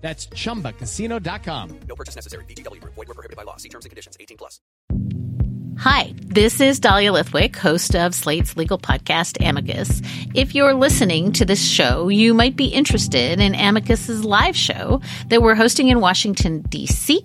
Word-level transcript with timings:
That's 0.00 0.26
chumbacasino.com. 0.28 1.80
No 1.86 1.94
purchase 1.94 2.16
necessary. 2.16 2.44
VGW 2.46 2.80
Group. 2.80 2.94
Void 2.94 3.08
were 3.08 3.14
prohibited 3.14 3.36
by 3.36 3.42
law. 3.42 3.56
See 3.56 3.68
terms 3.68 3.84
and 3.84 3.90
conditions. 3.90 4.16
18 4.18 4.36
plus. 4.38 4.60
Hi, 5.78 6.12
this 6.18 6.60
is 6.60 6.78
Dahlia 6.78 7.10
Lithwick, 7.10 7.56
host 7.56 7.96
of 7.96 8.14
Slate's 8.14 8.54
legal 8.54 8.76
podcast, 8.76 9.42
Amicus. 9.42 10.02
If 10.34 10.54
you're 10.54 10.74
listening 10.74 11.32
to 11.32 11.46
this 11.46 11.66
show, 11.66 12.08
you 12.08 12.34
might 12.34 12.54
be 12.54 12.66
interested 12.66 13.40
in 13.40 13.54
Amicus's 13.54 14.22
live 14.22 14.54
show 14.54 15.00
that 15.28 15.40
we're 15.40 15.54
hosting 15.54 15.88
in 15.88 16.00
Washington, 16.00 16.60
D.C. 16.68 17.24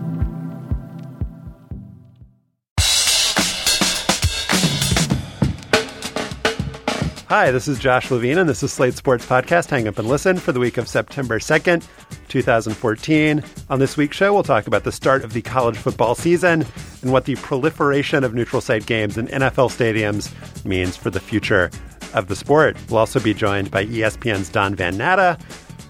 Hi, 7.31 7.49
this 7.49 7.69
is 7.69 7.79
Josh 7.79 8.11
Levin, 8.11 8.39
and 8.39 8.49
this 8.49 8.61
is 8.61 8.73
Slate 8.73 8.95
Sports 8.95 9.25
Podcast. 9.25 9.69
Hang 9.69 9.87
up 9.87 9.97
and 9.97 10.05
listen 10.05 10.35
for 10.35 10.51
the 10.51 10.59
week 10.59 10.77
of 10.77 10.89
September 10.89 11.39
2nd, 11.39 11.87
2014. 12.27 13.41
On 13.69 13.79
this 13.79 13.95
week's 13.95 14.17
show, 14.17 14.33
we'll 14.33 14.43
talk 14.43 14.67
about 14.67 14.83
the 14.83 14.91
start 14.91 15.23
of 15.23 15.31
the 15.31 15.41
college 15.41 15.77
football 15.77 16.13
season 16.13 16.65
and 17.01 17.13
what 17.13 17.23
the 17.23 17.37
proliferation 17.37 18.25
of 18.25 18.33
neutral 18.33 18.61
site 18.61 18.85
games 18.85 19.17
in 19.17 19.27
NFL 19.27 19.69
stadiums 19.69 20.29
means 20.65 20.97
for 20.97 21.09
the 21.09 21.21
future 21.21 21.71
of 22.13 22.27
the 22.27 22.35
sport. 22.35 22.75
We'll 22.89 22.99
also 22.99 23.21
be 23.21 23.33
joined 23.33 23.71
by 23.71 23.85
ESPN's 23.85 24.49
Don 24.49 24.75
Van 24.75 24.97
Natta, 24.97 25.39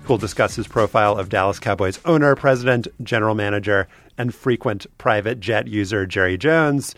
who 0.04 0.14
will 0.14 0.20
discuss 0.20 0.56
his 0.56 0.68
profile 0.68 1.18
of 1.18 1.30
Dallas 1.30 1.58
Cowboys 1.58 2.00
owner, 2.06 2.36
president, 2.36 2.88
general 3.02 3.34
manager, 3.34 3.88
and 4.16 4.32
frequent 4.32 4.86
private 5.00 5.40
jet 5.40 5.68
user 5.68 6.06
Jerry 6.06 6.38
Jones. 6.38 6.94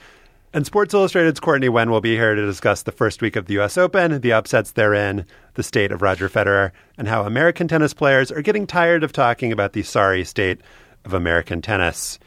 And 0.56 0.68
Sports 0.68 0.94
Illustrated's 0.94 1.40
Courtney 1.40 1.68
Nguyen 1.68 1.90
will 1.90 2.00
be 2.00 2.16
here 2.16 2.36
to 2.36 2.46
discuss 2.46 2.84
the 2.84 2.92
first 2.92 3.24
week 3.24 3.36
of 3.36 3.48
the 3.48 3.56
U.S. 3.56 3.76
Open, 3.76 4.22
the 4.22 4.34
upsets 4.34 4.74
therein, 4.74 5.26
the 5.56 5.64
state 5.64 5.92
of 5.92 6.04
Roger 6.04 6.30
Federer, 6.30 6.70
and 6.96 7.08
how 7.08 7.26
American 7.26 7.68
tennis 7.68 7.92
players 7.92 8.32
are 8.32 8.44
getting 8.44 8.68
tired 8.68 9.04
of 9.04 9.12
talking 9.12 9.52
about 9.52 9.74
the 9.74 9.82
sorry 9.82 10.24
state 10.24 10.62
of 11.06 11.14
American 11.16 11.64
tennis. 11.64 12.20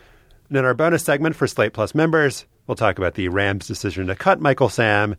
And 0.48 0.58
in 0.58 0.64
our 0.64 0.74
bonus 0.74 1.04
segment 1.04 1.36
for 1.36 1.46
Slate 1.46 1.72
Plus 1.72 1.94
members, 1.94 2.46
we'll 2.66 2.74
talk 2.74 2.98
about 2.98 3.14
the 3.14 3.28
Rams' 3.28 3.68
decision 3.68 4.08
to 4.08 4.16
cut 4.16 4.40
Michael 4.40 4.70
Sam 4.70 5.14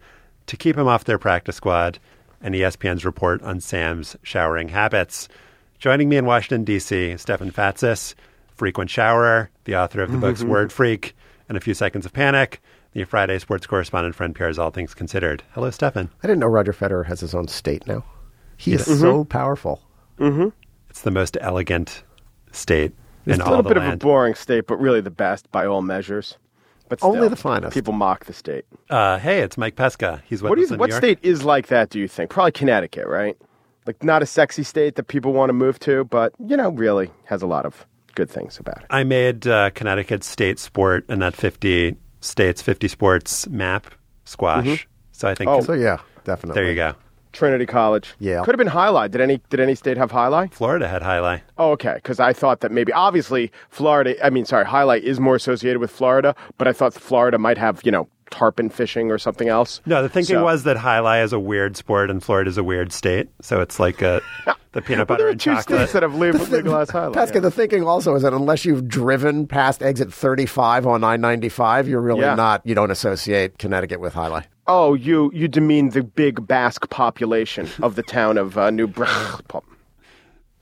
to 0.47 0.57
keep 0.57 0.77
him 0.77 0.89
off 0.89 1.05
their 1.05 1.17
practice 1.17 1.55
squad 1.55 1.99
and 2.41 2.55
ESPN's 2.55 3.05
report 3.05 3.41
on 3.41 3.61
Sam's 3.61 4.17
showering 4.21 4.67
habits. 4.67 5.29
Joining 5.79 6.09
me 6.09 6.17
in 6.17 6.25
Washington, 6.25 6.65
D.C., 6.65 7.15
Stefan 7.15 7.51
Fatsis, 7.51 8.15
frequent 8.57 8.89
showerer, 8.89 9.47
the 9.63 9.77
author 9.77 10.01
of 10.01 10.11
the 10.11 10.17
books 10.17 10.41
mm-hmm. 10.41 10.49
Word 10.49 10.73
Freak 10.73 11.15
and 11.47 11.57
A 11.57 11.61
Few 11.61 11.73
Seconds 11.73 12.05
of 12.05 12.11
Panic 12.11 12.61
the 12.97 13.05
Friday 13.05 13.37
sports 13.37 13.67
correspondent 13.67 14.15
for 14.15 14.27
NPR's 14.27 14.57
All 14.57 14.71
Things 14.71 14.95
Considered. 14.95 15.43
Hello, 15.51 15.69
Stefan. 15.69 16.09
I 16.23 16.27
didn't 16.27 16.39
know 16.39 16.47
Roger 16.47 16.73
Federer 16.73 17.05
has 17.05 17.19
his 17.19 17.35
own 17.35 17.47
state 17.47 17.85
now. 17.85 18.03
He 18.57 18.73
is 18.73 18.85
so 18.99 19.23
powerful. 19.23 19.83
It's 20.19 21.01
the 21.01 21.11
most 21.11 21.37
elegant 21.39 22.03
state 22.51 22.93
in 23.27 23.33
all 23.33 23.35
of 23.35 23.37
America. 23.37 23.39
It's 23.39 23.41
a 23.47 23.49
little 23.51 23.63
the 23.63 23.69
bit 23.69 23.77
of 23.77 23.93
a 23.93 23.97
boring 23.97 24.33
state, 24.33 24.65
but 24.65 24.77
really 24.77 24.99
the 25.01 25.11
best 25.11 25.51
by 25.51 25.67
all 25.67 25.83
measures. 25.83 26.37
But 26.89 27.03
Only 27.03 27.27
the 27.27 27.35
finest. 27.35 27.75
People 27.75 27.93
mock 27.93 28.25
the 28.25 28.33
state. 28.33 28.65
uh, 28.89 29.19
hey, 29.19 29.41
it's 29.41 29.57
Mike 29.59 29.75
Pesca. 29.75 30.23
He's 30.25 30.41
with 30.41 30.49
What 30.49 30.55
do 30.55 30.61
you? 30.61 30.67
in 30.67 30.79
What 30.79 30.87
New 30.89 30.93
York. 30.93 31.03
state 31.03 31.19
is 31.21 31.43
like 31.43 31.67
that? 31.67 31.91
Do 31.91 31.99
you 31.99 32.07
think? 32.07 32.31
Probably 32.31 32.53
Connecticut, 32.53 33.05
right? 33.05 33.37
Like 33.85 34.03
not 34.03 34.23
a 34.23 34.25
sexy 34.25 34.63
state 34.63 34.95
that 34.95 35.03
people 35.03 35.33
want 35.33 35.49
to 35.49 35.53
move 35.53 35.77
to, 35.81 36.05
but 36.05 36.33
you 36.43 36.57
know, 36.57 36.69
really 36.69 37.11
has 37.25 37.43
a 37.43 37.47
lot 37.47 37.67
of 37.67 37.85
good 38.15 38.29
things 38.31 38.57
about 38.57 38.79
it. 38.79 38.85
I 38.89 39.03
made 39.03 39.45
uh, 39.45 39.69
Connecticut 39.71 40.23
state 40.23 40.57
sport 40.57 41.05
in 41.09 41.19
that 41.19 41.35
50 41.35 41.95
states, 42.27 42.61
50 42.61 42.87
sports 42.87 43.47
map 43.47 43.87
squash. 44.25 44.65
Mm-hmm. 44.65 44.89
So 45.13 45.27
I 45.27 45.35
think 45.35 45.49
Oh. 45.49 45.61
So 45.61 45.73
yeah, 45.73 45.97
definitely. 46.25 46.61
there 46.61 46.69
you 46.69 46.75
go. 46.75 46.93
Trinity 47.33 47.65
College. 47.67 48.15
Yeah. 48.19 48.41
Could 48.43 48.53
have 48.55 48.57
been 48.57 48.69
jai 48.73 48.87
alai. 48.87 49.11
Did 49.11 49.21
any 49.21 49.39
did 49.49 49.59
any 49.59 49.75
state 49.75 49.97
have 49.97 50.11
jai 50.11 50.27
alai? 50.27 50.51
Florida 50.53 50.87
had 50.87 51.01
jai 51.03 51.17
alai. 51.17 51.41
Oh, 51.57 51.71
okay. 51.71 51.93
Because 51.95 52.19
I 52.19 52.33
thought 52.33 52.61
that 52.61 52.71
maybe 52.71 52.91
obviously 52.93 53.51
Florida. 53.69 54.15
I 54.25 54.29
mean, 54.29 54.45
sorry, 54.45 54.65
jai 54.65 54.83
alai 54.83 54.99
is 55.01 55.19
more 55.19 55.35
associated 55.35 55.79
with 55.79 55.91
Florida, 55.91 56.35
but 56.57 56.67
I 56.67 56.73
thought 56.73 56.93
Florida 56.93 57.37
might 57.37 57.57
have 57.57 57.81
you 57.83 57.91
know 57.91 58.07
tarpon 58.31 58.69
fishing 58.69 59.09
or 59.11 59.17
something 59.17 59.49
else. 59.49 59.81
No, 59.85 60.01
the 60.03 60.09
thinking 60.09 60.35
So- 60.37 60.43
was 60.43 60.63
that 60.63 60.77
jai 60.77 60.97
alai 60.99 61.23
is 61.23 61.31
a 61.33 61.39
weird 61.39 61.77
sport 61.77 62.09
and 62.09 62.23
Florida 62.23 62.49
is 62.49 62.57
a 62.57 62.63
weird 62.63 62.91
state. 62.91 63.29
So 63.41 63.61
it's 63.61 63.79
like 63.79 64.01
a, 64.01 64.21
the 64.73 64.81
peanut 64.81 65.07
butter 65.07 65.19
there 65.19 65.27
are 65.27 65.31
and 65.31 65.39
two 65.39 65.51
chocolate. 65.55 65.79
states 65.79 65.93
that 65.93 66.03
have 66.03 66.15
legal- 66.15 66.45
legalized 66.47 66.91
jai 66.91 67.05
alai. 67.07 67.13
Pascal, 67.13 67.37
yeah. 67.37 67.41
the 67.41 67.51
thinking 67.51 67.83
also 67.83 68.15
is 68.15 68.21
that 68.23 68.33
unless 68.33 68.65
you've 68.65 68.87
driven 68.87 69.47
past 69.47 69.81
exit 69.81 70.13
35 70.13 70.85
on 70.85 71.03
I-95, 71.03 71.87
you're 71.87 72.01
really 72.01 72.21
Yeah. 72.21 72.35
not, 72.35 72.61
you 72.65 72.75
don't 72.75 72.91
associate 72.91 73.57
Connecticut 73.57 73.99
with 73.99 74.13
jai 74.13 74.29
alai. 74.29 74.43
Oh, 74.67 74.93
you 74.95 75.31
you 75.33 75.47
demean 75.47 75.91
the 75.91 76.03
big 76.03 76.45
Basque 76.45 76.89
population 76.89 77.69
of 77.81 77.95
the 77.95 78.03
town 78.03 78.37
of 78.37 78.57
uh, 78.57 78.69
New 78.69 78.87
Braunfels. 78.87 79.63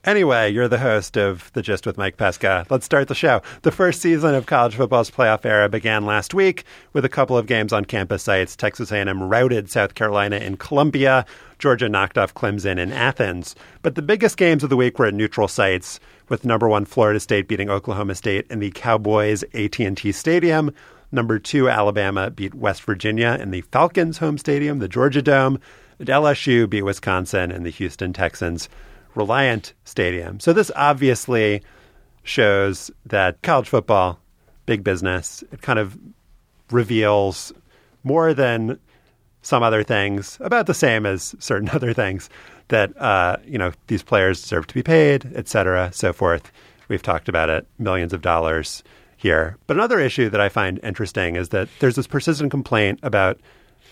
Anyway, 0.04 0.48
you're 0.52 0.68
the 0.68 0.78
host 0.78 1.16
of 1.18 1.50
The 1.54 1.62
Gist 1.62 1.84
with 1.84 1.98
Mike 1.98 2.16
Pesca. 2.16 2.64
Let's 2.70 2.84
start 2.86 3.08
the 3.08 3.14
show. 3.16 3.42
The 3.62 3.72
first 3.72 4.00
season 4.00 4.36
of 4.36 4.46
college 4.46 4.76
football's 4.76 5.10
playoff 5.10 5.44
era 5.44 5.68
began 5.68 6.06
last 6.06 6.32
week 6.32 6.62
with 6.92 7.04
a 7.04 7.08
couple 7.08 7.36
of 7.36 7.46
games 7.46 7.72
on 7.72 7.84
campus 7.84 8.22
sites. 8.22 8.54
Texas 8.54 8.92
A&M 8.92 9.20
routed 9.24 9.68
South 9.68 9.96
Carolina 9.96 10.36
in 10.36 10.56
Columbia. 10.58 11.26
Georgia 11.58 11.88
knocked 11.88 12.18
off 12.18 12.34
Clemson 12.34 12.78
in 12.78 12.92
Athens. 12.92 13.54
But 13.82 13.94
the 13.94 14.02
biggest 14.02 14.36
games 14.36 14.62
of 14.62 14.70
the 14.70 14.76
week 14.76 14.98
were 14.98 15.06
at 15.06 15.14
neutral 15.14 15.48
sites, 15.48 15.98
with 16.28 16.44
number 16.44 16.68
one 16.68 16.84
Florida 16.84 17.20
State 17.20 17.48
beating 17.48 17.70
Oklahoma 17.70 18.14
State 18.14 18.46
in 18.50 18.58
the 18.58 18.70
Cowboys 18.72 19.42
AT&T 19.54 20.12
Stadium. 20.12 20.72
Number 21.12 21.38
two 21.38 21.68
Alabama 21.68 22.30
beat 22.30 22.54
West 22.54 22.82
Virginia 22.82 23.38
in 23.40 23.50
the 23.50 23.60
Falcons 23.62 24.18
home 24.18 24.38
stadium, 24.38 24.80
the 24.80 24.88
Georgia 24.88 25.22
Dome. 25.22 25.60
And 25.98 26.08
LSU 26.08 26.68
beat 26.68 26.82
Wisconsin 26.82 27.50
in 27.50 27.62
the 27.62 27.70
Houston 27.70 28.12
Texans 28.12 28.68
Reliant 29.14 29.72
Stadium. 29.84 30.40
So 30.40 30.52
this 30.52 30.70
obviously 30.76 31.62
shows 32.22 32.90
that 33.06 33.40
college 33.42 33.68
football, 33.68 34.18
big 34.66 34.84
business, 34.84 35.42
it 35.52 35.62
kind 35.62 35.78
of 35.78 35.96
reveals 36.70 37.52
more 38.02 38.34
than 38.34 38.78
some 39.46 39.62
other 39.62 39.84
things, 39.84 40.38
about 40.40 40.66
the 40.66 40.74
same 40.74 41.06
as 41.06 41.36
certain 41.38 41.68
other 41.72 41.92
things 41.92 42.28
that 42.68 43.00
uh, 43.00 43.36
you 43.46 43.56
know 43.56 43.72
these 43.86 44.02
players 44.02 44.42
deserve 44.42 44.66
to 44.66 44.74
be 44.74 44.82
paid, 44.82 45.30
et 45.36 45.46
cetera, 45.48 45.90
so 45.92 46.12
forth. 46.12 46.50
We've 46.88 47.02
talked 47.02 47.28
about 47.28 47.48
it, 47.48 47.66
millions 47.78 48.12
of 48.12 48.22
dollars 48.22 48.82
here. 49.16 49.56
But 49.66 49.76
another 49.76 50.00
issue 50.00 50.28
that 50.30 50.40
I 50.40 50.48
find 50.48 50.80
interesting 50.82 51.36
is 51.36 51.50
that 51.50 51.68
there's 51.78 51.94
this 51.94 52.06
persistent 52.08 52.50
complaint 52.50 52.98
about 53.02 53.40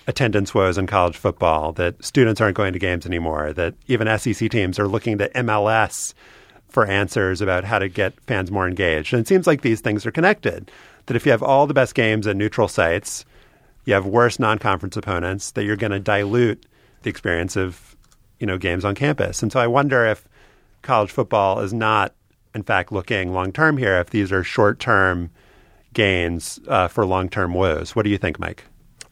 attendance 0.06 0.54
woes 0.54 0.76
in 0.76 0.86
college 0.86 1.16
football, 1.16 1.72
that 1.72 2.04
students 2.04 2.40
aren't 2.40 2.56
going 2.56 2.72
to 2.72 2.78
games 2.78 3.06
anymore, 3.06 3.52
that 3.52 3.74
even 3.86 4.18
SEC 4.18 4.50
teams 4.50 4.78
are 4.78 4.88
looking 4.88 5.18
to 5.18 5.28
MLS 5.30 6.14
for 6.68 6.84
answers 6.84 7.40
about 7.40 7.64
how 7.64 7.78
to 7.78 7.88
get 7.88 8.20
fans 8.26 8.50
more 8.50 8.66
engaged. 8.66 9.14
And 9.14 9.20
it 9.20 9.28
seems 9.28 9.46
like 9.46 9.62
these 9.62 9.80
things 9.80 10.04
are 10.04 10.10
connected. 10.10 10.70
That 11.06 11.16
if 11.16 11.24
you 11.24 11.32
have 11.32 11.42
all 11.42 11.66
the 11.66 11.74
best 11.74 11.94
games 11.94 12.26
at 12.26 12.36
neutral 12.36 12.68
sites, 12.68 13.24
you 13.84 13.94
have 13.94 14.06
worse 14.06 14.38
non-conference 14.38 14.96
opponents, 14.96 15.50
that 15.52 15.64
you're 15.64 15.76
going 15.76 15.92
to 15.92 16.00
dilute 16.00 16.66
the 17.02 17.10
experience 17.10 17.56
of, 17.56 17.96
you 18.38 18.46
know, 18.46 18.58
games 18.58 18.84
on 18.84 18.94
campus. 18.94 19.42
And 19.42 19.52
so 19.52 19.60
I 19.60 19.66
wonder 19.66 20.06
if 20.06 20.26
college 20.82 21.10
football 21.10 21.60
is 21.60 21.72
not, 21.72 22.14
in 22.54 22.62
fact, 22.62 22.92
looking 22.92 23.32
long 23.32 23.52
term 23.52 23.76
here. 23.76 23.98
If 23.98 24.10
these 24.10 24.32
are 24.32 24.42
short 24.42 24.78
term 24.78 25.30
gains 25.92 26.60
uh, 26.68 26.88
for 26.88 27.06
long 27.06 27.28
term 27.28 27.54
woes. 27.54 27.96
What 27.96 28.04
do 28.04 28.10
you 28.10 28.18
think, 28.18 28.38
Mike? 28.38 28.64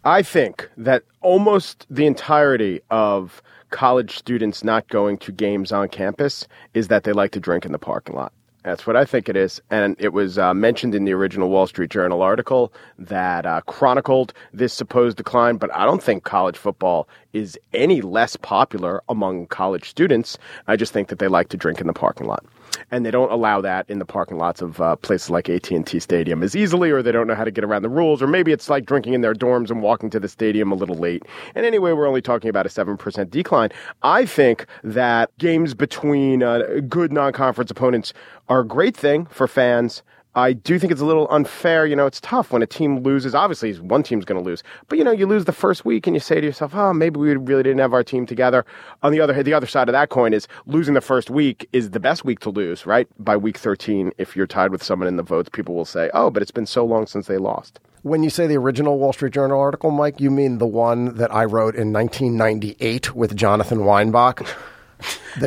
I 0.04 0.22
think 0.22 0.68
that 0.76 1.04
almost 1.20 1.86
the 1.88 2.06
entirety 2.06 2.80
of 2.90 3.40
college 3.70 4.18
students 4.18 4.64
not 4.64 4.88
going 4.88 5.16
to 5.18 5.32
games 5.32 5.72
on 5.72 5.88
campus 5.88 6.46
is 6.74 6.88
that 6.88 7.04
they 7.04 7.12
like 7.12 7.30
to 7.32 7.40
drink 7.40 7.64
in 7.64 7.72
the 7.72 7.78
parking 7.78 8.14
lot. 8.16 8.32
That's 8.64 8.86
what 8.86 8.96
I 8.96 9.04
think 9.04 9.28
it 9.28 9.36
is. 9.36 9.60
And 9.70 9.96
it 9.98 10.12
was 10.12 10.38
uh, 10.38 10.54
mentioned 10.54 10.94
in 10.94 11.04
the 11.04 11.12
original 11.12 11.48
Wall 11.48 11.66
Street 11.66 11.90
Journal 11.90 12.22
article 12.22 12.72
that 12.98 13.44
uh, 13.44 13.60
chronicled 13.62 14.32
this 14.52 14.72
supposed 14.72 15.16
decline, 15.16 15.56
but 15.56 15.74
I 15.74 15.84
don't 15.84 16.02
think 16.02 16.22
college 16.22 16.56
football 16.56 17.08
is 17.32 17.58
any 17.72 18.02
less 18.02 18.36
popular 18.36 19.02
among 19.08 19.46
college 19.46 19.88
students. 19.88 20.38
I 20.68 20.76
just 20.76 20.92
think 20.92 21.08
that 21.08 21.18
they 21.18 21.28
like 21.28 21.48
to 21.48 21.56
drink 21.56 21.80
in 21.80 21.86
the 21.86 21.92
parking 21.92 22.26
lot 22.26 22.44
and 22.90 23.04
they 23.04 23.10
don't 23.10 23.30
allow 23.32 23.60
that 23.60 23.88
in 23.88 23.98
the 23.98 24.04
parking 24.04 24.38
lots 24.38 24.62
of 24.62 24.80
uh, 24.80 24.96
places 24.96 25.30
like 25.30 25.48
AT&T 25.48 25.98
Stadium 26.00 26.42
as 26.42 26.54
easily, 26.54 26.90
or 26.90 27.02
they 27.02 27.12
don't 27.12 27.26
know 27.26 27.34
how 27.34 27.44
to 27.44 27.50
get 27.50 27.64
around 27.64 27.82
the 27.82 27.88
rules, 27.88 28.22
or 28.22 28.26
maybe 28.26 28.52
it's 28.52 28.68
like 28.68 28.86
drinking 28.86 29.14
in 29.14 29.20
their 29.20 29.34
dorms 29.34 29.70
and 29.70 29.82
walking 29.82 30.10
to 30.10 30.20
the 30.20 30.28
stadium 30.28 30.72
a 30.72 30.74
little 30.74 30.96
late. 30.96 31.22
And 31.54 31.66
anyway, 31.66 31.92
we're 31.92 32.08
only 32.08 32.22
talking 32.22 32.50
about 32.50 32.66
a 32.66 32.68
7% 32.68 33.30
decline. 33.30 33.70
I 34.02 34.26
think 34.26 34.66
that 34.84 35.36
games 35.38 35.74
between 35.74 36.42
uh, 36.42 36.80
good 36.88 37.12
non-conference 37.12 37.70
opponents 37.70 38.12
are 38.48 38.60
a 38.60 38.66
great 38.66 38.96
thing 38.96 39.26
for 39.26 39.46
fans. 39.46 40.02
I 40.34 40.54
do 40.54 40.78
think 40.78 40.90
it's 40.90 41.02
a 41.02 41.04
little 41.04 41.26
unfair. 41.30 41.86
You 41.86 41.94
know, 41.94 42.06
it's 42.06 42.20
tough 42.20 42.52
when 42.52 42.62
a 42.62 42.66
team 42.66 43.00
loses. 43.00 43.34
Obviously, 43.34 43.74
one 43.74 44.02
team's 44.02 44.24
going 44.24 44.42
to 44.42 44.44
lose, 44.44 44.62
but 44.88 44.96
you 44.96 45.04
know, 45.04 45.10
you 45.10 45.26
lose 45.26 45.44
the 45.44 45.52
first 45.52 45.84
week 45.84 46.06
and 46.06 46.16
you 46.16 46.20
say 46.20 46.40
to 46.40 46.46
yourself, 46.46 46.74
"Oh, 46.74 46.94
maybe 46.94 47.20
we 47.20 47.36
really 47.36 47.62
didn't 47.62 47.80
have 47.80 47.92
our 47.92 48.02
team 48.02 48.24
together." 48.24 48.64
On 49.02 49.12
the 49.12 49.20
other 49.20 49.42
the 49.42 49.52
other 49.52 49.66
side 49.66 49.88
of 49.88 49.92
that 49.92 50.08
coin 50.08 50.32
is 50.32 50.48
losing 50.66 50.94
the 50.94 51.02
first 51.02 51.28
week 51.28 51.68
is 51.72 51.90
the 51.90 52.00
best 52.00 52.24
week 52.24 52.40
to 52.40 52.50
lose, 52.50 52.86
right? 52.86 53.06
By 53.18 53.36
week 53.36 53.58
13, 53.58 54.12
if 54.16 54.34
you're 54.34 54.46
tied 54.46 54.70
with 54.70 54.82
someone 54.82 55.06
in 55.08 55.16
the 55.16 55.22
votes, 55.22 55.50
people 55.50 55.74
will 55.74 55.84
say, 55.84 56.10
"Oh, 56.14 56.30
but 56.30 56.42
it's 56.42 56.50
been 56.50 56.66
so 56.66 56.84
long 56.84 57.06
since 57.06 57.26
they 57.26 57.36
lost." 57.36 57.78
When 58.02 58.22
you 58.22 58.30
say 58.30 58.46
the 58.46 58.56
original 58.56 58.98
Wall 58.98 59.12
Street 59.12 59.32
Journal 59.32 59.60
article, 59.60 59.90
Mike, 59.90 60.18
you 60.18 60.30
mean 60.30 60.58
the 60.58 60.66
one 60.66 61.14
that 61.16 61.32
I 61.32 61.44
wrote 61.44 61.76
in 61.76 61.92
1998 61.92 63.14
with 63.14 63.36
Jonathan 63.36 63.84
Weinbach? 63.84 64.44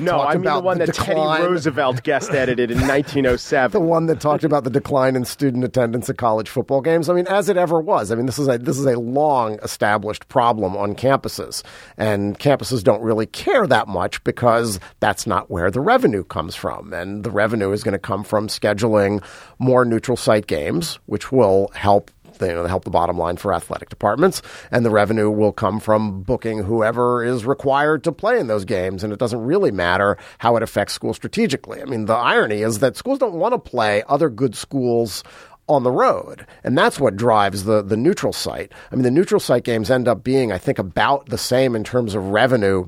No, 0.01 0.19
I 0.21 0.33
mean 0.35 0.43
the 0.43 0.59
one 0.59 0.77
that 0.79 0.87
decline, 0.87 1.39
Teddy 1.39 1.47
Roosevelt 1.47 2.03
guest 2.03 2.31
edited 2.31 2.71
in 2.71 2.77
1907. 2.87 3.71
the 3.71 3.85
one 3.85 4.07
that 4.07 4.19
talked 4.19 4.43
about 4.43 4.63
the 4.63 4.69
decline 4.69 5.15
in 5.15 5.25
student 5.25 5.63
attendance 5.63 6.09
at 6.09 6.17
college 6.17 6.49
football 6.49 6.81
games. 6.81 7.09
I 7.09 7.13
mean, 7.13 7.27
as 7.27 7.49
it 7.49 7.57
ever 7.57 7.79
was. 7.79 8.11
I 8.11 8.15
mean, 8.15 8.25
this 8.25 8.39
is 8.39 8.47
a 8.47 8.57
this 8.57 8.77
is 8.77 8.85
a 8.85 8.99
long 8.99 9.59
established 9.63 10.27
problem 10.27 10.75
on 10.75 10.95
campuses, 10.95 11.63
and 11.97 12.37
campuses 12.39 12.83
don't 12.83 13.01
really 13.01 13.25
care 13.27 13.67
that 13.67 13.87
much 13.87 14.23
because 14.23 14.79
that's 14.99 15.27
not 15.27 15.49
where 15.51 15.69
the 15.71 15.81
revenue 15.81 16.23
comes 16.23 16.55
from, 16.55 16.93
and 16.93 17.23
the 17.23 17.31
revenue 17.31 17.71
is 17.71 17.83
going 17.83 17.93
to 17.93 17.99
come 17.99 18.23
from 18.23 18.47
scheduling 18.47 19.23
more 19.59 19.85
neutral 19.85 20.17
site 20.17 20.47
games, 20.47 20.99
which 21.05 21.31
will 21.31 21.69
help 21.73 22.11
know, 22.41 22.65
help 22.65 22.83
the 22.83 22.89
bottom 22.89 23.17
line 23.17 23.37
for 23.37 23.53
athletic 23.53 23.89
departments, 23.89 24.41
and 24.71 24.85
the 24.85 24.89
revenue 24.89 25.29
will 25.29 25.51
come 25.51 25.79
from 25.79 26.21
booking 26.21 26.63
whoever 26.63 27.23
is 27.23 27.45
required 27.45 28.03
to 28.03 28.11
play 28.11 28.39
in 28.39 28.47
those 28.47 28.65
games. 28.65 29.03
And 29.03 29.11
it 29.11 29.19
doesn't 29.19 29.43
really 29.43 29.71
matter 29.71 30.17
how 30.39 30.55
it 30.55 30.63
affects 30.63 30.93
schools 30.93 31.15
strategically. 31.15 31.81
I 31.81 31.85
mean, 31.85 32.05
the 32.05 32.13
irony 32.13 32.61
is 32.61 32.79
that 32.79 32.97
schools 32.97 33.19
don't 33.19 33.33
want 33.33 33.53
to 33.53 33.69
play 33.69 34.03
other 34.07 34.29
good 34.29 34.55
schools 34.55 35.23
on 35.67 35.83
the 35.83 35.91
road. 35.91 36.45
And 36.63 36.77
that's 36.77 36.99
what 36.99 37.15
drives 37.15 37.63
the, 37.63 37.81
the 37.81 37.97
neutral 37.97 38.33
site. 38.33 38.71
I 38.91 38.95
mean, 38.95 39.03
the 39.03 39.11
neutral 39.11 39.39
site 39.39 39.63
games 39.63 39.89
end 39.89 40.07
up 40.07 40.23
being, 40.23 40.51
I 40.51 40.57
think, 40.57 40.79
about 40.79 41.29
the 41.29 41.37
same 41.37 41.75
in 41.75 41.83
terms 41.83 42.13
of 42.13 42.27
revenue 42.27 42.87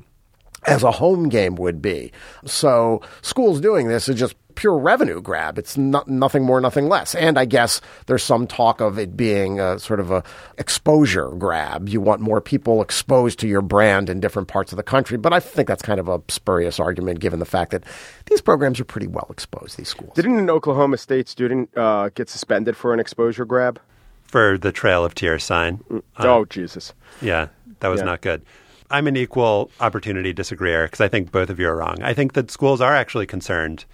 as 0.66 0.82
a 0.82 0.90
home 0.90 1.28
game 1.28 1.54
would 1.56 1.80
be. 1.80 2.12
So 2.44 3.00
schools 3.22 3.60
doing 3.60 3.88
this 3.88 4.08
is 4.08 4.18
just 4.18 4.36
pure 4.58 4.76
revenue 4.76 5.20
grab. 5.22 5.56
It's 5.56 5.76
not, 5.78 6.08
nothing 6.08 6.42
more, 6.42 6.60
nothing 6.60 6.88
less. 6.88 7.14
And 7.14 7.38
I 7.38 7.44
guess 7.44 7.80
there's 8.06 8.24
some 8.24 8.44
talk 8.48 8.80
of 8.80 8.98
it 8.98 9.16
being 9.16 9.60
a 9.60 9.78
sort 9.78 10.00
of 10.00 10.10
a 10.10 10.24
exposure 10.58 11.28
grab. 11.30 11.88
You 11.88 12.00
want 12.00 12.20
more 12.20 12.40
people 12.40 12.82
exposed 12.82 13.38
to 13.38 13.46
your 13.48 13.62
brand 13.62 14.10
in 14.10 14.18
different 14.18 14.48
parts 14.48 14.72
of 14.72 14.76
the 14.76 14.82
country. 14.82 15.16
But 15.16 15.32
I 15.32 15.38
think 15.38 15.68
that's 15.68 15.80
kind 15.82 16.00
of 16.00 16.08
a 16.08 16.20
spurious 16.28 16.80
argument 16.80 17.20
given 17.20 17.38
the 17.38 17.46
fact 17.46 17.70
that 17.70 17.84
these 18.26 18.40
programs 18.40 18.80
are 18.80 18.84
pretty 18.84 19.06
well 19.06 19.28
exposed, 19.30 19.78
these 19.78 19.88
schools. 19.88 20.12
Didn't 20.14 20.38
an 20.38 20.50
Oklahoma 20.50 20.96
State 20.98 21.28
student 21.28 21.70
uh, 21.78 22.08
get 22.14 22.28
suspended 22.28 22.76
for 22.76 22.92
an 22.92 22.98
exposure 22.98 23.44
grab? 23.44 23.80
For 24.24 24.58
the 24.58 24.72
Trail 24.72 25.04
of 25.04 25.14
Tears 25.14 25.44
sign. 25.44 25.82
oh, 26.18 26.44
Jesus. 26.46 26.92
Yeah, 27.22 27.46
that 27.78 27.88
was 27.88 28.00
Yeah. 28.00 28.06
not 28.06 28.22
good. 28.22 28.42
I'm 28.90 29.06
an 29.06 29.16
equal 29.16 29.70
opportunity 29.80 30.32
disagreeer 30.32 30.86
because 30.86 31.00
I 31.00 31.08
think 31.08 31.30
both 31.30 31.48
of 31.48 31.60
you 31.60 31.68
are 31.68 31.76
wrong. 31.76 32.02
I 32.02 32.12
think 32.14 32.32
that 32.32 32.50
schools 32.50 32.80
are 32.80 32.94
actually 32.96 33.26
concerned 33.26 33.84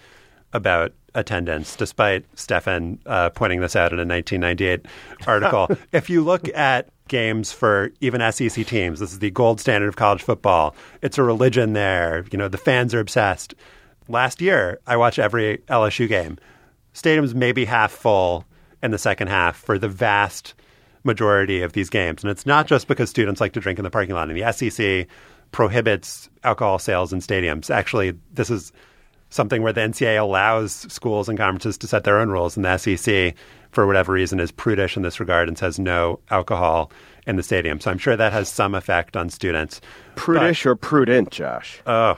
about 0.55 0.93
attendance, 1.15 1.77
despite 1.77 2.25
Stefan 2.39 2.99
uh, 3.07 3.31
pointing 3.31 3.61
this 3.61 3.77
out 3.77 3.93
in 3.93 3.99
a 3.99 4.07
1998 4.07 4.87
article. 5.27 5.69
if 5.93 6.09
you 6.09 6.25
look 6.25 6.49
at 6.57 6.89
games 7.09 7.53
for 7.53 7.91
even 8.01 8.33
SEC 8.33 8.67
teams, 8.67 9.01
this 9.01 9.13
is 9.13 9.19
the 9.19 9.31
gold 9.31 9.61
standard 9.61 9.89
of 9.89 9.97
college 9.97 10.23
football. 10.23 10.75
It's 11.03 11.19
a 11.19 11.23
religion 11.23 11.75
there. 11.75 12.25
You 12.33 12.39
know, 12.39 12.49
the 12.49 12.59
fans 12.59 12.95
are 12.95 13.01
obsessed. 13.01 13.55
Last 14.09 14.41
year, 14.41 14.81
I 14.87 14.97
watched 14.97 15.19
every 15.19 15.59
LSU 15.69 16.09
game. 16.09 16.39
Stadiums 16.95 17.35
maybe 17.35 17.65
half 17.65 17.93
full 17.93 18.45
in 18.83 18.91
the 18.91 18.99
second 18.99 19.29
half 19.29 19.57
for 19.57 19.79
the 19.79 19.89
vast 19.89 20.55
majority 21.05 21.63
of 21.63 21.73
these 21.73 21.91
games. 21.91 22.23
And 22.23 22.31
it's 22.31 22.47
not 22.47 22.67
just 22.67 22.87
because 22.89 23.11
students 23.11 23.41
like 23.41 23.53
to 23.53 23.61
drink 23.61 23.79
in 23.79 23.83
the 23.83 23.91
parking 23.91 24.15
lot. 24.15 24.31
And 24.31 24.41
the 24.41 24.53
SEC 24.53 25.07
prohibits 25.53 26.29
alcohol 26.43 26.79
sales 26.79 27.13
in 27.13 27.21
stadiums. 27.21 27.71
Actually, 27.71 28.15
this 28.33 28.51
is 28.51 28.73
something 29.35 29.63
where 29.63 29.73
the 29.73 29.81
NCAA 29.81 30.21
allows 30.21 30.73
schools 30.93 31.29
and 31.29 31.37
conferences 31.37 31.77
to 31.79 31.89
set 31.89 32.05
their 32.05 32.19
own 32.19 32.31
rules, 32.31 32.57
and 32.57 32.65
the 32.65 32.79
SEC, 32.79 33.35
for 33.73 33.87
whatever 33.87 34.13
reason, 34.13 34.39
is 34.39 34.53
prudish 34.53 34.97
in 34.97 35.03
this 35.03 35.19
regard 35.19 35.49
and 35.49 35.59
says 35.59 35.79
no 35.79 36.21
alcohol 36.31 36.93
in 37.27 37.35
the 37.35 37.43
stadium. 37.43 37.81
So 37.81 37.91
I'm 37.91 37.99
sure 37.99 38.17
that 38.17 38.33
has 38.33 38.49
some 38.49 38.75
effect 38.77 39.17
on 39.17 39.29
students. 39.31 39.81
Prudish 40.15 40.65
or 40.65 40.77
prudent, 40.77 41.33
Josh? 41.33 41.83
Oh, 41.85 42.17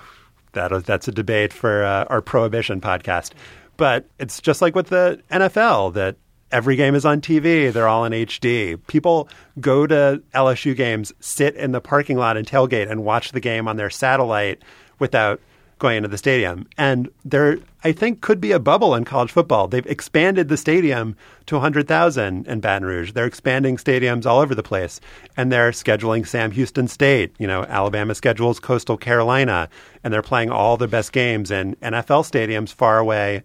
that 0.53 0.85
that's 0.85 1.09
a 1.09 1.13
debate 1.13 1.55
for 1.55 1.85
uh, 1.85 2.05
our 2.05 2.21
prohibition 2.21 2.83
podcast. 2.83 3.33
But 3.79 4.07
it's 4.19 4.41
just 4.41 4.61
like 4.61 4.75
with 4.75 4.89
the 4.89 5.23
NFL 5.31 5.95
that 5.95 6.17
every 6.53 6.77
game 6.77 6.95
is 6.95 7.05
on 7.05 7.21
TV. 7.21 7.73
They're 7.73 7.89
all 7.89 8.05
in 8.05 8.13
HD. 8.13 8.79
People 8.87 9.29
go 9.59 9.87
to 9.87 10.23
LSU 10.35 10.77
games, 10.77 11.13
sit 11.21 11.55
in 11.57 11.73
the 11.73 11.81
parking 11.81 12.19
lot 12.19 12.37
and 12.37 12.47
tailgate 12.47 12.91
and 12.91 13.05
watch 13.05 13.33
the 13.33 13.41
game 13.41 13.69
on 13.69 13.77
their 13.77 13.91
satellite 13.91 14.63
without 14.99 15.41
going 15.79 15.99
into 15.99 16.09
the 16.09 16.19
stadium. 16.19 16.67
And 16.79 17.11
there, 17.25 17.59
I 17.85 17.93
think, 17.93 18.23
could 18.23 18.41
be 18.41 18.53
a 18.53 18.59
bubble 18.59 18.95
in 18.95 19.05
college 19.05 19.31
football. 19.31 19.69
They've 19.69 19.87
expanded 19.87 20.49
the 20.49 20.57
stadium 20.57 21.17
to 21.47 21.57
100,000 21.57 22.47
in 22.47 22.61
Baton 22.61 22.87
Rouge. 22.87 23.13
They're 23.13 23.27
expanding 23.27 23.77
stadiums 23.77 24.25
all 24.25 24.41
over 24.41 24.55
the 24.55 24.63
place. 24.63 25.01
And 25.37 25.53
they're 25.53 25.73
scheduling 25.73 26.27
Sam 26.27 26.51
Houston 26.53 26.89
State. 26.89 27.35
You 27.39 27.47
know, 27.47 27.65
Alabama 27.65 28.15
schedules 28.15 28.59
Coastal 28.59 28.97
Carolina. 28.97 29.69
And 30.03 30.15
they're 30.15 30.23
playing 30.23 30.51
all 30.51 30.77
their 30.79 30.89
best 30.89 31.13
games 31.13 31.51
in 31.51 31.77
NFL 31.77 32.25
stadiums 32.25 32.73
far 32.73 32.99
away 32.99 33.43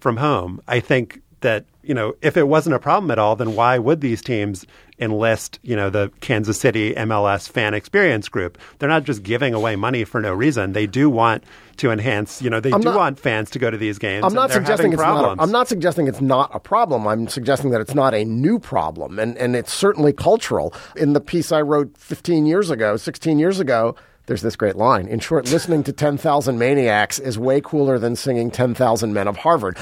from 0.00 0.16
home. 0.16 0.62
I 0.66 0.80
think 0.80 1.20
that, 1.40 1.66
you 1.86 1.94
know, 1.94 2.14
if 2.22 2.36
it 2.36 2.48
wasn't 2.48 2.74
a 2.74 2.78
problem 2.78 3.10
at 3.10 3.18
all, 3.18 3.36
then 3.36 3.54
why 3.54 3.78
would 3.78 4.00
these 4.00 4.20
teams 4.22 4.66
enlist, 4.98 5.58
you 5.62 5.76
know, 5.76 5.90
the 5.90 6.10
Kansas 6.20 6.58
City 6.58 6.94
MLS 6.94 7.48
fan 7.48 7.74
experience 7.74 8.28
group? 8.28 8.58
They're 8.78 8.88
not 8.88 9.04
just 9.04 9.22
giving 9.22 9.54
away 9.54 9.76
money 9.76 10.04
for 10.04 10.20
no 10.20 10.32
reason. 10.32 10.72
They 10.72 10.86
do 10.86 11.08
want 11.10 11.44
to 11.78 11.90
enhance, 11.90 12.40
you 12.40 12.48
know, 12.50 12.58
they 12.60 12.72
I'm 12.72 12.80
do 12.80 12.86
not- 12.86 12.96
want 12.96 13.20
fans 13.20 13.50
to 13.50 13.58
go 13.58 13.70
to 13.70 13.76
these 13.76 13.98
games. 13.98 14.24
I'm 14.24 14.32
not 14.34 14.50
suggesting 14.50 14.92
it's 14.92 15.00
problems. 15.00 15.36
not. 15.36 15.38
A, 15.38 15.42
I'm 15.42 15.52
not 15.52 15.68
suggesting 15.68 16.08
it's 16.08 16.20
not 16.20 16.50
a 16.54 16.58
problem. 16.60 17.06
I'm 17.06 17.28
suggesting 17.28 17.70
that 17.70 17.80
it's 17.80 17.94
not 17.94 18.14
a 18.14 18.24
new 18.24 18.58
problem, 18.58 19.18
and 19.18 19.36
and 19.36 19.54
it's 19.54 19.72
certainly 19.72 20.12
cultural. 20.12 20.72
In 20.96 21.12
the 21.12 21.20
piece 21.20 21.52
I 21.52 21.60
wrote 21.60 21.96
15 21.98 22.46
years 22.46 22.70
ago, 22.70 22.96
16 22.96 23.38
years 23.38 23.60
ago, 23.60 23.94
There's 24.26 24.42
this 24.42 24.56
great 24.56 24.74
line. 24.76 25.06
In 25.06 25.20
short, 25.20 25.48
listening 25.50 25.84
to 25.84 25.92
10,000 25.92 26.58
Maniacs 26.58 27.18
is 27.20 27.38
way 27.38 27.60
cooler 27.60 27.98
than 27.98 28.16
singing 28.16 28.50
10,000 28.50 29.12
Men 29.12 29.28
of 29.28 29.36
Harvard. 29.36 29.78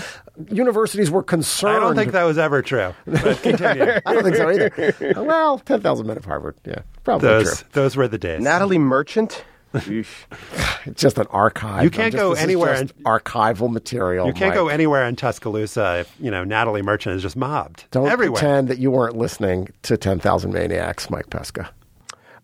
Universities 0.50 1.10
were 1.10 1.22
concerned. 1.22 1.76
I 1.76 1.80
don't 1.80 1.96
think 1.96 2.12
that 2.12 2.24
was 2.24 2.36
ever 2.38 2.60
true. 2.60 2.92
But 3.06 3.40
continue. 3.42 3.84
I 4.06 4.12
don't 4.12 4.22
think 4.22 4.36
so 4.36 4.50
either. 4.50 5.14
well, 5.24 5.58
10,000 5.60 6.06
Men 6.06 6.16
of 6.18 6.24
Harvard. 6.26 6.56
Yeah, 6.66 6.80
probably 7.04 7.28
those 7.28 7.58
true. 7.60 7.68
those 7.72 7.96
were 7.96 8.06
the 8.06 8.18
days. 8.18 8.42
Natalie 8.42 8.78
Merchant. 8.78 9.44
It's 9.72 10.08
just 10.94 11.18
an 11.18 11.26
archive. 11.30 11.82
You 11.82 11.90
can't 11.90 12.12
just- 12.12 12.20
go 12.22 12.30
this 12.30 12.38
is 12.40 12.44
anywhere 12.44 12.72
just 12.82 12.94
and- 12.96 13.04
archival 13.04 13.72
material. 13.72 14.26
you 14.26 14.32
can't 14.32 14.50
Mike. 14.50 14.54
go 14.58 14.68
anywhere 14.68 15.06
in 15.08 15.16
Tuscaloosa 15.16 16.00
if 16.00 16.14
you 16.20 16.30
know 16.30 16.44
Natalie 16.44 16.82
Merchant 16.82 17.16
is 17.16 17.22
just 17.22 17.36
mobbed 17.36 17.84
Don't 17.90 18.08
everywhere. 18.08 18.38
pretend 18.38 18.68
that 18.68 18.78
you 18.78 18.90
weren't 18.90 19.16
listening 19.16 19.68
to 19.82 19.96
10,000 19.96 20.52
Maniacs, 20.52 21.10
Mike 21.10 21.30
Pesca. 21.30 21.70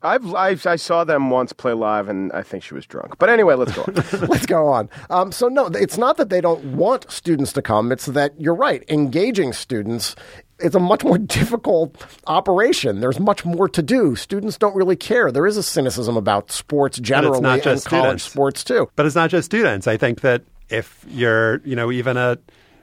I've, 0.03 0.35
I've 0.35 0.67
I 0.67 0.77
saw 0.77 1.05
them 1.05 1.31
once 1.31 1.53
play 1.53 1.73
live, 1.73 2.09
and 2.09 2.33
I 2.33 2.43
think 2.43 2.63
she 2.63 2.75
was 2.75 2.87
drunk. 2.87 3.19
But 3.19 3.29
anyway, 3.29 3.55
let's 3.55 3.73
go. 3.73 3.83
on. 3.83 3.95
Let's 4.29 4.47
go 4.47 4.67
on. 4.67 4.89
Um, 5.11 5.33
so, 5.33 5.49
no, 5.49 5.67
it's 5.67 5.99
not 5.99 6.17
that 6.17 6.31
they 6.31 6.41
don't 6.41 6.65
want 6.77 7.11
students 7.11 7.53
to 7.55 7.63
come. 7.63 7.93
It's 7.93 8.07
that 8.07 8.39
you're 8.41 8.55
right. 8.55 8.83
Engaging 8.89 9.53
students 9.53 10.17
is 10.59 10.75
a 10.75 10.81
much 10.81 11.05
more 11.05 11.19
difficult 11.39 12.05
operation. 12.27 13.01
There's 13.01 13.21
much 13.21 13.45
more 13.45 13.69
to 13.69 13.83
do. 13.83 14.17
Students 14.17 14.57
don't 14.57 14.75
really 14.75 14.97
care. 14.97 15.31
There 15.31 15.47
is 15.47 15.57
a 15.57 15.63
cynicism 15.63 16.17
about 16.17 16.51
sports 16.51 16.99
generally 16.99 17.41
not 17.41 17.63
just 17.63 17.87
and 17.87 17.91
college 17.91 18.21
students. 18.21 18.25
sports 18.25 18.65
too. 18.65 18.91
But 18.97 19.07
it's 19.07 19.17
not 19.17 19.31
just 19.31 19.47
students. 19.47 19.87
I 19.87 19.97
think 19.97 20.23
that 20.23 20.43
if 20.69 21.05
you're, 21.09 21.61
you 21.65 21.77
know, 21.77 21.91
even 21.91 22.17
a 22.17 22.39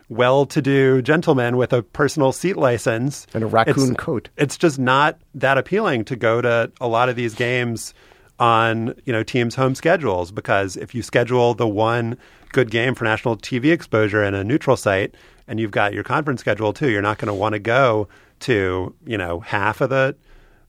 well-to-do 0.10 1.02
gentleman 1.02 1.58
with 1.58 1.74
a 1.74 1.82
personal 1.84 2.32
seat 2.32 2.56
license 2.58 3.28
And 3.34 3.44
a 3.44 3.48
raccoon 3.48 3.92
it's- 3.92 3.96
coat. 3.98 4.30
it's 4.38 4.58
just 4.58 4.80
not 4.80 5.18
that 5.36 5.58
appealing 5.58 6.06
to 6.06 6.16
go 6.16 6.42
to 6.42 6.72
a 6.80 6.88
lot 6.88 7.10
of 7.10 7.16
these 7.16 7.34
games 7.36 7.94
on, 8.40 8.94
you 9.06 9.12
know, 9.12 9.24
teams' 9.24 9.56
home 9.56 9.76
schedules 9.76 10.32
because 10.32 10.78
if 10.78 10.94
you 10.96 11.02
schedule 11.02 11.54
the 11.54 11.68
one 11.68 12.18
good 12.54 12.70
game 12.72 12.96
for 12.96 13.04
national 13.04 13.36
TV 13.38 13.72
exposure 13.72 14.24
in 14.24 14.34
a 14.34 14.44
neutral 14.44 14.78
site 14.78 15.16
and 15.48 15.60
you've 15.60 15.72
got 15.72 15.94
your 15.94 16.04
conference 16.04 16.40
schedule 16.42 16.72
too, 16.72 16.90
you're 16.90 17.02
not 17.02 17.18
going 17.18 17.28
to 17.28 17.34
want 17.34 17.54
to 17.54 17.60
go 17.60 18.08
to, 18.42 18.94
you 19.06 19.18
know, 19.18 19.40
half 19.40 19.82
of 19.82 19.90
the 19.90 20.16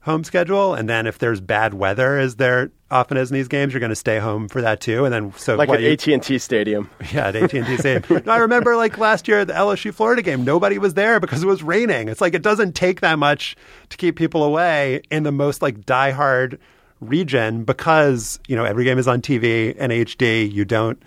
home 0.01 0.23
schedule 0.23 0.73
and 0.73 0.89
then 0.89 1.05
if 1.05 1.17
there's 1.17 1.41
bad 1.41 1.73
weather 1.73 2.17
as 2.17 2.37
there 2.37 2.71
often 2.89 3.17
is 3.17 3.29
in 3.29 3.35
these 3.35 3.49
games 3.49 3.73
you're 3.73 3.81
going 3.81 3.89
to 3.89 3.95
stay 3.95 4.17
home 4.17 4.47
for 4.47 4.61
that 4.61 4.79
too 4.79 5.03
and 5.03 5.13
then 5.13 5.33
so 5.33 5.55
like 5.55 5.67
what 5.67 5.83
at 5.83 5.91
AT 5.91 6.07
and 6.07 6.23
T 6.23 6.37
Stadium. 6.37 6.89
yeah, 7.13 7.27
at 7.27 7.35
AT&T 7.35 7.77
Stadium. 7.77 8.23
No, 8.25 8.31
I 8.31 8.37
remember 8.37 8.75
like 8.77 8.97
last 8.97 9.27
year 9.27 9.41
at 9.41 9.47
the 9.47 9.53
LSU 9.53 9.93
Florida 9.93 10.21
game, 10.21 10.45
nobody 10.45 10.77
was 10.77 10.93
there 10.93 11.19
because 11.19 11.43
it 11.43 11.47
was 11.47 11.61
raining. 11.61 12.07
It's 12.07 12.21
like 12.21 12.33
it 12.33 12.41
doesn't 12.41 12.75
take 12.75 13.01
that 13.01 13.19
much 13.19 13.55
to 13.89 13.97
keep 13.97 14.15
people 14.15 14.43
away 14.43 15.01
in 15.11 15.23
the 15.23 15.31
most 15.31 15.61
like 15.61 15.81
diehard 15.81 16.59
region 17.01 17.63
because, 17.63 18.39
you 18.47 18.55
know, 18.55 18.65
every 18.65 18.83
game 18.83 18.97
is 18.97 19.07
on 19.07 19.21
TV 19.21 19.75
and 19.77 19.91
HD. 19.91 20.51
You 20.51 20.65
don't 20.65 21.01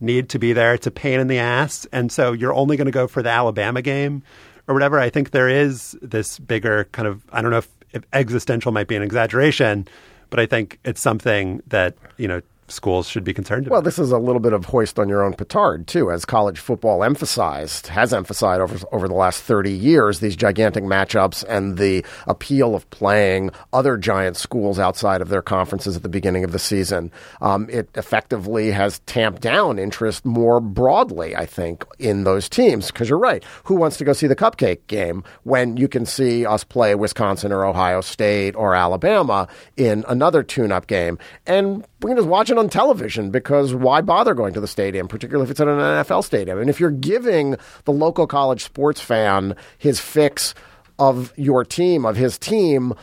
need 0.00 0.28
to 0.30 0.38
be 0.38 0.52
there. 0.52 0.74
It's 0.74 0.86
a 0.86 0.90
pain 0.90 1.20
in 1.20 1.28
the 1.28 1.38
ass. 1.38 1.86
And 1.92 2.10
so 2.10 2.32
you're 2.32 2.54
only 2.54 2.76
going 2.76 2.86
to 2.86 2.92
go 2.92 3.06
for 3.06 3.22
the 3.22 3.30
Alabama 3.30 3.82
game 3.82 4.22
or 4.66 4.74
whatever. 4.74 4.98
I 4.98 5.10
think 5.10 5.30
there 5.30 5.48
is 5.48 5.96
this 6.02 6.38
bigger 6.38 6.84
kind 6.92 7.08
of, 7.08 7.22
I 7.32 7.42
don't 7.42 7.50
know 7.50 7.58
if 7.58 7.68
existential 8.12 8.72
might 8.72 8.88
be 8.88 8.96
an 8.96 9.02
exaggeration, 9.02 9.86
but 10.30 10.40
I 10.40 10.46
think 10.46 10.78
it's 10.84 11.00
something 11.00 11.62
that, 11.66 11.94
you 12.16 12.28
know, 12.28 12.40
schools 12.72 13.08
should 13.08 13.24
be 13.24 13.34
concerned 13.34 13.66
about. 13.66 13.74
Well, 13.74 13.82
this 13.82 13.98
is 13.98 14.10
a 14.10 14.18
little 14.18 14.40
bit 14.40 14.52
of 14.52 14.64
hoist 14.66 14.98
on 14.98 15.08
your 15.08 15.22
own 15.22 15.34
petard 15.34 15.86
too, 15.86 16.10
as 16.10 16.24
college 16.24 16.58
football 16.58 17.04
emphasized 17.04 17.88
has 17.88 18.12
emphasized 18.12 18.60
over 18.60 18.86
over 18.92 19.08
the 19.08 19.14
last 19.14 19.42
thirty 19.42 19.72
years 19.72 20.20
these 20.20 20.36
gigantic 20.36 20.84
matchups 20.84 21.44
and 21.48 21.78
the 21.78 22.04
appeal 22.26 22.74
of 22.74 22.88
playing 22.90 23.50
other 23.72 23.96
giant 23.96 24.36
schools 24.36 24.78
outside 24.78 25.20
of 25.20 25.28
their 25.28 25.42
conferences 25.42 25.96
at 25.96 26.02
the 26.02 26.08
beginning 26.08 26.44
of 26.44 26.52
the 26.52 26.58
season. 26.58 27.10
Um, 27.40 27.68
it 27.70 27.88
effectively 27.94 28.70
has 28.70 29.00
tamped 29.00 29.42
down 29.42 29.78
interest 29.78 30.24
more 30.24 30.60
broadly, 30.60 31.36
I 31.36 31.46
think, 31.46 31.84
in 31.98 32.24
those 32.24 32.48
teams. 32.48 32.86
Because 32.86 33.08
you're 33.08 33.18
right, 33.18 33.44
who 33.64 33.74
wants 33.74 33.96
to 33.98 34.04
go 34.04 34.12
see 34.12 34.26
the 34.26 34.36
cupcake 34.36 34.86
game 34.86 35.24
when 35.44 35.76
you 35.76 35.88
can 35.88 36.06
see 36.06 36.46
us 36.46 36.64
play 36.64 36.94
Wisconsin 36.94 37.52
or 37.52 37.64
Ohio 37.64 38.00
State 38.00 38.56
or 38.56 38.74
Alabama 38.74 39.48
in 39.76 40.04
another 40.08 40.42
tune-up 40.42 40.86
game 40.86 41.18
and 41.46 41.86
we 42.02 42.10
can 42.10 42.16
just 42.16 42.28
watch 42.28 42.50
it 42.50 42.58
on 42.58 42.68
television 42.68 43.30
because 43.30 43.74
why 43.74 44.00
bother 44.00 44.34
going 44.34 44.54
to 44.54 44.60
the 44.60 44.66
stadium, 44.66 45.08
particularly 45.08 45.44
if 45.44 45.50
it's 45.50 45.60
at 45.60 45.68
an 45.68 45.78
NFL 45.78 46.24
stadium? 46.24 46.58
And 46.58 46.68
if 46.68 46.80
you're 46.80 46.90
giving 46.90 47.56
the 47.84 47.92
local 47.92 48.26
college 48.26 48.64
sports 48.64 49.00
fan 49.00 49.56
his 49.78 50.00
fix 50.00 50.54
of 50.98 51.32
your 51.36 51.64
team, 51.64 52.04
of 52.04 52.16
his 52.16 52.38
team, 52.38 52.94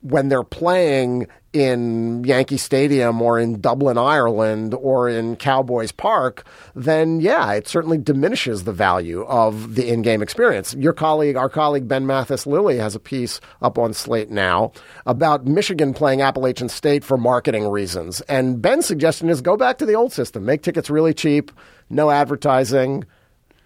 when 0.00 0.28
they're 0.28 0.42
playing 0.42 1.28
in 1.52 2.24
Yankee 2.24 2.56
Stadium 2.56 3.20
or 3.20 3.38
in 3.38 3.60
Dublin, 3.60 3.98
Ireland, 3.98 4.74
or 4.74 5.08
in 5.08 5.36
Cowboys 5.36 5.92
Park, 5.92 6.44
then 6.74 7.20
yeah, 7.20 7.52
it 7.52 7.68
certainly 7.68 7.98
diminishes 7.98 8.64
the 8.64 8.72
value 8.72 9.22
of 9.24 9.74
the 9.74 9.88
in-game 9.88 10.22
experience. 10.22 10.74
Your 10.74 10.92
colleague, 10.94 11.36
our 11.36 11.48
colleague 11.50 11.86
Ben 11.86 12.06
Mathis 12.06 12.46
Lilley, 12.46 12.78
has 12.78 12.94
a 12.94 13.00
piece 13.00 13.40
up 13.60 13.76
on 13.78 13.92
Slate 13.92 14.30
now 14.30 14.72
about 15.04 15.46
Michigan 15.46 15.92
playing 15.92 16.22
Appalachian 16.22 16.68
State 16.70 17.04
for 17.04 17.18
marketing 17.18 17.68
reasons. 17.68 18.22
And 18.22 18.62
Ben's 18.62 18.86
suggestion 18.86 19.28
is 19.28 19.40
go 19.42 19.56
back 19.56 19.76
to 19.78 19.86
the 19.86 19.94
old 19.94 20.12
system, 20.12 20.46
make 20.46 20.62
tickets 20.62 20.88
really 20.88 21.12
cheap, 21.12 21.52
no 21.90 22.10
advertising, 22.10 23.04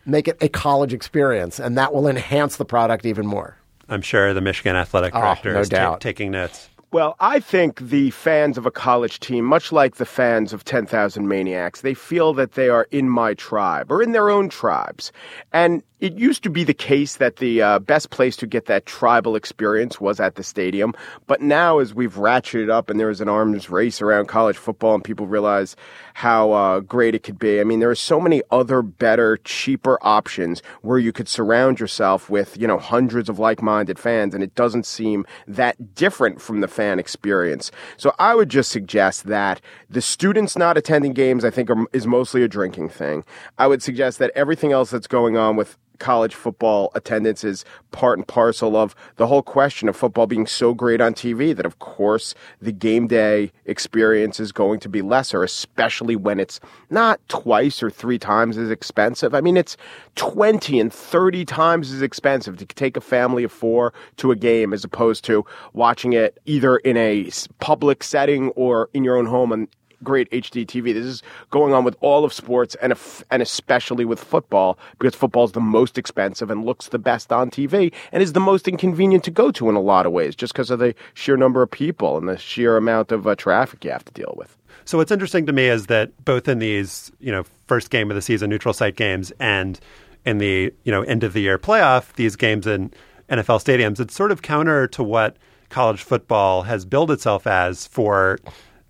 make 0.05 0.26
it 0.26 0.37
a 0.40 0.49
college 0.49 0.93
experience, 0.93 1.61
and 1.61 1.78
that 1.78 1.95
will 1.95 2.09
enhance 2.09 2.57
the 2.57 2.64
product 2.64 3.07
even 3.07 3.26
more. 3.26 3.57
I'm 3.88 4.02
sure 4.02 4.35
the 4.35 4.40
Michigan 4.40 4.75
athletic 4.75 5.14
Oh, 5.14 5.21
director 5.21 5.52
no 5.52 5.61
is 5.61 5.69
doubt. 5.69 6.00
taking 6.00 6.33
notes. 6.33 6.69
Well, 6.97 7.15
I 7.21 7.41
think 7.41 7.79
the 7.79 8.09
fans 8.09 8.57
of 8.57 8.65
a 8.65 8.71
college 8.71 9.21
team, 9.21 9.45
much 9.45 9.71
like 9.71 9.97
the 9.97 10.07
fans 10.07 10.55
of 10.55 10.65
10,000 10.65 11.29
Maniacs, 11.29 11.83
they 11.83 11.93
feel 11.93 12.33
that 12.33 12.53
they 12.53 12.71
are 12.71 12.88
in 12.91 13.11
my 13.11 13.35
tribe 13.35 13.93
or 13.93 14.03
in 14.03 14.12
their 14.12 14.31
own 14.31 14.49
tribes. 14.49 15.12
And 15.53 15.83
it 15.99 16.19
used 16.19 16.43
to 16.43 16.50
be 16.50 16.62
the 16.62 16.75
case 16.75 17.17
that 17.17 17.37
the 17.37 17.62
uh, 17.62 17.79
best 17.79 18.11
place 18.11 18.37
to 18.37 18.47
get 18.47 18.67
that 18.67 18.85
tribal 18.85 19.35
experience 19.35 19.99
was 19.99 20.21
at 20.21 20.35
the 20.35 20.43
stadium. 20.43 20.95
But 21.26 21.41
now, 21.41 21.79
as 21.79 21.95
we've 21.95 22.15
ratcheted 22.15 22.71
up 22.71 22.91
and 22.91 23.00
there 23.00 23.09
is 23.09 23.23
an 23.23 23.29
arms 23.29 23.71
race 23.71 24.03
around 24.03 24.26
college 24.26 24.59
football 24.59 24.95
and 24.95 25.03
people 25.03 25.26
realize 25.26 25.75
how 26.12 26.53
uh, 26.53 26.81
great 26.81 27.15
it 27.15 27.23
could 27.23 27.38
be, 27.38 27.61
I 27.61 27.65
mean, 27.65 27.81
there 27.81 27.91
are 27.91 27.95
so 27.95 28.21
many 28.21 28.43
other 28.50 28.83
better, 28.83 29.38
cheaper 29.38 29.99
options 30.03 30.62
where 30.83 30.99
you 30.99 31.12
could 31.12 31.29
surround 31.29 31.81
yourself 31.81 32.29
with, 32.29 32.59
you 32.59 32.67
know, 32.67 32.79
hundreds 32.79 33.31
of 33.31 33.38
like 33.38 33.62
minded 33.62 33.99
fans 33.99 34.35
and 34.35 34.43
it 34.43 34.55
doesn't 34.55 34.85
seem 34.85 35.25
that 35.49 35.95
different 35.95 36.43
from 36.43 36.61
the 36.61 36.69
fan 36.69 36.99
experience. 36.99 37.71
So 37.97 38.15
I 38.19 38.35
would 38.35 38.50
just 38.50 38.71
suggest 38.71 39.25
that 39.25 39.62
the 39.88 40.03
students 40.03 40.59
not 40.59 40.76
attending 40.76 41.15
games, 41.15 41.43
I 41.43 41.50
think, 41.50 41.71
are, 41.71 41.87
is 41.95 42.07
mostly 42.07 42.43
a 42.43 42.49
drinking 42.49 42.91
thing. 42.91 43.25
I 43.57 43.67
would 43.67 43.83
suggest 43.83 44.19
that 44.19 44.31
everything 44.35 44.73
else 44.73 44.91
that's 44.91 45.07
going 45.07 45.38
on 45.38 45.57
with 45.57 45.79
college 45.99 46.35
football 46.35 46.91
attendance 46.95 47.45
is 47.45 47.65
part 47.91 48.19
and 48.19 48.26
parcel 48.26 48.76
of 48.76 48.95
the 49.17 49.26
whole 49.26 49.43
question 49.43 49.88
of 49.88 49.97
football 49.97 50.26
being 50.26 50.47
so 50.47 50.75
great 50.75 51.00
on 51.00 51.15
TV 51.15 51.57
that, 51.57 51.67
of 51.67 51.79
course, 51.79 52.35
the 52.61 52.73
game 52.73 53.07
day 53.07 53.53
experience 53.65 54.38
is 54.41 54.53
going 54.53 54.81
to 54.81 54.88
be 54.88 55.03
lesser, 55.03 55.43
especially 55.43 56.17
when 56.17 56.38
it's 56.38 56.61
not 56.91 57.21
twice 57.29 57.83
or 57.83 57.91
three 57.91 58.19
times 58.19 58.59
as 58.59 58.71
expensive. 58.71 59.35
I 59.35 59.41
mean, 59.41 59.57
it's 59.57 59.76
20 60.17 60.81
and 60.81 60.93
30 60.93 61.45
times 61.45 61.93
as 61.93 62.03
expensive 62.03 62.57
to 62.59 62.67
take 62.67 62.97
a 62.97 63.00
family 63.00 63.45
of 63.45 63.53
four 63.53 63.93
to 64.17 64.31
a 64.31 64.37
game 64.37 64.73
as 64.73 64.85
opposed 64.85 65.25
to 65.25 65.45
watching 65.73 66.12
it 66.12 66.38
either 66.45 66.76
in 66.79 66.97
a 66.97 67.31
public 67.61 68.03
setting 68.03 68.50
or 68.50 68.88
in 68.93 69.05
your 69.05 69.17
own 69.17 69.26
home 69.26 69.69
great 70.03 70.31
HD 70.31 70.67
TV. 70.67 70.93
This 70.95 71.05
is 71.05 71.23
going 71.50 71.73
on 71.73 71.85
with 71.85 71.97
all 72.00 72.25
of 72.25 72.33
sports 72.33 72.76
and 72.83 72.95
and 73.31 73.43
especially 73.43 74.05
with 74.05 74.23
football 74.23 74.79
because 74.99 75.15
football 75.15 75.45
is 75.45 75.53
the 75.53 75.61
most 75.61 75.99
expensive 75.99 76.50
and 76.50 76.65
looks 76.65 76.88
the 76.88 76.99
best 76.99 77.33
on 77.33 77.50
TV 77.50 77.93
and 78.12 78.23
is 78.23 78.33
the 78.33 78.41
most 78.41 78.69
inconvenient 78.69 79.25
to 79.25 79.31
go 79.31 79.50
to 79.50 79.69
in 79.69 79.75
a 79.75 79.81
lot 79.81 80.07
of 80.07 80.12
ways 80.12 80.37
just 80.37 80.53
because 80.53 80.71
of 80.71 80.79
the 80.79 80.95
sheer 81.15 81.37
number 81.37 81.62
of 81.62 81.71
people 81.71 82.17
and 82.17 82.29
the 82.29 82.38
sheer 82.38 82.76
amount 82.76 83.12
of 83.12 83.26
uh, 83.26 83.35
traffic 83.35 83.85
you 83.85 83.91
have 83.91 84.05
to 84.05 84.12
deal 84.12 84.35
with. 84.37 84.57
So 84.85 84.99
what's 84.99 85.11
interesting 85.11 85.47
to 85.47 85.53
me 85.53 85.67
is 85.67 85.87
that 85.87 86.12
both 86.25 86.47
in 86.47 86.61
these, 86.61 87.11
you 87.19 87.33
know, 87.33 87.45
first 87.67 87.91
game 87.91 88.11
of 88.11 88.15
the 88.15 88.23
season 88.23 88.50
neutral 88.50 88.73
site 88.73 88.97
games 88.97 89.33
and 89.41 89.81
in 90.25 90.38
the, 90.38 90.73
you 90.85 90.93
know, 90.93 91.03
end 91.03 91.25
of 91.25 91.33
the 91.33 91.41
year 91.41 91.59
playoff, 91.59 92.12
these 92.15 92.37
games 92.37 92.67
in 92.67 92.93
NFL 93.29 93.62
stadiums, 93.65 93.99
it's 93.99 94.15
sort 94.15 94.31
of 94.31 94.43
counter 94.43 94.87
to 94.88 95.03
what 95.03 95.37
college 95.71 96.03
football 96.03 96.62
has 96.62 96.85
billed 96.85 97.11
itself 97.11 97.47
as 97.47 97.87
for 97.87 98.38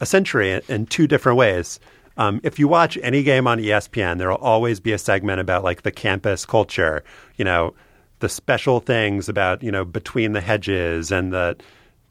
a 0.00 0.06
century 0.06 0.60
in, 0.68 0.86
two 0.86 1.06
different 1.06 1.38
ways. 1.38 1.80
Um, 2.16 2.40
if 2.42 2.58
you 2.58 2.68
watch 2.68 2.98
any 3.02 3.22
game 3.22 3.46
on 3.46 3.58
ESPN, 3.58 4.18
there 4.18 4.30
will 4.30 4.36
always 4.36 4.80
be 4.80 4.92
a 4.92 4.98
segment 4.98 5.40
about 5.40 5.64
like 5.64 5.82
the 5.82 5.92
campus 5.92 6.46
culture, 6.46 7.04
you 7.36 7.44
know, 7.44 7.74
the 8.20 8.28
special 8.28 8.80
things 8.80 9.28
about, 9.28 9.62
you 9.62 9.70
know, 9.70 9.84
between 9.84 10.32
the 10.32 10.40
hedges 10.40 11.12
and 11.12 11.32
the 11.32 11.56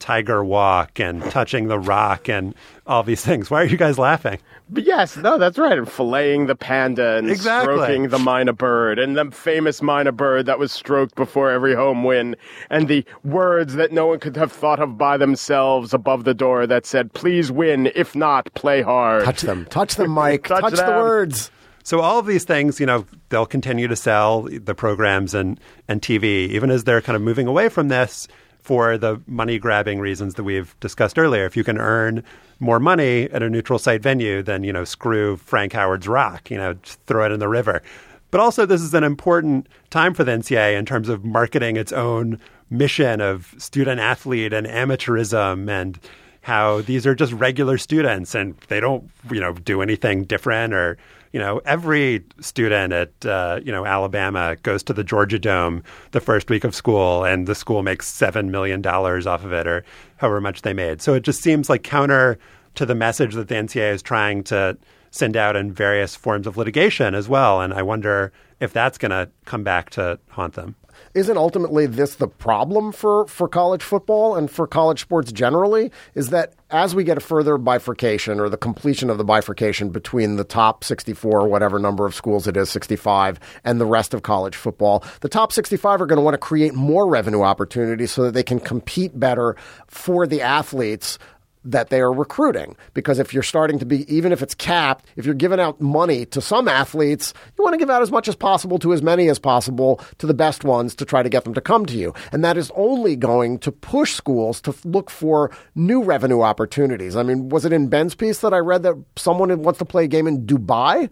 Tiger 0.06 0.46
Walk 0.46 1.00
and 1.00 1.24
touching 1.32 1.68
the 1.68 1.80
rock 1.80 2.30
and 2.30 2.54
all 2.86 3.02
these 3.02 3.26
things. 3.26 3.50
Why 3.50 3.64
are 3.64 3.66
you 3.66 3.76
guys 3.76 3.98
laughing? 3.98 4.38
But 4.70 4.84
yes, 4.84 5.18
no, 5.18 5.40
that's 5.40 5.58
right. 5.58 5.76
And 5.80 5.88
filleting 5.88 6.46
the 6.46 6.56
panda 6.56 7.16
and 7.18 7.28
Exactly. 7.28 7.74
stroking 7.74 8.10
the 8.10 8.20
mynah 8.20 8.56
bird 8.56 9.00
and 9.00 9.18
the 9.18 9.32
famous 9.32 9.80
mynah 9.82 10.16
bird 10.16 10.46
that 10.46 10.60
was 10.60 10.72
stroked 10.72 11.16
before 11.16 11.50
every 11.50 11.74
home 11.74 12.04
win 12.04 12.36
and 12.70 12.88
the 12.88 13.04
words 13.24 13.74
that 13.76 13.92
no 13.92 14.06
one 14.06 14.20
could 14.20 14.36
have 14.36 14.52
thought 14.52 14.80
of 14.80 14.96
by 14.96 15.18
themselves 15.18 15.92
above 15.92 16.24
the 16.24 16.36
door 16.36 16.68
that 16.68 16.86
said, 16.86 17.12
please 17.14 17.52
win. 17.52 17.92
If 17.96 18.16
not, 18.16 18.54
play 18.54 18.84
hard. 18.84 19.24
Touch 19.24 19.42
them. 19.42 19.66
Touch 19.72 19.96
them, 19.96 20.12
Mike. 20.12 20.44
Touch 20.48 20.62
Touch, 20.62 20.74
the 20.76 20.86
words. 20.86 21.50
So 21.84 22.02
all 22.02 22.20
of 22.20 22.28
these 22.28 22.44
things, 22.44 22.80
you 22.80 22.86
know, 22.86 23.08
they'll 23.30 23.48
continue 23.48 23.88
to 23.88 23.96
sell 23.96 24.44
the 24.44 24.76
programs 24.76 25.34
and, 25.34 25.60
and 25.88 26.00
TV, 26.00 26.48
even 26.50 26.70
as 26.70 26.84
they're 26.84 27.02
kind 27.02 27.16
of 27.16 27.24
moving 27.24 27.48
away 27.48 27.70
from 27.70 27.88
this 27.88 28.28
for 28.65 28.98
the 28.98 29.22
money 29.27 29.60
grabbing 29.60 30.00
reasons 30.00 30.34
that 30.34 30.43
we've 30.43 30.75
discussed 30.79 31.19
earlier. 31.19 31.45
If 31.45 31.55
you 31.55 31.63
can 31.63 31.77
earn 31.77 32.24
more 32.60 32.79
money 32.79 33.29
at 33.29 33.43
a 33.43 33.50
neutral 33.50 33.77
site 33.77 34.01
venue, 34.01 34.41
then, 34.41 34.63
you 34.63 34.74
know, 34.74 34.84
screw 34.84 35.38
Frank 35.38 35.72
Howard's 35.74 36.07
rock, 36.07 36.50
you 36.50 36.57
know, 36.57 36.75
throw 37.05 37.27
it 37.27 37.31
in 37.31 37.39
the 37.39 37.48
river. 37.48 37.84
But 38.31 38.41
also, 38.41 38.65
this 38.65 38.81
is 38.81 38.95
an 38.95 39.03
important 39.03 39.67
time 39.91 40.15
for 40.15 40.24
the 40.24 40.31
NCAA 40.31 40.75
in 40.75 40.84
terms 40.84 41.10
of 41.10 41.24
marketing 41.24 41.77
its 41.77 41.91
own 41.91 42.39
mission 42.72 43.22
of 43.22 43.53
student 43.60 44.00
athlete 44.00 44.51
and 44.51 44.65
amateurism 44.65 45.69
and 45.69 46.00
how 46.41 46.81
these 46.81 47.05
are 47.05 47.13
just 47.13 47.34
regular 47.34 47.77
students 47.77 48.34
and 48.34 48.57
they 48.67 48.79
don't, 48.79 49.12
you 49.29 49.39
know, 49.39 49.53
do 49.53 49.84
anything 49.84 50.24
different 50.24 50.74
or, 50.74 50.98
you 51.36 51.42
know, 51.42 51.60
every 51.65 52.24
student 52.39 52.94
at, 52.94 53.25
uh, 53.25 53.60
you 53.62 53.70
know, 53.70 53.86
Alabama 53.86 54.56
goes 54.63 54.82
to 54.84 54.94
the 54.94 55.04
Georgia 55.04 55.38
Dome 55.38 55.84
the 56.12 56.22
first 56.22 56.50
week 56.50 56.63
of 56.63 56.74
school 56.74 57.25
and 57.25 57.46
the 57.46 57.54
school 57.54 57.84
makes 57.84 58.10
$7 58.10 58.48
million 58.48 58.88
off 58.88 59.44
of 59.44 59.51
it 59.51 59.68
or 59.68 59.84
however 60.15 60.39
much 60.39 60.62
they 60.62 60.74
made. 60.74 61.01
So 61.01 61.13
it 61.13 61.24
just 61.24 61.42
seems 61.42 61.70
like 61.70 61.84
counter 61.84 62.39
to 62.75 62.86
the 62.86 62.96
message 62.96 63.34
that 63.34 63.50
the 63.50 63.56
NCAA 63.56 63.92
is 63.92 64.01
trying 64.01 64.46
to 64.46 64.77
send 65.12 65.36
out 65.36 65.58
in 65.58 65.74
various 65.74 66.15
forms 66.15 66.48
of 66.48 66.56
litigation 66.56 67.13
as 67.13 67.27
well. 67.27 67.60
And 67.60 67.74
I 67.74 67.82
wonder 67.82 68.32
if 68.62 68.72
that's 68.72 68.98
going 68.98 69.12
to 69.12 69.30
come 69.44 69.65
back 69.65 69.89
to 69.89 70.18
haunt 70.30 70.54
them. 70.54 70.75
isn't 71.15 71.38
ultimately 71.38 71.86
this 71.86 72.15
the 72.15 72.30
problem 72.30 72.94
for, 72.94 73.27
for 73.27 73.50
college 73.50 73.84
football 73.84 74.38
and 74.38 74.50
for 74.50 74.68
college 74.68 75.01
sports 75.01 75.34
generally? 75.34 75.92
Is 76.13 76.30
that 76.30 76.54
as 76.75 76.94
we 76.94 77.05
get 77.05 77.17
a 77.17 77.22
further 77.22 77.58
bifurcation 77.58 78.39
or 78.39 78.50
the 78.50 78.58
completion 78.58 79.10
of 79.10 79.17
the 79.17 79.24
bifurcation 79.24 79.89
between 79.89 80.36
the 80.36 80.44
top 80.44 80.84
64, 80.84 81.48
whatever 81.48 81.79
number 81.79 82.05
of 82.05 82.13
schools 82.13 82.48
it 82.48 82.58
is, 82.58 82.70
65, 82.70 83.39
and 83.63 83.79
the 83.79 83.86
rest 83.86 84.13
of 84.13 84.24
college 84.24 84.55
football, 84.55 85.03
the 85.22 85.29
top 85.29 85.53
65 85.53 86.01
are 86.01 86.05
going 86.05 86.17
to 86.17 86.22
want 86.24 86.34
to 86.34 86.38
create 86.38 86.74
more 86.74 87.08
revenue 87.08 87.44
opportunities 87.44 88.12
so 88.12 88.24
that 88.24 88.34
they 88.34 88.44
can 88.44 88.60
compete 88.60 89.17
better 89.17 89.55
for 89.88 90.27
the 90.27 90.41
athletes 90.41 91.17
that 91.65 91.89
they 91.89 92.00
are 92.00 92.13
recruiting. 92.13 92.77
Because 92.93 93.19
if 93.19 93.34
you're 93.34 93.43
starting 93.43 93.79
to 93.79 93.86
be, 93.86 94.12
even 94.13 94.31
if 94.31 94.41
it's 94.41 94.55
capped, 94.55 95.05
if 95.15 95.25
you're 95.25 95.36
giving 95.36 95.60
out 95.60 95.81
money 95.81 96.25
to 96.27 96.41
some 96.41 96.67
athletes, 96.67 97.34
you 97.57 97.63
want 97.63 97.74
to 97.74 97.77
give 97.77 97.89
out 97.89 98.01
as 98.01 98.12
much 98.12 98.27
as 98.27 98.36
possible 98.36 98.79
to 98.79 98.93
as 98.93 99.01
many 99.01 99.27
as 99.27 99.39
possible 99.39 100.00
to 100.19 100.27
the 100.27 100.34
best 100.34 100.63
ones 100.63 100.95
to 100.95 101.05
try 101.05 101.24
to 101.24 101.29
get 101.29 101.43
them 101.43 101.53
to 101.53 101.62
come 101.62 101.86
to 101.88 101.98
you. 101.98 102.13
And 102.31 102.43
that 102.45 102.57
is 102.57 102.72
only 102.75 103.15
going 103.15 103.60
to 103.60 103.72
push 103.72 104.13
schools 104.13 104.62
to 104.62 104.75
look 104.86 105.10
for 105.10 105.51
new 105.74 106.03
revenue 106.03 106.41
opportunities. 106.41 107.15
I 107.15 107.24
mean, 107.24 107.50
was 107.50 107.65
it 107.65 107.74
in 107.74 107.88
Ben's 107.88 108.15
piece 108.15 108.39
that 108.39 108.53
I 108.53 108.60
read 108.60 108.84
that 108.84 108.95
someone 109.15 109.55
wants 109.62 109.79
to 109.79 109.86
play 109.86 110.05
a 110.05 110.07
game 110.07 110.27
in 110.27 110.45
Dubai? 110.45 111.10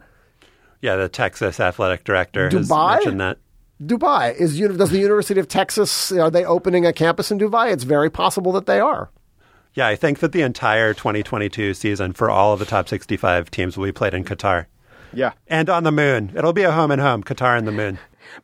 Yeah, 0.82 0.98
the 0.98 1.10
Texas 1.10 1.60
athletic 1.60 2.04
director 2.04 2.50
has 2.50 2.70
Dubai? 2.70 2.96
mentioned 2.96 3.22
that. 3.22 3.38
Dubai 3.82 4.36
is 4.36 4.60
does 4.60 4.92
the 4.92 5.00
University 5.00 5.40
of 5.40 5.48
Texas 5.48 6.12
are 6.12 6.30
they 6.30 6.46
opening 6.46 6.86
a 6.86 6.94
campus 6.94 7.32
in 7.32 7.40
Dubai? 7.40 7.72
It's 7.72 7.84
very 7.84 8.10
possible 8.10 8.52
that 8.54 8.66
they 8.66 8.80
are. 8.80 9.10
Yeah, 9.76 9.88
I 9.88 9.96
think 9.96 10.20
that 10.20 10.32
the 10.34 10.42
entire 10.42 10.94
2022 10.94 11.74
season 11.74 12.14
for 12.14 12.30
all 12.30 12.54
of 12.54 12.60
the 12.60 12.66
top 12.66 12.88
65 12.88 13.50
teams 13.50 13.78
will 13.78 13.86
be 13.86 13.92
played 13.92 14.14
in 14.14 14.24
Qatar. 14.24 14.68
Yeah. 15.14 15.34
And 15.48 15.70
on 15.70 15.84
the 15.84 15.92
moon. 15.92 16.32
It'll 16.36 16.54
be 16.54 16.64
a 16.64 16.72
home 16.72 16.92
and 16.92 17.02
home, 17.02 17.24
Qatar 17.24 17.58
and 17.58 17.68
the 17.68 17.72
moon. 17.72 17.98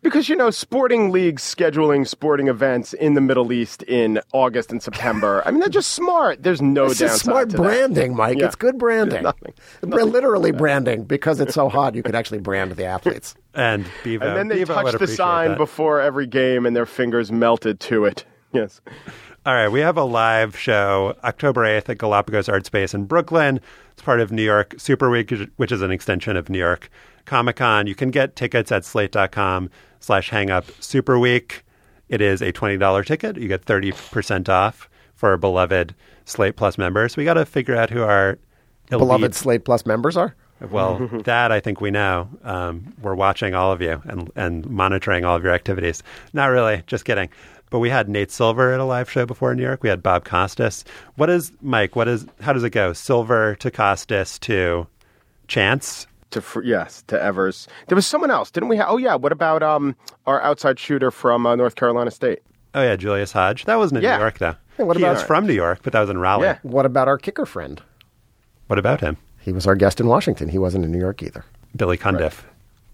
Because, 0.03 0.27
you 0.29 0.35
know, 0.35 0.51
sporting 0.51 1.09
leagues 1.09 1.41
scheduling 1.41 2.05
sporting 2.07 2.47
events 2.47 2.93
in 2.93 3.13
the 3.13 3.21
Middle 3.21 3.51
East 3.53 3.81
in 3.83 4.19
August 4.33 4.71
and 4.71 4.83
September. 4.83 5.41
I 5.45 5.51
mean, 5.51 5.61
they're 5.61 5.69
just 5.69 5.93
smart. 5.93 6.43
There's 6.43 6.61
no 6.61 6.85
It's 6.87 6.99
downside 6.99 7.07
just 7.13 7.23
smart 7.23 7.49
to 7.51 7.55
that. 7.57 7.63
branding, 7.63 8.15
Mike. 8.15 8.37
Yeah. 8.39 8.45
It's 8.47 8.55
good 8.55 8.77
branding. 8.77 9.23
Nothing. 9.23 9.53
Br- 9.81 10.01
Literally 10.03 10.51
branding 10.51 11.05
because 11.05 11.39
it's 11.39 11.53
so 11.55 11.69
hot. 11.69 11.95
You 11.95 12.03
could 12.03 12.13
actually 12.13 12.39
brand 12.39 12.71
the 12.73 12.85
athletes. 12.85 13.35
And 13.55 13.85
Bevo. 14.03 14.27
And 14.27 14.37
then 14.37 14.47
they 14.49 14.57
Bevo 14.63 14.75
would 14.75 14.91
touched 14.91 14.99
the 14.99 15.07
sign 15.07 15.49
that. 15.51 15.57
before 15.57 16.01
every 16.01 16.27
game 16.27 16.65
and 16.65 16.75
their 16.75 16.85
fingers 16.85 17.31
melted 17.31 17.79
to 17.81 18.05
it. 18.05 18.25
Yes. 18.51 18.81
All 19.45 19.53
right, 19.53 19.69
we 19.69 19.79
have 19.79 19.95
a 19.95 20.03
live 20.03 20.57
show 20.57 21.15
October 21.23 21.61
8th 21.61 21.87
at 21.87 21.97
Galapagos 21.97 22.49
Art 22.49 22.65
Space 22.65 22.93
in 22.93 23.05
Brooklyn. 23.05 23.61
It's 23.93 24.01
part 24.01 24.19
of 24.19 24.33
New 24.33 24.43
York 24.43 24.75
Super 24.77 25.09
Week, 25.09 25.31
which 25.55 25.71
is 25.71 25.81
an 25.81 25.91
extension 25.91 26.35
of 26.35 26.49
New 26.49 26.59
York 26.59 26.89
Comic 27.23 27.55
Con. 27.55 27.87
You 27.87 27.95
can 27.95 28.11
get 28.11 28.35
tickets 28.35 28.69
at 28.69 28.83
slate.com 28.83 29.69
slash 30.01 30.29
hangup 30.29 30.65
super 30.83 31.17
week. 31.17 31.63
It 32.09 32.19
is 32.19 32.41
a 32.41 32.51
$20 32.51 33.05
ticket. 33.05 33.37
You 33.37 33.47
get 33.47 33.63
30% 33.63 34.49
off 34.49 34.89
for 35.15 35.29
our 35.29 35.37
beloved 35.37 35.95
Slate 36.25 36.57
Plus 36.57 36.77
members. 36.77 37.15
We 37.15 37.23
got 37.23 37.35
to 37.35 37.45
figure 37.45 37.77
out 37.77 37.91
who 37.91 38.01
our 38.01 38.39
elite 38.91 38.99
Beloved 38.99 39.35
Slate 39.35 39.63
Plus 39.63 39.85
members 39.85 40.17
are. 40.17 40.35
Well, 40.69 41.07
that 41.23 41.51
I 41.53 41.61
think 41.61 41.79
we 41.79 41.91
know. 41.91 42.27
Um, 42.43 42.93
we're 43.01 43.15
watching 43.15 43.55
all 43.55 43.71
of 43.71 43.81
you 43.81 44.01
and, 44.03 44.29
and 44.35 44.69
monitoring 44.69 45.23
all 45.23 45.37
of 45.37 45.43
your 45.43 45.53
activities. 45.53 46.03
Not 46.33 46.47
really, 46.47 46.83
just 46.87 47.05
kidding. 47.05 47.29
But 47.69 47.79
we 47.79 47.89
had 47.89 48.09
Nate 48.09 48.31
Silver 48.31 48.73
at 48.73 48.79
a 48.79 48.83
live 48.85 49.09
show 49.09 49.25
before 49.25 49.51
in 49.51 49.57
New 49.57 49.63
York. 49.63 49.83
We 49.83 49.89
had 49.89 50.01
Bob 50.01 50.25
Costas. 50.25 50.83
What 51.15 51.29
is 51.29 51.51
Mike? 51.61 51.95
What 51.95 52.07
is? 52.07 52.25
How 52.41 52.51
does 52.53 52.63
it 52.63 52.71
go? 52.71 52.93
Silver 52.93 53.55
to 53.55 53.69
Costas 53.69 54.39
to 54.39 54.87
Chance. 55.47 56.07
To 56.31 56.43
yes, 56.63 57.03
to 57.07 57.21
Evers. 57.21 57.67
There 57.87 57.95
was 57.95 58.05
someone 58.05 58.29
else, 58.31 58.51
didn't 58.51 58.69
we? 58.69 58.77
have? 58.77 58.87
Oh 58.89 58.97
yeah. 58.97 59.15
What 59.15 59.31
about 59.31 59.63
um 59.63 59.95
our 60.27 60.41
outside 60.41 60.79
shooter 60.79 61.11
from 61.11 61.45
uh, 61.47 61.55
North 61.55 61.75
Carolina 61.75 62.11
State? 62.11 62.39
Oh 62.75 62.81
yeah, 62.83 62.95
Julius 62.95 63.31
Hodge. 63.31 63.65
That 63.65 63.77
wasn't 63.77 63.97
in 63.99 64.03
Yeah. 64.03 64.17
New 64.17 64.21
York 64.23 64.37
though. 64.39 64.55
Hey, 64.77 64.83
what 64.83 64.95
he 64.97 65.03
about- 65.03 65.15
was 65.15 65.23
from 65.23 65.47
New 65.47 65.53
York, 65.53 65.79
but 65.83 65.93
that 65.93 66.01
was 66.01 66.09
in 66.09 66.17
Raleigh. 66.19 66.45
Yeah. 66.45 66.59
What 66.63 66.85
about 66.85 67.07
our 67.07 67.17
kicker 67.17 67.45
friend? 67.47 67.81
What 68.67 68.77
about 68.79 69.01
him? 69.01 69.17
He 69.39 69.51
was 69.51 69.65
our 69.65 69.75
guest 69.75 69.99
in 69.99 70.07
Washington. 70.07 70.49
He 70.49 70.59
wasn't 70.59 70.85
in 70.85 70.91
New 70.91 70.99
York 70.99 71.23
either. 71.23 71.43
Billy 71.75 71.97
Cundiff. 71.97 72.43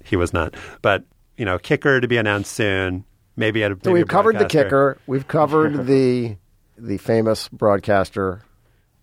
He 0.04 0.16
was 0.16 0.32
not. 0.34 0.54
But 0.82 1.04
you 1.38 1.44
know, 1.44 1.60
kicker 1.60 2.00
to 2.00 2.08
be 2.08 2.16
announced 2.18 2.54
soon. 2.54 3.04
Maybe 3.36 3.63
at 3.63 3.71
a. 3.71 3.76
So 3.76 3.89
maybe 3.89 3.93
we've 3.93 4.04
a 4.04 4.08
covered 4.08 4.39
the 4.39 4.45
kicker. 4.45 4.98
We've 5.08 5.28
covered 5.28 5.86
the 5.88 6.38
the 6.78 6.98
famous 6.98 7.48
broadcaster. 7.50 8.41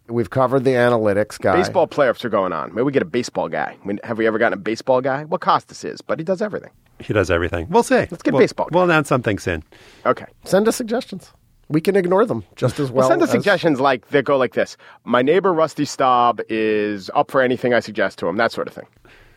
We've 0.09 0.31
covered 0.31 0.65
the 0.65 0.73
analytics 0.73 1.39
guy. 1.41 1.57
Baseball 1.57 1.87
playoffs 1.87 2.25
are 2.25 2.29
going 2.29 2.53
on. 2.53 2.75
Maybe 2.75 2.83
we 2.83 2.93
get 2.93 3.03
a 3.03 3.07
baseball 3.07 3.49
guy. 3.49 3.77
I 3.81 3.87
mean, 3.87 4.01
have 4.05 4.19
we 4.19 4.27
ever 4.27 4.39
gotten 4.39 4.59
a 4.59 4.61
baseball 4.61 5.01
guy? 5.01 5.25
Well, 5.25 5.39
Costas 5.39 5.85
is, 5.85 6.03
but 6.03 6.19
he 6.19 6.25
does 6.25 6.43
everything. 6.43 6.71
He 6.99 7.13
does 7.13 7.31
everything. 7.31 7.69
We'll 7.71 7.83
see. 7.83 7.95
Let's 7.95 8.23
get 8.23 8.35
we'll, 8.35 8.43
baseball. 8.43 8.69
We'll 8.73 8.85
announce 8.85 9.09
something 9.09 9.39
soon. 9.39 9.63
Okay. 10.05 10.27
Send 10.45 10.69
us 10.69 10.77
suggestions. 10.77 11.33
We 11.69 11.81
can 11.81 11.97
ignore 11.97 12.27
them 12.27 12.45
just 12.57 12.79
as 12.81 12.91
well. 12.91 13.03
Well, 13.03 13.09
send 13.09 13.23
us 13.23 13.29
as- 13.29 13.33
suggestions 13.33 13.81
like 13.81 14.09
that 14.09 14.25
go 14.25 14.37
like 14.37 14.55
this. 14.55 14.77
My 15.05 15.23
neighbor 15.23 15.53
Rusty 15.53 15.85
Staub 15.85 16.41
is 16.49 17.11
up 17.15 17.31
for 17.31 17.41
anything 17.41 17.73
I 17.73 17.81
suggest 17.81 18.19
to 18.19 18.29
him. 18.29 18.37
That 18.37 18.53
sort 18.53 18.69
of 18.69 18.75
thing. 18.75 18.87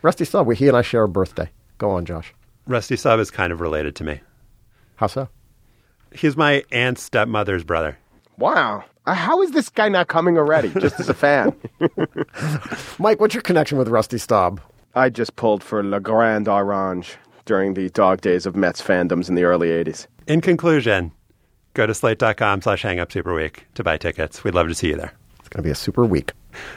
Rusty 0.02 0.24
Staub. 0.24 0.52
He 0.52 0.68
and 0.68 0.76
I 0.76 0.82
share 0.82 1.04
a 1.04 1.08
birthday. 1.08 1.48
Go 1.78 1.90
on, 1.90 2.04
Josh. 2.04 2.34
Rusty 2.66 2.96
Staub 2.96 3.20
is 3.20 3.30
kind 3.30 3.52
of 3.52 3.60
related 3.60 3.96
to 3.96 4.04
me. 4.04 4.20
How 4.96 5.06
so? 5.06 5.28
He's 6.12 6.36
my 6.36 6.64
aunt's 6.72 7.02
stepmother's 7.02 7.64
brother. 7.64 7.98
Wow. 8.38 8.84
Uh, 9.06 9.14
How 9.14 9.40
is 9.42 9.52
this 9.52 9.68
guy 9.68 9.88
not 9.88 10.08
coming 10.08 10.36
already? 10.38 10.70
Just 10.80 10.98
as 11.00 11.08
a 11.08 11.14
fan. 11.14 11.54
Mike, 12.98 13.20
what's 13.20 13.34
your 13.34 13.42
connection 13.42 13.78
with 13.78 13.88
Rusty 13.88 14.18
Staub? 14.18 14.60
I 14.94 15.10
just 15.10 15.36
pulled 15.36 15.62
for 15.62 15.84
Le 15.84 16.00
Grand 16.00 16.48
Orange 16.48 17.16
during 17.44 17.74
the 17.74 17.90
dog 17.90 18.20
days 18.20 18.46
of 18.46 18.56
Mets 18.56 18.82
fandoms 18.82 19.28
in 19.28 19.34
the 19.34 19.44
early 19.44 19.68
80s. 19.68 20.06
In 20.26 20.40
conclusion, 20.40 21.12
go 21.74 21.86
to 21.86 21.94
slate.com 21.94 22.62
slash 22.62 22.82
hangup 22.82 23.12
super 23.12 23.34
week 23.34 23.66
to 23.74 23.84
buy 23.84 23.96
tickets. 23.98 24.42
We'd 24.42 24.54
love 24.54 24.68
to 24.68 24.74
see 24.74 24.88
you 24.88 24.96
there. 24.96 25.12
It's 25.38 25.48
going 25.48 25.62
to 25.62 25.66
be 25.66 25.70
a 25.70 25.74
super 25.76 26.04
week. 26.04 26.32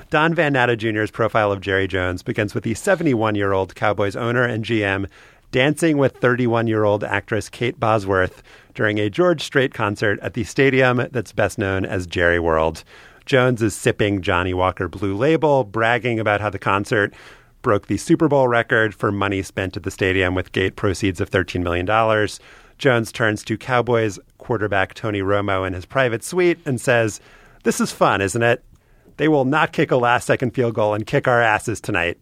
Don 0.10 0.34
Van 0.34 0.53
Natta 0.53 0.75
Jr.'s 0.77 1.10
profile 1.10 1.51
of 1.51 1.62
Jerry 1.62 1.88
Jones 1.88 2.21
begins 2.21 2.53
with 2.53 2.65
the 2.65 2.73
71 2.73 3.36
year 3.36 3.53
old 3.53 3.73
Cowboys 3.75 4.15
owner 4.15 4.43
and 4.43 4.63
GM 4.65 5.08
dancing 5.51 5.97
with 5.97 6.17
31 6.17 6.67
year 6.67 6.83
old 6.83 7.03
actress 7.03 7.49
Kate 7.49 7.79
Bosworth 7.79 8.43
during 8.73 8.99
a 8.99 9.09
George 9.09 9.41
Strait 9.41 9.73
concert 9.73 10.19
at 10.21 10.33
the 10.33 10.43
stadium 10.43 11.07
that's 11.12 11.31
best 11.31 11.57
known 11.57 11.85
as 11.85 12.07
Jerry 12.07 12.39
World. 12.39 12.83
Jones 13.25 13.62
is 13.62 13.75
sipping 13.75 14.21
Johnnie 14.21 14.53
Walker 14.53 14.88
Blue 14.88 15.15
Label, 15.15 15.63
bragging 15.63 16.19
about 16.19 16.41
how 16.41 16.49
the 16.49 16.59
concert 16.59 17.13
broke 17.62 17.88
the 17.88 17.97
Super 17.97 18.27
Bowl 18.27 18.47
record 18.47 18.95
for 18.95 19.12
money 19.12 19.41
spent 19.41 19.77
at 19.77 19.83
the 19.83 19.91
stadium 19.91 20.33
with 20.33 20.51
gate 20.51 20.75
proceeds 20.75 21.19
of 21.21 21.29
$13 21.29 21.62
million. 21.62 22.27
Jones 22.77 23.12
turns 23.12 23.43
to 23.43 23.57
Cowboys 23.57 24.17
quarterback 24.38 24.93
Tony 24.93 25.19
Romo 25.19 25.67
in 25.67 25.73
his 25.73 25.85
private 25.85 26.23
suite 26.23 26.57
and 26.65 26.79
says, 26.79 27.19
This 27.63 27.81
is 27.81 27.91
fun, 27.91 28.21
isn't 28.21 28.41
it? 28.41 28.63
They 29.17 29.27
will 29.27 29.45
not 29.45 29.73
kick 29.73 29.91
a 29.91 29.97
last 29.97 30.25
second 30.25 30.51
field 30.55 30.73
goal 30.73 30.93
and 30.93 31.05
kick 31.05 31.27
our 31.27 31.41
asses 31.41 31.81
tonight. 31.81 32.17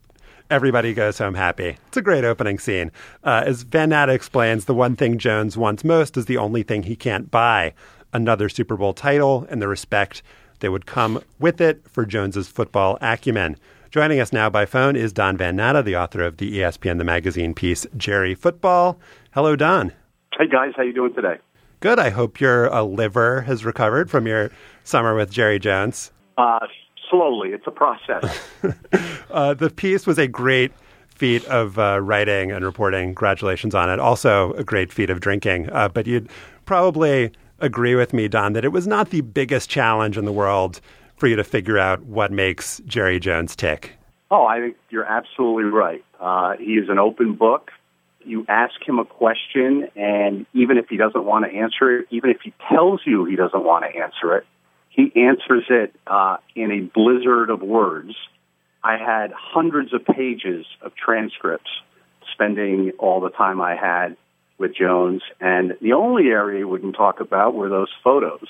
Everybody 0.49 0.93
goes 0.93 1.17
home 1.17 1.33
happy. 1.33 1.77
It's 1.87 1.97
a 1.97 2.01
great 2.01 2.23
opening 2.23 2.57
scene. 2.57 2.91
Uh, 3.21 3.43
as 3.45 3.63
Van 3.63 3.89
Natta 3.89 4.13
explains, 4.13 4.63
the 4.63 4.73
one 4.73 4.95
thing 4.95 5.17
Jones 5.17 5.57
wants 5.57 5.83
most 5.83 6.15
is 6.15 6.25
the 6.25 6.37
only 6.37 6.63
thing 6.63 6.83
he 6.83 6.95
can't 6.95 7.29
buy 7.29 7.73
another 8.13 8.47
Super 8.47 8.77
Bowl 8.77 8.93
title 8.93 9.45
and 9.49 9.61
the 9.61 9.67
respect 9.67 10.23
that 10.59 10.71
would 10.71 10.85
come 10.85 11.21
with 11.37 11.59
it 11.59 11.81
for 11.89 12.05
Jones's 12.05 12.47
football 12.47 12.97
acumen. 13.01 13.57
Joining 13.91 14.21
us 14.21 14.31
now 14.31 14.49
by 14.49 14.65
phone 14.65 14.95
is 14.95 15.11
Don 15.11 15.35
Van 15.35 15.57
Natta, 15.57 15.83
the 15.83 15.97
author 15.97 16.23
of 16.23 16.37
the 16.37 16.59
ESPN 16.59 16.97
the 16.97 17.03
Magazine 17.03 17.53
piece 17.53 17.85
Jerry 17.97 18.33
Football. 18.33 18.99
Hello, 19.31 19.57
Don. 19.57 19.91
Hey 20.37 20.47
guys, 20.47 20.71
how 20.77 20.83
you 20.83 20.93
doing 20.93 21.13
today? 21.13 21.39
Good. 21.81 21.99
I 21.99 22.09
hope 22.09 22.39
your 22.39 22.73
uh, 22.73 22.83
liver 22.83 23.41
has 23.41 23.65
recovered 23.65 24.09
from 24.09 24.27
your 24.27 24.49
summer 24.83 25.13
with 25.13 25.29
Jerry 25.29 25.59
Jones. 25.59 26.11
Uh, 26.37 26.59
slowly, 27.09 27.49
it's 27.49 27.67
a 27.67 27.71
process. 27.71 28.47
uh, 29.31 29.53
the 29.53 29.69
piece 29.69 30.05
was 30.05 30.17
a 30.17 30.27
great 30.27 30.71
feat 31.09 31.43
of 31.45 31.79
uh, 31.79 31.99
writing 31.99 32.51
and 32.51 32.63
reporting. 32.63 33.09
Congratulations 33.09 33.73
on 33.73 33.89
it. 33.89 33.99
Also, 33.99 34.53
a 34.53 34.63
great 34.63 34.91
feat 34.91 35.09
of 35.09 35.19
drinking. 35.19 35.69
Uh, 35.71 35.89
but 35.89 36.05
you'd 36.05 36.29
probably 36.65 37.31
agree 37.59 37.95
with 37.95 38.13
me, 38.13 38.27
Don, 38.27 38.53
that 38.53 38.63
it 38.63 38.71
was 38.71 38.85
not 38.87 39.09
the 39.09 39.21
biggest 39.21 39.69
challenge 39.69 40.17
in 40.17 40.25
the 40.25 40.31
world 40.31 40.79
for 41.17 41.27
you 41.27 41.35
to 41.35 41.43
figure 41.43 41.79
out 41.79 42.03
what 42.03 42.31
makes 42.31 42.79
Jerry 42.85 43.19
Jones 43.19 43.55
tick. 43.55 43.93
Oh, 44.29 44.45
I 44.45 44.59
think 44.59 44.77
you're 44.89 45.05
absolutely 45.05 45.63
right. 45.63 46.03
Uh, 46.19 46.57
he 46.57 46.73
is 46.73 46.89
an 46.89 46.99
open 46.99 47.35
book. 47.35 47.71
You 48.23 48.45
ask 48.49 48.75
him 48.85 48.99
a 48.99 49.05
question, 49.05 49.87
and 49.95 50.45
even 50.53 50.77
if 50.77 50.89
he 50.89 50.97
doesn't 50.97 51.23
want 51.23 51.45
to 51.45 51.51
answer 51.51 51.99
it, 51.99 52.07
even 52.11 52.29
if 52.29 52.41
he 52.43 52.53
tells 52.69 53.01
you 53.05 53.25
he 53.25 53.37
doesn't 53.37 53.63
want 53.63 53.85
to 53.85 53.99
answer 53.99 54.35
it, 54.35 54.45
he 54.97 55.11
answers 55.15 55.65
it 55.69 55.95
uh, 56.07 56.37
in 56.55 56.71
a 56.71 56.79
blizzard 56.81 57.51
of 57.51 57.61
words. 57.61 58.15
I 58.83 58.97
had 58.97 59.31
hundreds 59.31 59.93
of 59.93 60.03
pages 60.03 60.65
of 60.81 60.93
transcripts 60.95 61.69
spending 62.33 62.91
all 62.97 63.21
the 63.21 63.29
time 63.29 63.61
I 63.61 63.75
had 63.75 64.17
with 64.57 64.75
Jones, 64.75 65.21
and 65.39 65.77
the 65.81 65.93
only 65.93 66.29
area 66.29 66.57
he 66.57 66.63
wouldn't 66.63 66.95
talk 66.95 67.19
about 67.19 67.53
were 67.53 67.69
those 67.69 67.93
photos 68.03 68.47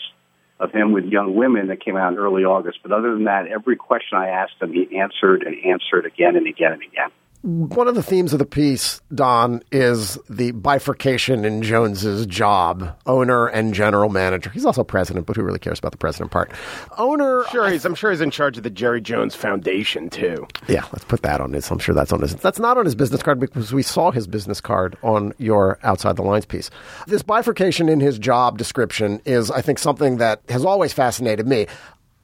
of 0.57 0.71
him 0.71 0.93
with 0.93 1.03
young 1.03 1.35
women 1.35 1.67
that 1.67 1.83
came 1.83 1.97
out 1.97 2.13
in 2.13 2.17
early 2.17 2.45
August. 2.45 2.79
But 2.81 2.93
other 2.93 3.13
than 3.13 3.25
that, 3.25 3.47
every 3.47 3.75
question 3.75 4.17
I 4.17 4.29
asked 4.29 4.55
him, 4.61 4.71
he 4.71 4.97
answered 4.97 5.43
and 5.43 5.55
answered 5.65 6.05
again 6.05 6.37
and 6.37 6.47
again 6.47 6.71
and 6.71 6.81
again. 6.81 7.09
One 7.43 7.87
of 7.87 7.95
the 7.95 8.03
themes 8.03 8.33
of 8.33 8.39
the 8.39 8.45
piece, 8.45 8.99
Don, 9.13 9.61
is 9.71 10.17
the 10.29 10.51
bifurcation 10.51 11.45
in 11.45 11.61
Jones's 11.61 12.25
job, 12.25 12.97
owner 13.05 13.45
and 13.47 13.73
general 13.73 14.09
manager. 14.09 14.49
He's 14.49 14.65
also 14.65 14.83
president, 14.83 15.27
but 15.27 15.35
who 15.35 15.43
really 15.43 15.59
cares 15.59 15.79
about 15.79 15.91
the 15.91 15.97
president 15.97 16.31
part? 16.31 16.51
Owner, 16.97 17.43
Sure, 17.51 17.69
he's, 17.69 17.85
I'm 17.85 17.95
sure 17.95 18.11
he's 18.11 18.21
in 18.21 18.31
charge 18.31 18.57
of 18.57 18.63
the 18.63 18.69
Jerry 18.69 18.99
Jones 19.01 19.35
Foundation 19.35 20.09
too. 20.09 20.47
yeah, 20.67 20.83
let's 20.91 21.05
put 21.05 21.21
that 21.21 21.39
on 21.39 21.53
his. 21.53 21.69
I'm 21.71 21.79
sure 21.79 21.95
that's 21.95 22.11
on 22.11 22.21
his. 22.21 22.35
That's 22.35 22.59
not 22.59 22.77
on 22.77 22.85
his 22.85 22.95
business 22.95 23.21
card 23.23 23.39
because 23.39 23.71
we 23.71 23.83
saw 23.83 24.11
his 24.11 24.27
business 24.27 24.59
card 24.59 24.97
on 25.03 25.31
your 25.37 25.77
outside 25.83 26.15
the 26.17 26.23
lines 26.23 26.45
piece. 26.45 26.69
This 27.05 27.21
bifurcation 27.21 27.87
in 27.87 27.99
his 27.99 28.17
job 28.19 28.57
description 28.57 29.21
is, 29.25 29.51
I 29.51 29.61
think, 29.61 29.79
something 29.79 30.17
that 30.17 30.41
has 30.49 30.65
always 30.65 30.91
fascinated 30.91 31.47
me. 31.47 31.67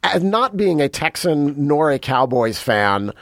As 0.01 0.21
not 0.23 0.57
being 0.57 0.81
a 0.81 0.89
Texan 0.89 1.67
nor 1.67 1.91
a 1.91 1.99
Cowboys 1.99 2.59
fan. 2.59 3.13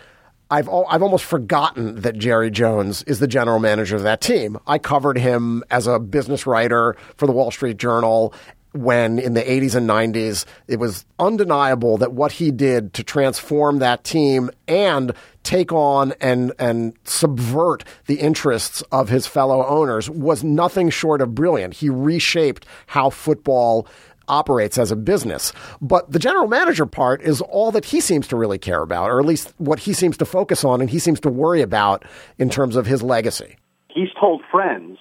I've 0.51 0.67
al- 0.67 0.85
I've 0.89 1.01
almost 1.01 1.23
forgotten 1.23 2.01
that 2.01 2.17
Jerry 2.17 2.51
Jones 2.51 3.03
is 3.03 3.19
the 3.19 3.27
general 3.27 3.59
manager 3.59 3.95
of 3.95 4.03
that 4.03 4.19
team. 4.19 4.59
I 4.67 4.77
covered 4.77 5.17
him 5.17 5.63
as 5.71 5.87
a 5.87 5.97
business 5.97 6.45
writer 6.45 6.95
for 7.15 7.25
the 7.25 7.31
Wall 7.31 7.51
Street 7.51 7.77
Journal 7.77 8.33
when 8.73 9.19
in 9.19 9.33
the 9.33 9.41
80s 9.41 9.75
and 9.75 9.89
90s 9.89 10.45
it 10.67 10.79
was 10.79 11.05
undeniable 11.19 11.97
that 11.97 12.13
what 12.13 12.33
he 12.33 12.51
did 12.51 12.93
to 12.93 13.03
transform 13.03 13.79
that 13.79 14.03
team 14.03 14.49
and 14.67 15.13
take 15.43 15.71
on 15.73 16.13
and 16.21 16.53
and 16.59 16.93
subvert 17.03 17.83
the 18.05 18.15
interests 18.15 18.81
of 18.91 19.09
his 19.09 19.27
fellow 19.27 19.65
owners 19.65 20.09
was 20.09 20.43
nothing 20.43 20.89
short 20.89 21.21
of 21.21 21.33
brilliant. 21.35 21.73
He 21.75 21.89
reshaped 21.89 22.65
how 22.87 23.09
football 23.09 23.87
operates 24.31 24.77
as 24.77 24.91
a 24.91 24.95
business. 24.95 25.53
But 25.81 26.11
the 26.11 26.17
general 26.17 26.47
manager 26.47 26.85
part 26.85 27.21
is 27.21 27.41
all 27.41 27.71
that 27.71 27.85
he 27.85 28.01
seems 28.01 28.27
to 28.29 28.35
really 28.35 28.57
care 28.57 28.81
about, 28.81 29.11
or 29.11 29.19
at 29.19 29.25
least 29.25 29.53
what 29.57 29.79
he 29.79 29.93
seems 29.93 30.17
to 30.17 30.25
focus 30.25 30.63
on 30.63 30.81
and 30.81 30.89
he 30.89 30.97
seems 30.97 31.19
to 31.19 31.29
worry 31.29 31.61
about 31.61 32.03
in 32.39 32.49
terms 32.49 32.75
of 32.75 32.87
his 32.87 33.03
legacy. 33.03 33.57
He's 33.89 34.09
told 34.19 34.41
friends 34.49 34.97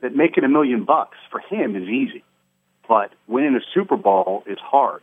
that 0.00 0.14
making 0.14 0.44
a 0.44 0.48
million 0.48 0.84
bucks 0.84 1.18
for 1.30 1.40
him 1.40 1.76
is 1.76 1.88
easy, 1.88 2.24
but 2.88 3.10
winning 3.26 3.56
a 3.56 3.60
Super 3.74 3.96
Bowl 3.96 4.44
is 4.46 4.58
hard. 4.58 5.02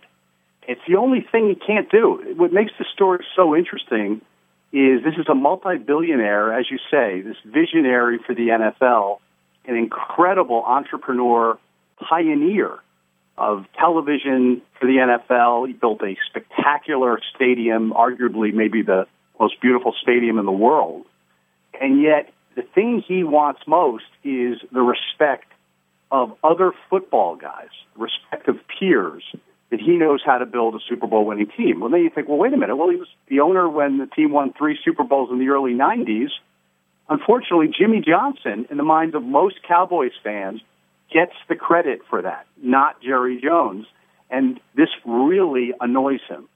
It's 0.67 0.81
the 0.87 0.95
only 0.95 1.25
thing 1.31 1.47
he 1.49 1.55
can't 1.55 1.89
do. 1.91 2.33
What 2.37 2.51
makes 2.51 2.71
the 2.79 2.85
story 2.93 3.25
so 3.35 3.55
interesting 3.55 4.21
is 4.73 5.03
this 5.03 5.15
is 5.17 5.27
a 5.29 5.35
multi-billionaire, 5.35 6.53
as 6.53 6.65
you 6.69 6.77
say, 6.91 7.21
this 7.21 7.37
visionary 7.45 8.19
for 8.25 8.35
the 8.35 8.49
NFL, 8.49 9.19
an 9.65 9.75
incredible 9.75 10.63
entrepreneur, 10.65 11.57
pioneer 11.99 12.79
of 13.37 13.65
television 13.77 14.61
for 14.79 14.87
the 14.87 14.97
NFL. 14.97 15.67
He 15.67 15.73
built 15.73 16.01
a 16.01 16.15
spectacular 16.29 17.19
stadium, 17.35 17.91
arguably 17.91 18.53
maybe 18.53 18.81
the 18.81 19.07
most 19.39 19.61
beautiful 19.61 19.93
stadium 20.01 20.39
in 20.39 20.45
the 20.45 20.51
world. 20.51 21.05
And 21.79 22.01
yet, 22.01 22.33
the 22.55 22.63
thing 22.63 23.03
he 23.07 23.23
wants 23.23 23.61
most 23.67 24.05
is 24.23 24.57
the 24.71 24.81
respect 24.81 25.45
of 26.11 26.35
other 26.43 26.71
football 26.89 27.35
guys, 27.35 27.69
respect 27.95 28.47
of 28.47 28.57
peers, 28.79 29.23
that 29.69 29.79
he 29.79 29.97
knows 29.97 30.21
how 30.25 30.37
to 30.37 30.45
build 30.45 30.75
a 30.75 30.79
Super 30.87 31.07
Bowl 31.07 31.25
winning 31.25 31.51
team. 31.55 31.81
Well, 31.81 31.89
then 31.89 32.01
you 32.01 32.09
think, 32.09 32.27
well, 32.27 32.37
wait 32.37 32.53
a 32.53 32.57
minute. 32.57 32.75
Well, 32.75 32.89
he 32.89 32.95
was 32.95 33.09
the 33.27 33.41
owner 33.41 33.69
when 33.69 33.97
the 33.97 34.07
team 34.07 34.31
won 34.31 34.53
three 34.53 34.79
Super 34.83 35.03
Bowls 35.03 35.29
in 35.31 35.39
the 35.39 35.49
early 35.49 35.73
90s. 35.73 36.29
Unfortunately, 37.09 37.67
Jimmy 37.67 38.01
Johnson, 38.01 38.65
in 38.69 38.77
the 38.77 38.83
minds 38.83 39.15
of 39.15 39.23
most 39.23 39.61
Cowboys 39.67 40.13
fans, 40.23 40.61
gets 41.13 41.33
the 41.49 41.55
credit 41.55 42.01
for 42.09 42.21
that, 42.21 42.45
not 42.61 43.01
Jerry 43.01 43.39
Jones. 43.41 43.85
And 44.29 44.59
this 44.75 44.89
really 45.05 45.73
annoys 45.79 46.19
him. 46.27 46.49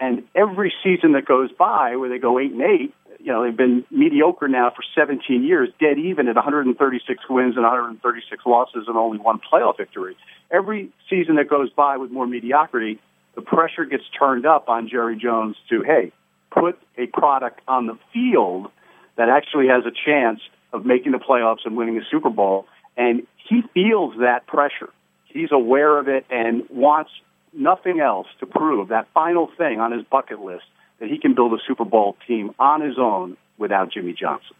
And 0.00 0.22
every 0.34 0.72
season 0.82 1.12
that 1.12 1.26
goes 1.26 1.50
by 1.52 1.96
where 1.96 2.08
they 2.08 2.18
go 2.18 2.38
eight 2.38 2.52
and 2.52 2.62
eight, 2.62 2.94
you 3.20 3.32
know, 3.32 3.44
they've 3.44 3.56
been 3.56 3.84
mediocre 3.90 4.48
now 4.48 4.70
for 4.70 4.82
17 4.94 5.42
years, 5.42 5.68
dead 5.80 5.98
even 5.98 6.28
at 6.28 6.36
136 6.36 7.20
wins 7.28 7.56
and 7.56 7.64
136 7.64 8.46
losses 8.46 8.84
and 8.86 8.96
only 8.96 9.18
one 9.18 9.40
playoff 9.40 9.76
victory. 9.76 10.16
Every 10.50 10.90
season 11.10 11.36
that 11.36 11.48
goes 11.48 11.70
by 11.70 11.96
with 11.96 12.10
more 12.10 12.26
mediocrity, 12.26 13.00
the 13.34 13.42
pressure 13.42 13.84
gets 13.84 14.04
turned 14.18 14.46
up 14.46 14.68
on 14.68 14.88
Jerry 14.88 15.16
Jones 15.16 15.56
to, 15.68 15.82
hey, 15.82 16.12
put 16.50 16.78
a 16.96 17.06
product 17.06 17.60
on 17.66 17.86
the 17.86 17.98
field 18.12 18.68
that 19.16 19.28
actually 19.28 19.66
has 19.66 19.84
a 19.84 19.90
chance 19.90 20.40
of 20.72 20.86
making 20.86 21.12
the 21.12 21.18
playoffs 21.18 21.64
and 21.64 21.76
winning 21.76 21.98
a 21.98 22.02
Super 22.10 22.30
Bowl. 22.30 22.66
And 22.98 23.26
he 23.48 23.62
feels 23.72 24.14
that 24.20 24.46
pressure. 24.46 24.90
He's 25.24 25.52
aware 25.52 25.98
of 25.98 26.08
it 26.08 26.26
and 26.30 26.64
wants 26.68 27.10
nothing 27.54 28.00
else 28.00 28.26
to 28.40 28.46
prove 28.46 28.88
that 28.88 29.08
final 29.14 29.48
thing 29.56 29.80
on 29.80 29.92
his 29.92 30.02
bucket 30.10 30.40
list 30.40 30.64
that 31.00 31.08
he 31.08 31.18
can 31.18 31.34
build 31.34 31.52
a 31.54 31.58
Super 31.66 31.84
Bowl 31.84 32.16
team 32.26 32.50
on 32.58 32.80
his 32.80 32.98
own 32.98 33.36
without 33.56 33.92
Jimmy 33.92 34.12
Johnson. 34.12 34.56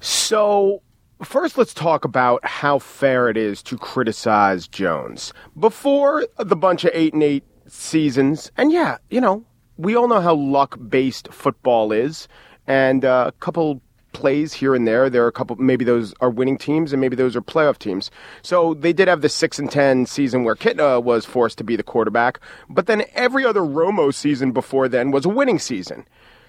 So, 0.00 0.82
first, 1.22 1.56
let's 1.56 1.72
talk 1.72 2.04
about 2.04 2.44
how 2.44 2.78
fair 2.80 3.28
it 3.28 3.36
is 3.36 3.62
to 3.64 3.78
criticize 3.78 4.66
Jones. 4.66 5.32
Before 5.58 6.26
the 6.38 6.56
bunch 6.56 6.84
of 6.84 6.90
eight 6.92 7.14
and 7.14 7.22
eight 7.22 7.44
seasons, 7.68 8.50
and 8.56 8.72
yeah, 8.72 8.98
you 9.10 9.20
know, 9.20 9.44
we 9.76 9.94
all 9.94 10.08
know 10.08 10.20
how 10.20 10.34
luck 10.34 10.78
based 10.88 11.28
football 11.32 11.92
is, 11.92 12.26
and 12.66 13.04
uh, 13.04 13.26
a 13.28 13.32
couple 13.32 13.80
plays 14.12 14.52
here 14.52 14.74
and 14.74 14.86
there. 14.86 15.08
There 15.10 15.24
are 15.24 15.28
a 15.28 15.32
couple, 15.32 15.56
maybe 15.56 15.84
those 15.84 16.14
are 16.20 16.30
winning 16.30 16.58
teams 16.58 16.92
and 16.92 17.00
maybe 17.00 17.16
those 17.16 17.36
are 17.36 17.42
playoff 17.42 17.78
teams. 17.78 18.10
So 18.42 18.74
they 18.74 18.92
did 18.92 19.08
have 19.08 19.20
the 19.20 19.28
6 19.28 19.58
and 19.58 19.70
10 19.70 20.06
season 20.06 20.44
where 20.44 20.54
Kitna 20.54 21.02
was 21.02 21.24
forced 21.24 21.58
to 21.58 21.64
be 21.64 21.76
the 21.76 21.82
quarterback, 21.82 22.40
but 22.68 22.86
then 22.86 23.04
every 23.14 23.44
other 23.44 23.60
Romo 23.60 24.12
season 24.12 24.52
before 24.52 24.88
then 24.88 25.10
was 25.10 25.24
a 25.24 25.30
winning 25.30 25.58
season. 25.58 26.06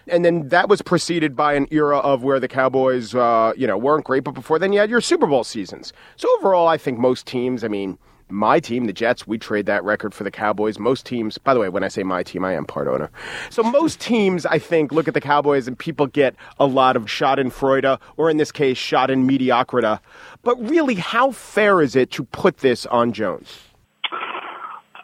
And 0.08 0.26
then 0.26 0.50
that 0.50 0.68
was 0.68 0.82
preceded 0.82 1.36
by 1.36 1.54
an 1.54 1.68
era 1.72 1.98
of 2.00 2.24
where 2.24 2.40
the 2.40 2.50
Cowboys, 2.50 3.16
uh, 3.16 3.54
you 3.56 3.66
know, 3.66 3.78
weren't 3.78 4.06
great, 4.06 4.24
but 4.24 4.34
before 4.34 4.60
then 4.60 4.74
you 4.74 4.80
had 4.80 4.90
your 4.90 5.02
Super 5.02 5.28
Bowl 5.28 5.44
seasons. 5.44 5.94
So 6.18 6.28
overall, 6.40 6.68
I 6.68 6.78
think 6.78 7.00
most 7.00 7.26
teams, 7.26 7.64
I 7.64 7.70
mean, 7.70 7.98
my 8.30 8.60
team, 8.60 8.86
the 8.86 8.94
Jets, 8.94 9.28
we 9.28 9.38
trade 9.38 9.66
that 9.66 9.84
record 9.84 10.14
for 10.14 10.24
the 10.24 10.32
Cowboys. 10.32 10.80
Most 10.80 11.06
teams, 11.06 11.38
by 11.38 11.54
the 11.54 11.60
way, 11.60 11.70
when 11.70 11.84
I 11.84 11.88
say 11.88 12.04
my 12.04 12.24
team, 12.24 12.44
I 12.44 12.54
am 12.54 12.66
part 12.66 12.88
owner. 12.88 13.10
So 13.50 13.64
most 13.64 14.00
teams, 14.00 14.46
I 14.46 14.60
think, 14.60 14.92
look 14.92 15.08
at 15.08 15.14
the 15.14 15.22
Cowboys 15.22 15.68
and 15.68 15.78
people 15.78 16.08
get 16.08 16.36
a 16.60 16.66
lot 16.66 16.96
of 16.96 17.06
schadenfreude, 17.06 18.00
or 18.18 18.30
in 18.30 18.38
this 18.38 18.52
case, 18.52 18.78
shot 18.78 19.10
in 19.10 19.26
mediocrity. 19.26 20.02
But 20.44 20.60
really, 20.70 20.96
how 20.96 21.32
fair 21.32 21.82
is 21.82 21.96
it 21.96 22.12
to 22.12 22.24
put 22.24 22.58
this 22.58 22.86
on 22.88 23.14
Jones? 23.14 23.60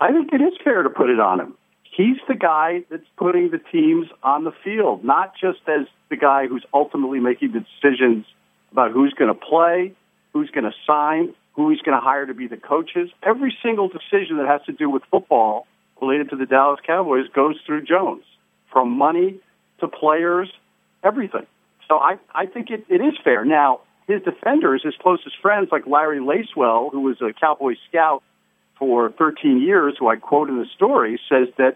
I 0.01 0.12
think 0.12 0.32
it 0.34 0.41
is 0.41 0.53
fair 0.63 0.84
to 0.84 0.89
put 0.89 1.10
it 1.10 1.19
on 1.19 1.39
him. 1.39 1.55
He's 1.84 2.17
the 2.29 2.36
guy 2.36 2.86
that's 2.89 3.03
putting 3.17 3.51
the 3.51 3.58
teams 3.58 4.08
on 4.23 4.45
the 4.45 4.53
field, 4.63 5.03
not 5.03 5.34
just 5.39 5.60
as 5.67 5.86
the 6.10 6.15
guy 6.15 6.47
who's 6.47 6.63
ultimately 6.73 7.19
making 7.19 7.51
the 7.51 7.60
decisions 7.60 8.25
about 8.71 8.91
who's 8.91 9.13
going 9.13 9.27
to 9.27 9.39
play, 9.39 9.93
who's 10.32 10.49
going 10.51 10.63
to 10.63 10.73
sign, 10.88 11.34
who 11.59 11.69
he's 11.71 11.81
going 11.81 11.97
to 11.97 12.01
hire 12.01 12.25
to 12.25 12.33
be 12.33 12.47
the 12.47 12.55
coaches. 12.55 13.09
Every 13.21 13.53
single 13.61 13.89
decision 13.89 14.37
that 14.37 14.47
has 14.47 14.61
to 14.67 14.71
do 14.71 14.89
with 14.89 15.03
football 15.11 15.67
related 16.01 16.29
to 16.29 16.37
the 16.37 16.45
Dallas 16.45 16.79
Cowboys 16.87 17.27
goes 17.35 17.57
through 17.65 17.83
Jones, 17.83 18.23
from 18.71 18.91
money 18.91 19.41
to 19.81 19.89
players, 19.89 20.49
everything. 21.03 21.45
So 21.89 21.97
I, 21.97 22.17
I 22.33 22.45
think 22.45 22.69
it, 22.69 22.85
it 22.87 23.01
is 23.01 23.13
fair. 23.25 23.43
Now, 23.43 23.81
his 24.07 24.21
defenders, 24.21 24.83
his 24.85 24.93
closest 25.01 25.35
friends 25.41 25.67
like 25.69 25.85
Larry 25.85 26.21
Lacewell, 26.21 26.91
who 26.93 27.01
was 27.01 27.17
a 27.21 27.33
Cowboy 27.33 27.73
scout 27.89 28.23
for 28.77 29.11
13 29.11 29.61
years, 29.61 29.95
who 29.99 30.07
I 30.07 30.15
quote 30.15 30.47
in 30.47 30.59
the 30.59 30.67
story, 30.77 31.19
says 31.27 31.49
that 31.57 31.75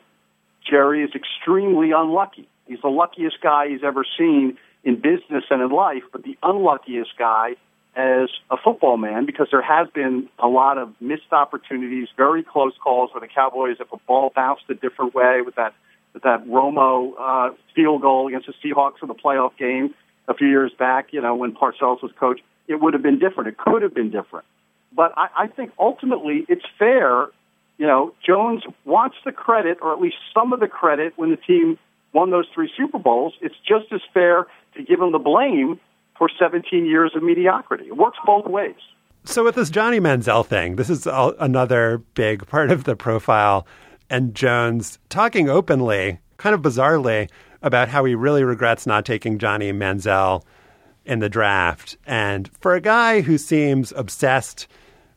Jerry 0.65 1.03
is 1.03 1.11
extremely 1.13 1.91
unlucky. 1.91 2.47
He's 2.67 2.79
the 2.81 2.87
luckiest 2.87 3.41
guy 3.41 3.67
he's 3.67 3.83
ever 3.83 4.05
seen 4.17 4.57
in 4.85 4.95
business 4.95 5.43
and 5.49 5.61
in 5.61 5.71
life, 5.71 6.03
but 6.13 6.23
the 6.23 6.37
unluckiest 6.41 7.17
guy 7.19 7.57
as 7.95 8.29
a 8.49 8.57
football 8.57 8.97
man 8.97 9.25
because 9.25 9.47
there 9.51 9.61
has 9.61 9.87
been 9.93 10.27
a 10.39 10.47
lot 10.47 10.77
of 10.77 10.93
missed 10.99 11.31
opportunities, 11.31 12.07
very 12.17 12.43
close 12.43 12.73
calls 12.83 13.11
where 13.13 13.21
the 13.21 13.27
Cowboys, 13.27 13.77
if 13.79 13.91
a 13.93 13.97
ball 14.07 14.31
bounced 14.35 14.63
a 14.69 14.73
different 14.73 15.13
way 15.13 15.41
with 15.41 15.55
that 15.55 15.73
with 16.13 16.23
that 16.23 16.45
Romo 16.45 17.13
uh, 17.19 17.55
field 17.75 18.01
goal 18.01 18.27
against 18.27 18.47
the 18.47 18.53
Seahawks 18.63 19.01
in 19.01 19.07
the 19.07 19.15
playoff 19.15 19.57
game 19.57 19.95
a 20.27 20.33
few 20.33 20.47
years 20.47 20.71
back, 20.77 21.07
you 21.11 21.21
know, 21.21 21.35
when 21.35 21.53
Parcells 21.53 22.03
was 22.03 22.11
coach, 22.19 22.39
it 22.67 22.79
would 22.79 22.93
have 22.93 23.01
been 23.01 23.17
different. 23.19 23.49
It 23.49 23.57
could 23.57 23.81
have 23.81 23.93
been 23.93 24.11
different. 24.11 24.45
But 24.95 25.13
I, 25.17 25.29
I 25.35 25.47
think 25.47 25.71
ultimately 25.79 26.45
it's 26.47 26.65
fair. 26.77 27.27
You 27.77 27.87
know, 27.87 28.13
Jones 28.25 28.63
wants 28.85 29.17
the 29.25 29.31
credit, 29.31 29.79
or 29.81 29.91
at 29.91 29.99
least 29.99 30.17
some 30.33 30.53
of 30.53 30.59
the 30.59 30.67
credit, 30.67 31.13
when 31.15 31.31
the 31.31 31.37
team 31.37 31.79
won 32.13 32.29
those 32.29 32.45
three 32.53 32.71
Super 32.77 32.99
Bowls. 32.99 33.33
It's 33.41 33.55
just 33.67 33.91
as 33.91 34.01
fair 34.13 34.45
to 34.75 34.83
give 34.83 35.01
him 35.01 35.11
the 35.11 35.19
blame 35.19 35.79
for 36.17 36.29
17 36.39 36.85
years 36.85 37.11
of 37.15 37.23
mediocrity. 37.23 37.85
It 37.87 37.97
works 37.97 38.17
both 38.25 38.45
ways. 38.45 38.75
So, 39.25 39.43
with 39.43 39.55
this 39.55 39.69
Johnny 39.69 39.99
Manziel 39.99 40.45
thing, 40.45 40.75
this 40.75 40.89
is 40.89 41.07
another 41.07 41.99
big 42.13 42.45
part 42.47 42.71
of 42.71 42.83
the 42.83 42.95
profile. 42.95 43.65
And 44.09 44.35
Jones 44.35 44.99
talking 45.09 45.49
openly, 45.49 46.19
kind 46.37 46.53
of 46.53 46.61
bizarrely, 46.61 47.29
about 47.61 47.87
how 47.87 48.03
he 48.03 48.15
really 48.15 48.43
regrets 48.43 48.85
not 48.85 49.05
taking 49.05 49.39
Johnny 49.39 49.71
Manziel 49.71 50.43
in 51.05 51.19
the 51.19 51.29
draft. 51.29 51.97
And 52.05 52.49
for 52.59 52.75
a 52.75 52.81
guy 52.81 53.21
who 53.21 53.37
seems 53.37 53.93
obsessed 53.93 54.67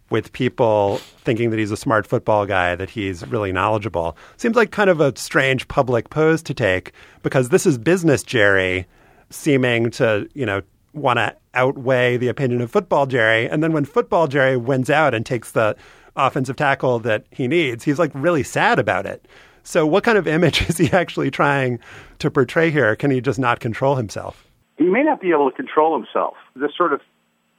with 0.09 0.33
people 0.33 0.99
thinking 1.19 1.51
that 1.51 1.59
he's 1.59 1.73
a 1.73 1.77
smart 1.77 2.07
football 2.07 2.47
guy, 2.47 2.77
that 2.77 2.91
he's 2.91 3.27
really 3.27 3.51
knowledgeable, 3.51 4.17
seems 4.37 4.55
like 4.55 4.71
kind 4.71 4.89
of 4.89 5.01
a 5.01 5.17
strange 5.17 5.67
public 5.67 6.11
pose 6.11 6.43
to 6.45 6.55
take 6.55 6.93
because 7.23 7.49
this 7.49 7.67
is 7.67 7.77
business 7.77 8.23
Jerry 8.23 8.87
seeming 9.31 9.91
to, 9.91 10.29
you 10.35 10.47
know, 10.47 10.63
want 10.97 11.19
to 11.19 11.37
outweigh 11.55 12.17
the 12.17 12.29
opinion 12.29 12.61
of 12.61 12.71
football 12.71 13.07
Jerry. 13.07 13.49
And 13.49 13.63
then 13.63 13.73
when 13.73 13.85
football 13.85 14.27
Jerry 14.27 14.57
wins 14.57 14.91
out 14.91 15.15
and 15.15 15.25
takes 15.25 15.53
the 15.53 15.77
offensive 16.17 16.57
tackle 16.57 16.99
that 17.01 17.25
he 17.31 17.47
needs, 17.47 17.85
he's 17.85 17.99
like 17.99 18.11
really 18.15 18.43
sad 18.43 18.79
about 18.79 19.07
it. 19.07 19.27
So, 19.63 19.85
what 19.87 20.05
kind 20.05 20.17
of 20.17 20.27
image 20.27 20.63
is 20.69 20.79
he 20.79 20.91
actually 20.93 21.31
trying 21.31 21.79
to 22.21 22.31
portray 22.31 22.71
here? 22.71 22.95
Can 22.97 23.11
he 23.11 23.21
just 23.21 23.39
not 23.39 23.61
control 23.61 23.97
himself? 23.97 24.47
He 24.79 24.85
may 24.85 25.03
not 25.03 25.21
be 25.21 25.31
able 25.31 25.51
to 25.51 25.57
control 25.57 25.97
himself. 25.97 26.35
The 26.55 26.71
sort 26.77 26.93
of 26.93 27.01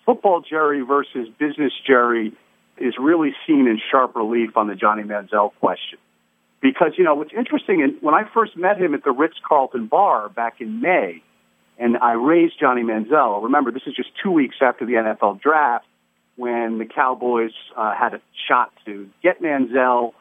football 0.05 0.41
Jerry 0.41 0.81
versus 0.81 1.27
business 1.39 1.73
Jerry 1.85 2.33
is 2.77 2.93
really 2.99 3.33
seen 3.45 3.67
in 3.67 3.79
sharp 3.91 4.15
relief 4.15 4.55
on 4.55 4.67
the 4.67 4.75
Johnny 4.75 5.03
Manziel 5.03 5.51
question. 5.59 5.99
Because, 6.61 6.93
you 6.97 7.03
know, 7.03 7.15
what's 7.15 7.33
interesting, 7.37 7.83
and 7.83 7.95
when 8.01 8.15
I 8.15 8.23
first 8.33 8.55
met 8.57 8.79
him 8.79 8.93
at 8.93 9.03
the 9.03 9.11
Ritz 9.11 9.35
Carlton 9.47 9.87
bar 9.87 10.29
back 10.29 10.59
in 10.59 10.81
May, 10.81 11.21
and 11.79 11.97
I 11.97 12.13
raised 12.13 12.59
Johnny 12.59 12.81
Manziel. 12.81 13.43
Remember, 13.43 13.71
this 13.71 13.83
is 13.85 13.95
just 13.95 14.09
two 14.23 14.31
weeks 14.31 14.55
after 14.61 14.85
the 14.85 14.93
NFL 14.93 15.41
draft 15.41 15.85
when 16.35 16.77
the 16.77 16.85
Cowboys 16.85 17.51
uh, 17.75 17.93
had 17.93 18.13
a 18.13 18.21
shot 18.47 18.71
to 18.85 19.09
get 19.21 19.41
Manziel. 19.41 20.13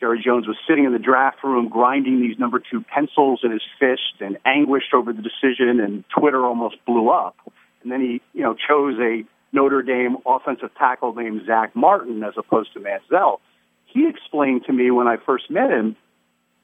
Jerry 0.00 0.22
Jones 0.24 0.46
was 0.46 0.56
sitting 0.68 0.84
in 0.84 0.92
the 0.92 0.98
draft 0.98 1.44
room 1.44 1.68
grinding 1.68 2.20
these 2.20 2.38
number 2.38 2.60
two 2.60 2.82
pencils 2.82 3.40
in 3.44 3.52
his 3.52 3.62
fist 3.78 4.20
and 4.20 4.38
anguished 4.44 4.92
over 4.94 5.12
the 5.12 5.22
decision, 5.22 5.80
and 5.80 6.04
Twitter 6.08 6.44
almost 6.44 6.76
blew 6.86 7.08
up. 7.08 7.36
And 7.82 7.92
then 7.92 8.00
he, 8.00 8.20
you 8.32 8.42
know, 8.42 8.54
chose 8.54 8.98
a 8.98 9.24
Notre 9.52 9.82
Dame 9.82 10.16
offensive 10.26 10.70
tackle 10.78 11.14
named 11.14 11.42
Zack 11.46 11.76
Martin 11.76 12.24
as 12.24 12.34
opposed 12.36 12.72
to 12.72 12.80
Manziel. 12.80 13.38
He 13.86 14.08
explained 14.08 14.64
to 14.66 14.72
me 14.72 14.90
when 14.90 15.06
I 15.06 15.18
first 15.18 15.50
met 15.50 15.70
him, 15.70 15.94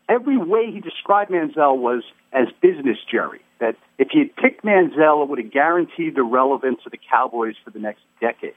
every 0.08 0.38
way 0.38 0.70
he 0.72 0.80
described 0.80 1.30
Manziel 1.30 1.76
was 1.76 2.02
as 2.32 2.48
business 2.62 2.96
Jerry 3.10 3.40
that 3.60 3.76
if 3.98 4.08
he 4.10 4.20
had 4.20 4.36
picked 4.36 4.64
Manziel, 4.64 5.22
it 5.22 5.28
would 5.28 5.38
have 5.38 5.52
guaranteed 5.52 6.14
the 6.14 6.22
relevance 6.22 6.80
of 6.86 6.92
the 6.92 6.98
Cowboys 7.10 7.54
for 7.64 7.70
the 7.70 7.78
next 7.78 8.00
decade. 8.20 8.54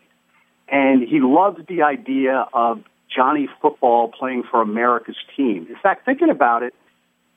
And 0.68 1.08
he 1.08 1.20
loved 1.20 1.68
the 1.68 1.82
idea 1.84 2.48
of 2.54 2.84
Johnny 3.14 3.50
football 3.62 4.10
playing 4.10 4.44
for 4.50 4.62
America's 4.62 5.18
team. 5.36 5.68
In 5.70 5.76
fact, 5.82 6.06
thinking 6.06 6.30
about 6.30 6.64
it, 6.64 6.74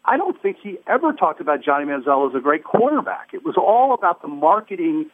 I 0.05 0.16
don't 0.16 0.40
think 0.40 0.59
he 0.62 0.79
ever 0.87 1.12
talked 1.12 1.40
about 1.40 1.62
Johnny 1.62 1.87
Manziel 1.87 2.29
as 2.29 2.37
a 2.37 2.40
great 2.40 2.62
quarterback. 2.62 3.31
It 3.33 3.44
was 3.44 3.57
all 3.57 3.94
about 3.94 4.22
the 4.22 4.29
marketing 4.29 5.07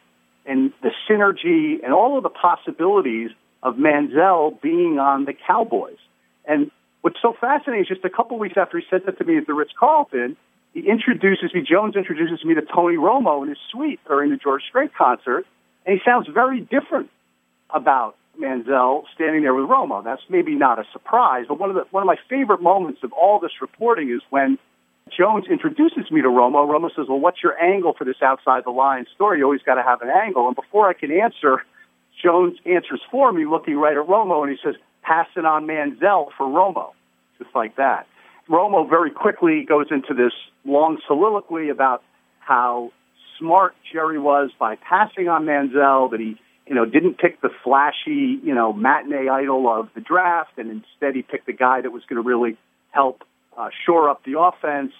and 0.45 0.73
the 0.81 0.91
synergy 1.09 1.83
and 1.83 1.93
all 1.93 2.17
of 2.17 2.23
the 2.23 2.29
possibilities 2.29 3.31
of 3.63 3.75
Manziel 3.75 4.61
being 4.61 4.99
on 4.99 5.25
the 5.25 5.33
Cowboys. 5.33 5.97
And 6.45 6.71
what's 7.01 7.21
so 7.21 7.33
fascinating 7.39 7.83
is 7.83 7.87
just 7.87 8.03
a 8.03 8.09
couple 8.09 8.37
weeks 8.37 8.55
after 8.57 8.77
he 8.77 8.85
said 8.89 9.01
that 9.05 9.17
to 9.19 9.23
me 9.23 9.37
at 9.37 9.47
the 9.47 9.53
Ritz 9.53 9.71
Carlton, 9.79 10.35
he 10.73 10.81
introduces 10.81 11.53
me, 11.53 11.61
Jones 11.61 11.95
introduces 11.95 12.43
me 12.45 12.53
to 12.55 12.61
Tony 12.61 12.95
Romo 12.95 13.43
in 13.43 13.49
his 13.49 13.57
suite 13.71 13.99
during 14.07 14.31
the 14.31 14.37
George 14.37 14.63
Strait 14.67 14.93
concert, 14.93 15.45
and 15.85 15.97
he 15.97 16.01
sounds 16.03 16.27
very 16.27 16.61
different 16.61 17.09
about 17.69 18.15
Manziel 18.39 19.03
standing 19.13 19.41
there 19.41 19.53
with 19.53 19.65
Romo. 19.65 20.03
That's 20.03 20.21
maybe 20.29 20.55
not 20.55 20.79
a 20.79 20.85
surprise, 20.93 21.45
but 21.47 21.59
one 21.59 21.69
of 21.69 21.75
the 21.75 21.85
one 21.91 22.03
of 22.03 22.07
my 22.07 22.17
favorite 22.29 22.61
moments 22.61 23.03
of 23.03 23.11
all 23.11 23.39
this 23.39 23.51
reporting 23.61 24.09
is 24.09 24.21
when 24.29 24.57
Jones 25.15 25.45
introduces 25.49 26.09
me 26.09 26.21
to 26.21 26.29
Romo. 26.29 26.67
Romo 26.67 26.93
says, 26.95 27.07
"Well, 27.09 27.19
what's 27.19 27.43
your 27.43 27.61
angle 27.61 27.93
for 27.93 28.05
this 28.05 28.21
outside 28.21 28.63
the 28.63 28.71
line 28.71 29.05
story? 29.13 29.39
You 29.39 29.45
always 29.45 29.61
got 29.63 29.75
to 29.75 29.83
have 29.83 30.01
an 30.01 30.09
angle." 30.09 30.47
And 30.47 30.55
before 30.55 30.87
I 30.87 30.93
can 30.93 31.11
answer, 31.11 31.63
Jones 32.23 32.57
answers 32.65 33.01
for 33.09 33.31
me, 33.33 33.45
looking 33.45 33.77
right 33.77 33.97
at 33.97 34.07
Romo, 34.07 34.43
and 34.43 34.51
he 34.51 34.57
says, 34.63 34.75
"Pass 35.01 35.27
it 35.35 35.45
on 35.45 35.67
Manziel 35.67 36.31
for 36.37 36.45
Romo," 36.45 36.91
just 37.37 37.53
like 37.53 37.75
that. 37.75 38.07
Romo 38.51 38.87
very 38.87 39.11
quickly 39.11 39.63
goes 39.63 39.87
into 39.91 40.13
this 40.13 40.33
long 40.65 40.99
soliloquy 41.07 41.69
about 41.69 42.03
how 42.39 42.91
smart 43.39 43.73
Jerry 43.91 44.19
was 44.19 44.51
by 44.59 44.75
passing 44.75 45.29
on 45.29 45.45
Manziel, 45.45 46.11
that 46.11 46.19
he, 46.19 46.37
you 46.67 46.75
know, 46.75 46.85
didn't 46.85 47.17
pick 47.17 47.39
the 47.39 47.49
flashy, 47.63 48.39
you 48.43 48.53
know, 48.53 48.73
matinee 48.73 49.29
idol 49.29 49.71
of 49.71 49.87
the 49.95 50.01
draft, 50.01 50.57
and 50.57 50.69
instead 50.69 51.15
he 51.15 51.21
picked 51.21 51.45
the 51.45 51.53
guy 51.53 51.79
that 51.79 51.91
was 51.91 52.03
going 52.09 52.21
to 52.21 52.27
really 52.27 52.57
help 52.89 53.23
uh, 53.57 53.69
shore 53.85 54.09
up 54.09 54.23
the 54.25 54.37
offense. 54.37 54.91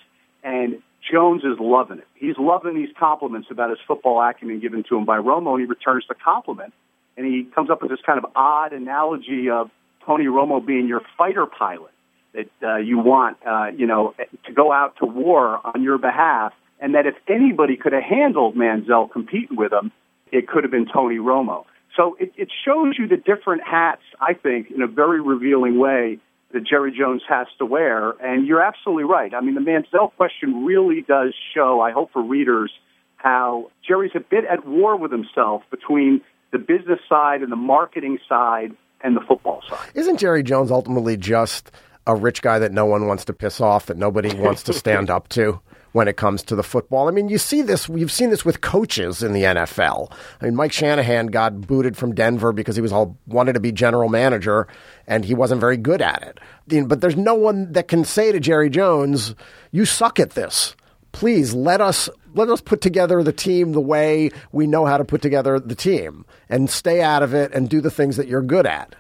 And 0.43 0.81
Jones 1.11 1.43
is 1.43 1.59
loving 1.59 1.97
it. 1.97 2.07
He's 2.15 2.37
loving 2.37 2.75
these 2.75 2.93
compliments 2.97 3.49
about 3.51 3.69
his 3.69 3.79
football 3.85 4.21
acumen 4.21 4.61
given 4.61 4.83
to 4.87 4.95
him 4.95 5.03
by 5.03 5.17
Romo, 5.17 5.51
and 5.51 5.59
he 5.59 5.65
returns 5.65 6.05
the 6.07 6.15
compliment. 6.15 6.73
And 7.17 7.25
he 7.25 7.43
comes 7.53 7.69
up 7.69 7.81
with 7.81 7.91
this 7.91 7.99
kind 8.05 8.17
of 8.17 8.31
odd 8.33 8.71
analogy 8.71 9.49
of 9.49 9.69
Tony 10.05 10.25
Romo 10.25 10.65
being 10.65 10.87
your 10.87 11.01
fighter 11.17 11.45
pilot 11.45 11.90
that 12.33 12.49
uh, 12.63 12.77
you 12.77 12.97
want, 12.97 13.37
uh, 13.45 13.67
you 13.75 13.85
know, 13.85 14.13
to 14.45 14.53
go 14.53 14.71
out 14.71 14.95
to 14.97 15.05
war 15.05 15.59
on 15.63 15.83
your 15.83 15.97
behalf, 15.97 16.53
and 16.79 16.95
that 16.95 17.05
if 17.05 17.15
anybody 17.27 17.77
could 17.77 17.93
have 17.93 18.03
handled 18.03 18.55
Manziel 18.55 19.11
competing 19.11 19.57
with 19.57 19.71
him, 19.71 19.91
it 20.31 20.47
could 20.47 20.63
have 20.63 20.71
been 20.71 20.87
Tony 20.91 21.17
Romo. 21.17 21.65
So 21.95 22.15
it, 22.19 22.31
it 22.37 22.49
shows 22.65 22.95
you 22.97 23.07
the 23.07 23.17
different 23.17 23.63
hats, 23.65 24.01
I 24.19 24.33
think, 24.33 24.71
in 24.71 24.81
a 24.81 24.87
very 24.87 25.21
revealing 25.21 25.77
way 25.77 26.19
that 26.53 26.65
Jerry 26.65 26.95
Jones 26.97 27.21
has 27.27 27.47
to 27.59 27.65
wear. 27.65 28.11
And 28.21 28.47
you're 28.47 28.61
absolutely 28.61 29.03
right. 29.03 29.33
I 29.33 29.41
mean, 29.41 29.55
the 29.55 29.61
Manziel 29.61 30.13
question 30.15 30.65
really 30.65 31.01
does 31.01 31.33
show, 31.53 31.81
I 31.81 31.91
hope 31.91 32.11
for 32.13 32.21
readers, 32.21 32.71
how 33.17 33.71
Jerry's 33.87 34.11
a 34.15 34.19
bit 34.19 34.45
at 34.45 34.65
war 34.65 34.95
with 34.95 35.11
himself 35.11 35.63
between 35.69 36.21
the 36.51 36.59
business 36.59 36.99
side 37.07 37.41
and 37.41 37.51
the 37.51 37.57
marketing 37.57 38.19
side 38.27 38.75
and 39.03 39.15
the 39.15 39.21
football 39.21 39.61
side. 39.69 39.89
Isn't 39.93 40.17
Jerry 40.17 40.43
Jones 40.43 40.71
ultimately 40.71 41.17
just 41.17 41.71
a 42.07 42.15
rich 42.15 42.41
guy 42.41 42.59
that 42.59 42.71
no 42.71 42.85
one 42.85 43.07
wants 43.07 43.25
to 43.25 43.33
piss 43.33 43.61
off, 43.61 43.87
that 43.87 43.97
nobody 43.97 44.33
wants 44.35 44.63
to 44.63 44.73
stand 44.73 45.09
up 45.09 45.27
to 45.29 45.59
when 45.91 46.07
it 46.07 46.17
comes 46.17 46.43
to 46.43 46.55
the 46.55 46.63
football. 46.63 47.07
I 47.07 47.11
mean, 47.11 47.29
you 47.29 47.37
see 47.37 47.61
this, 47.61 47.89
you've 47.89 48.11
seen 48.11 48.29
this 48.29 48.45
with 48.45 48.61
coaches 48.61 49.21
in 49.21 49.33
the 49.33 49.43
NFL. 49.43 50.11
I 50.39 50.45
mean, 50.45 50.55
Mike 50.55 50.71
Shanahan 50.71 51.27
got 51.27 51.61
booted 51.61 51.97
from 51.97 52.15
Denver 52.15 52.53
because 52.53 52.75
he 52.75 52.81
was 52.81 52.91
all 52.91 53.17
wanted 53.27 53.53
to 53.53 53.59
be 53.59 53.71
general 53.71 54.09
manager 54.09 54.67
and 55.05 55.25
he 55.25 55.33
wasn't 55.33 55.59
very 55.59 55.77
good 55.77 56.01
at 56.01 56.23
it. 56.23 56.87
But 56.87 57.01
there's 57.01 57.17
no 57.17 57.35
one 57.35 57.73
that 57.73 57.87
can 57.87 58.05
say 58.05 58.31
to 58.31 58.39
Jerry 58.39 58.69
Jones, 58.69 59.35
"You 59.71 59.85
suck 59.85 60.19
at 60.19 60.31
this." 60.31 60.75
Please 61.11 61.53
let 61.53 61.81
us 61.81 62.09
let 62.33 62.47
us 62.47 62.61
put 62.61 62.79
together 62.79 63.21
the 63.21 63.33
team 63.33 63.73
the 63.73 63.81
way 63.81 64.31
we 64.53 64.65
know 64.65 64.85
how 64.85 64.97
to 64.97 65.03
put 65.03 65.21
together 65.21 65.59
the 65.59 65.75
team 65.75 66.25
and 66.47 66.69
stay 66.69 67.01
out 67.01 67.21
of 67.21 67.33
it 67.33 67.53
and 67.53 67.69
do 67.69 67.81
the 67.81 67.91
things 67.91 68.15
that 68.15 68.29
you're 68.29 68.41
good 68.41 68.65
at. 68.65 68.95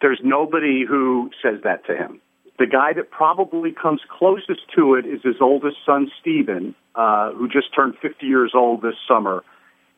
There's 0.00 0.20
nobody 0.24 0.86
who 0.88 1.30
says 1.42 1.60
that 1.64 1.84
to 1.84 1.94
him. 1.94 2.22
The 2.60 2.66
guy 2.66 2.92
that 2.92 3.10
probably 3.10 3.72
comes 3.72 4.02
closest 4.06 4.60
to 4.76 4.94
it 4.94 5.06
is 5.06 5.22
his 5.22 5.36
oldest 5.40 5.78
son, 5.86 6.12
Stephen, 6.20 6.74
uh, 6.94 7.32
who 7.32 7.48
just 7.48 7.74
turned 7.74 7.94
50 8.02 8.26
years 8.26 8.52
old 8.54 8.82
this 8.82 8.96
summer, 9.08 9.42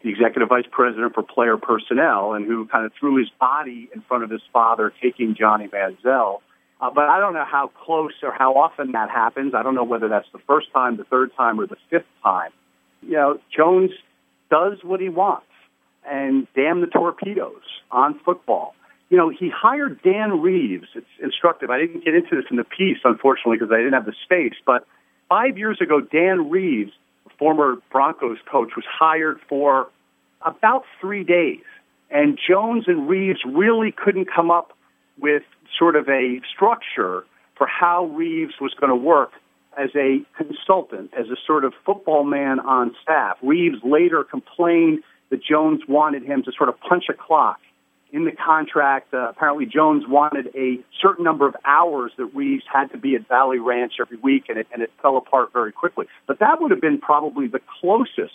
the 0.04 0.10
executive 0.10 0.48
vice 0.48 0.66
president 0.70 1.12
for 1.12 1.24
player 1.24 1.56
personnel, 1.56 2.34
and 2.34 2.46
who 2.46 2.64
kind 2.68 2.86
of 2.86 2.92
threw 3.00 3.16
his 3.16 3.28
body 3.40 3.90
in 3.92 4.00
front 4.02 4.22
of 4.22 4.30
his 4.30 4.42
father, 4.52 4.92
taking 5.02 5.34
Johnny 5.34 5.66
Manziel. 5.66 6.38
Uh, 6.80 6.90
but 6.94 7.08
I 7.08 7.18
don't 7.18 7.34
know 7.34 7.44
how 7.44 7.72
close 7.84 8.12
or 8.22 8.32
how 8.32 8.54
often 8.54 8.92
that 8.92 9.10
happens. 9.10 9.54
I 9.56 9.64
don't 9.64 9.74
know 9.74 9.82
whether 9.82 10.06
that's 10.06 10.28
the 10.32 10.40
first 10.46 10.68
time, 10.72 10.98
the 10.98 11.04
third 11.04 11.32
time, 11.36 11.58
or 11.58 11.66
the 11.66 11.78
fifth 11.90 12.06
time. 12.22 12.52
You 13.02 13.14
know, 13.14 13.40
Jones 13.50 13.90
does 14.52 14.78
what 14.84 15.00
he 15.00 15.08
wants, 15.08 15.46
and 16.08 16.46
damn 16.54 16.80
the 16.80 16.86
torpedoes 16.86 17.64
on 17.90 18.20
football 18.24 18.76
you 19.12 19.18
know, 19.18 19.28
he 19.28 19.50
hired 19.54 20.00
Dan 20.00 20.40
Reeves. 20.40 20.86
It's 20.94 21.06
instructive. 21.22 21.68
I 21.68 21.78
didn't 21.78 22.02
get 22.02 22.14
into 22.14 22.34
this 22.34 22.46
in 22.50 22.56
the 22.56 22.64
piece, 22.64 22.96
unfortunately, 23.04 23.58
because 23.58 23.70
I 23.70 23.76
didn't 23.76 23.92
have 23.92 24.06
the 24.06 24.14
space. 24.24 24.54
But 24.64 24.86
five 25.28 25.58
years 25.58 25.82
ago, 25.82 26.00
Dan 26.00 26.48
Reeves, 26.48 26.92
former 27.38 27.76
Broncos 27.90 28.38
coach, 28.50 28.70
was 28.74 28.86
hired 28.90 29.38
for 29.50 29.90
about 30.40 30.84
three 30.98 31.24
days. 31.24 31.60
And 32.10 32.38
Jones 32.48 32.84
and 32.86 33.06
Reeves 33.06 33.40
really 33.44 33.92
couldn't 33.92 34.28
come 34.34 34.50
up 34.50 34.72
with 35.18 35.42
sort 35.78 35.94
of 35.94 36.08
a 36.08 36.40
structure 36.50 37.26
for 37.58 37.66
how 37.66 38.06
Reeves 38.06 38.54
was 38.62 38.72
going 38.80 38.88
to 38.88 38.96
work 38.96 39.32
as 39.76 39.90
a 39.94 40.22
consultant, 40.38 41.10
as 41.12 41.26
a 41.26 41.36
sort 41.46 41.66
of 41.66 41.74
football 41.84 42.24
man 42.24 42.60
on 42.60 42.96
staff. 43.02 43.36
Reeves 43.42 43.76
later 43.84 44.24
complained 44.24 45.02
that 45.28 45.44
Jones 45.44 45.82
wanted 45.86 46.22
him 46.22 46.42
to 46.44 46.52
sort 46.56 46.70
of 46.70 46.80
punch 46.80 47.04
a 47.10 47.12
clock 47.12 47.58
in 48.12 48.26
the 48.26 48.32
contract, 48.32 49.14
uh, 49.14 49.30
apparently 49.30 49.64
Jones 49.64 50.04
wanted 50.06 50.48
a 50.54 50.78
certain 51.00 51.24
number 51.24 51.48
of 51.48 51.56
hours 51.64 52.12
that 52.18 52.26
Reeves 52.26 52.64
had 52.70 52.92
to 52.92 52.98
be 52.98 53.14
at 53.14 53.26
Valley 53.26 53.58
Ranch 53.58 53.94
every 53.98 54.18
week, 54.18 54.44
and 54.50 54.58
it, 54.58 54.66
and 54.72 54.82
it 54.82 54.90
fell 55.00 55.16
apart 55.16 55.52
very 55.52 55.72
quickly. 55.72 56.06
But 56.26 56.38
that 56.40 56.60
would 56.60 56.70
have 56.70 56.80
been 56.80 56.98
probably 56.98 57.46
the 57.48 57.60
closest, 57.80 58.34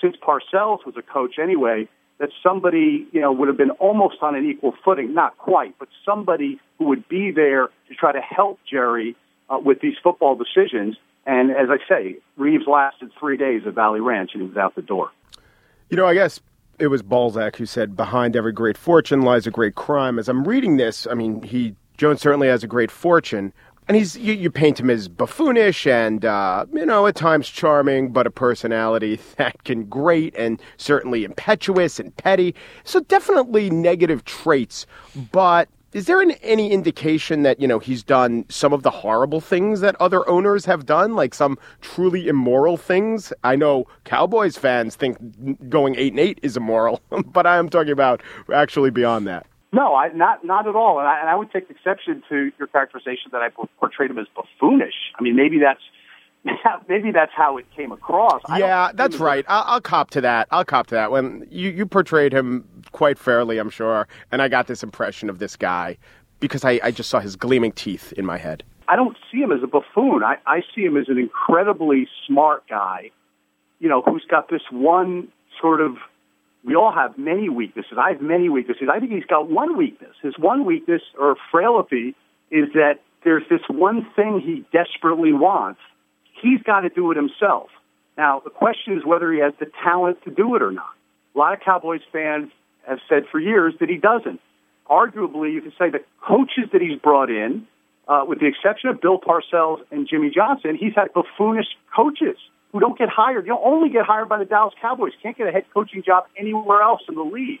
since 0.00 0.16
Parcells 0.16 0.84
was 0.84 0.94
a 0.98 1.02
coach 1.02 1.38
anyway, 1.42 1.88
that 2.18 2.28
somebody 2.42 3.06
you 3.10 3.20
know 3.22 3.32
would 3.32 3.48
have 3.48 3.56
been 3.56 3.70
almost 3.70 4.16
on 4.20 4.34
an 4.34 4.48
equal 4.48 4.74
footing, 4.84 5.14
not 5.14 5.38
quite, 5.38 5.74
but 5.78 5.88
somebody 6.04 6.60
who 6.78 6.84
would 6.84 7.08
be 7.08 7.30
there 7.30 7.68
to 7.88 7.94
try 7.94 8.12
to 8.12 8.20
help 8.20 8.58
Jerry 8.70 9.16
uh, 9.48 9.58
with 9.58 9.80
these 9.80 9.96
football 10.02 10.36
decisions. 10.36 10.96
And 11.24 11.50
as 11.50 11.68
I 11.70 11.78
say, 11.88 12.16
Reeves 12.36 12.66
lasted 12.66 13.10
three 13.18 13.38
days 13.38 13.62
at 13.66 13.74
Valley 13.74 14.00
Ranch, 14.00 14.30
and 14.34 14.42
he 14.42 14.48
was 14.48 14.56
out 14.58 14.74
the 14.74 14.82
door. 14.82 15.10
You 15.88 15.96
know, 15.96 16.06
I 16.06 16.14
guess 16.14 16.40
it 16.78 16.88
was 16.88 17.02
Balzac 17.02 17.56
who 17.56 17.66
said, 17.66 17.96
"Behind 17.96 18.36
every 18.36 18.52
great 18.52 18.78
fortune 18.78 19.22
lies 19.22 19.46
a 19.46 19.50
great 19.50 19.74
crime." 19.74 20.18
As 20.18 20.28
I'm 20.28 20.44
reading 20.44 20.76
this, 20.76 21.06
I 21.10 21.14
mean, 21.14 21.42
he 21.42 21.74
Jones 21.96 22.20
certainly 22.20 22.48
has 22.48 22.62
a 22.62 22.66
great 22.66 22.90
fortune, 22.90 23.52
and 23.88 23.96
he's 23.96 24.16
you, 24.16 24.32
you 24.34 24.50
paint 24.50 24.80
him 24.80 24.90
as 24.90 25.08
buffoonish 25.08 25.86
and 25.86 26.24
uh, 26.24 26.66
you 26.72 26.84
know 26.84 27.06
at 27.06 27.14
times 27.14 27.48
charming, 27.48 28.12
but 28.12 28.26
a 28.26 28.30
personality 28.30 29.18
that 29.36 29.64
can 29.64 29.84
grate 29.84 30.34
and 30.36 30.60
certainly 30.76 31.24
impetuous 31.24 31.98
and 32.00 32.16
petty. 32.16 32.54
So 32.84 33.00
definitely 33.00 33.70
negative 33.70 34.24
traits, 34.24 34.86
but 35.32 35.68
is 35.92 36.06
there 36.06 36.20
an, 36.20 36.32
any 36.42 36.72
indication 36.72 37.42
that 37.42 37.60
you 37.60 37.68
know 37.68 37.78
he's 37.78 38.02
done 38.02 38.44
some 38.48 38.72
of 38.72 38.82
the 38.82 38.90
horrible 38.90 39.40
things 39.40 39.80
that 39.80 39.96
other 40.00 40.28
owners 40.28 40.64
have 40.64 40.84
done, 40.84 41.14
like 41.14 41.34
some 41.34 41.58
truly 41.80 42.28
immoral 42.28 42.76
things? 42.76 43.32
I 43.44 43.56
know 43.56 43.86
Cowboys 44.04 44.56
fans 44.56 44.96
think 44.96 45.18
going 45.68 45.94
eight 45.96 46.12
and 46.12 46.20
eight 46.20 46.38
is 46.42 46.56
immoral, 46.56 47.00
but 47.26 47.46
I 47.46 47.56
am 47.56 47.68
talking 47.68 47.92
about 47.92 48.22
actually 48.52 48.90
beyond 48.90 49.26
that. 49.26 49.46
No, 49.72 49.94
I, 49.94 50.08
not 50.12 50.44
not 50.44 50.66
at 50.66 50.74
all. 50.74 50.98
And 50.98 51.08
I, 51.08 51.20
and 51.20 51.28
I 51.28 51.34
would 51.34 51.50
take 51.50 51.70
exception 51.70 52.22
to 52.28 52.50
your 52.58 52.68
characterization 52.68 53.30
that 53.32 53.42
I 53.42 53.48
portrayed 53.78 54.10
him 54.10 54.18
as 54.18 54.26
buffoonish. 54.34 55.12
I 55.18 55.22
mean, 55.22 55.36
maybe 55.36 55.58
that's 55.58 55.82
maybe 56.88 57.10
that's 57.12 57.32
how 57.34 57.56
it 57.56 57.66
came 57.74 57.92
across. 57.92 58.42
Yeah, 58.56 58.90
that's 58.94 59.16
right. 59.16 59.44
I'll, 59.48 59.64
I'll, 59.66 59.80
cop 59.80 60.10
to 60.10 60.20
that. 60.20 60.48
I'll 60.50 60.64
cop 60.64 60.86
to 60.88 60.94
that. 60.94 61.10
When 61.10 61.46
you, 61.50 61.70
you 61.70 61.86
portrayed 61.86 62.32
him 62.32 62.68
quite 62.92 63.18
fairly, 63.18 63.58
I'm 63.58 63.70
sure, 63.70 64.06
and 64.32 64.42
I 64.42 64.48
got 64.48 64.66
this 64.66 64.82
impression 64.82 65.30
of 65.30 65.38
this 65.38 65.56
guy 65.56 65.96
because 66.40 66.64
I, 66.64 66.80
I 66.82 66.90
just 66.90 67.10
saw 67.10 67.20
his 67.20 67.36
gleaming 67.36 67.72
teeth 67.72 68.12
in 68.12 68.26
my 68.26 68.38
head. 68.38 68.62
I 68.88 68.96
don't 68.96 69.16
see 69.32 69.38
him 69.38 69.50
as 69.50 69.62
a 69.62 69.66
buffoon. 69.66 70.22
I, 70.22 70.36
I 70.46 70.62
see 70.74 70.82
him 70.82 70.96
as 70.96 71.08
an 71.08 71.18
incredibly 71.18 72.08
smart 72.26 72.64
guy, 72.68 73.10
you 73.80 73.88
know, 73.88 74.02
who's 74.02 74.24
got 74.30 74.48
this 74.48 74.62
one 74.70 75.28
sort 75.60 75.80
of. 75.80 75.96
We 76.64 76.74
all 76.74 76.92
have 76.92 77.16
many 77.16 77.48
weaknesses. 77.48 77.92
I 77.96 78.10
have 78.10 78.20
many 78.20 78.48
weaknesses. 78.48 78.88
I 78.92 78.98
think 78.98 79.12
he's 79.12 79.24
got 79.24 79.48
one 79.48 79.76
weakness. 79.76 80.16
His 80.20 80.34
one 80.36 80.64
weakness 80.64 81.00
or 81.16 81.36
frailty 81.52 82.16
is 82.50 82.72
that 82.74 82.94
there's 83.22 83.44
this 83.48 83.60
one 83.68 84.04
thing 84.16 84.40
he 84.44 84.64
desperately 84.76 85.32
wants 85.32 85.80
He's 86.42 86.62
got 86.62 86.80
to 86.80 86.88
do 86.88 87.10
it 87.10 87.16
himself. 87.16 87.68
Now, 88.16 88.40
the 88.42 88.50
question 88.50 88.96
is 88.96 89.04
whether 89.04 89.32
he 89.32 89.40
has 89.40 89.52
the 89.58 89.66
talent 89.82 90.22
to 90.24 90.30
do 90.30 90.54
it 90.56 90.62
or 90.62 90.72
not. 90.72 90.94
A 91.34 91.38
lot 91.38 91.52
of 91.52 91.60
Cowboys 91.60 92.00
fans 92.12 92.50
have 92.86 92.98
said 93.08 93.24
for 93.30 93.38
years 93.38 93.74
that 93.80 93.88
he 93.88 93.96
doesn't. 93.96 94.40
Arguably, 94.88 95.52
you 95.52 95.60
could 95.60 95.74
say 95.78 95.90
the 95.90 96.04
coaches 96.22 96.70
that 96.72 96.80
he's 96.80 96.98
brought 96.98 97.30
in, 97.30 97.66
uh, 98.08 98.24
with 98.26 98.38
the 98.40 98.46
exception 98.46 98.88
of 98.88 99.00
Bill 99.00 99.18
Parcells 99.18 99.80
and 99.90 100.08
Jimmy 100.08 100.30
Johnson, 100.30 100.76
he's 100.78 100.94
had 100.94 101.12
buffoonish 101.12 101.66
coaches 101.94 102.36
who 102.72 102.80
don't 102.80 102.96
get 102.96 103.08
hired. 103.08 103.46
You 103.46 103.54
don't 103.54 103.66
only 103.66 103.90
get 103.90 104.06
hired 104.06 104.28
by 104.28 104.38
the 104.38 104.44
Dallas 104.44 104.74
Cowboys. 104.80 105.12
Can't 105.22 105.36
get 105.36 105.48
a 105.48 105.50
head 105.50 105.64
coaching 105.74 106.02
job 106.04 106.24
anywhere 106.38 106.82
else 106.82 107.02
in 107.08 107.16
the 107.16 107.22
league. 107.22 107.60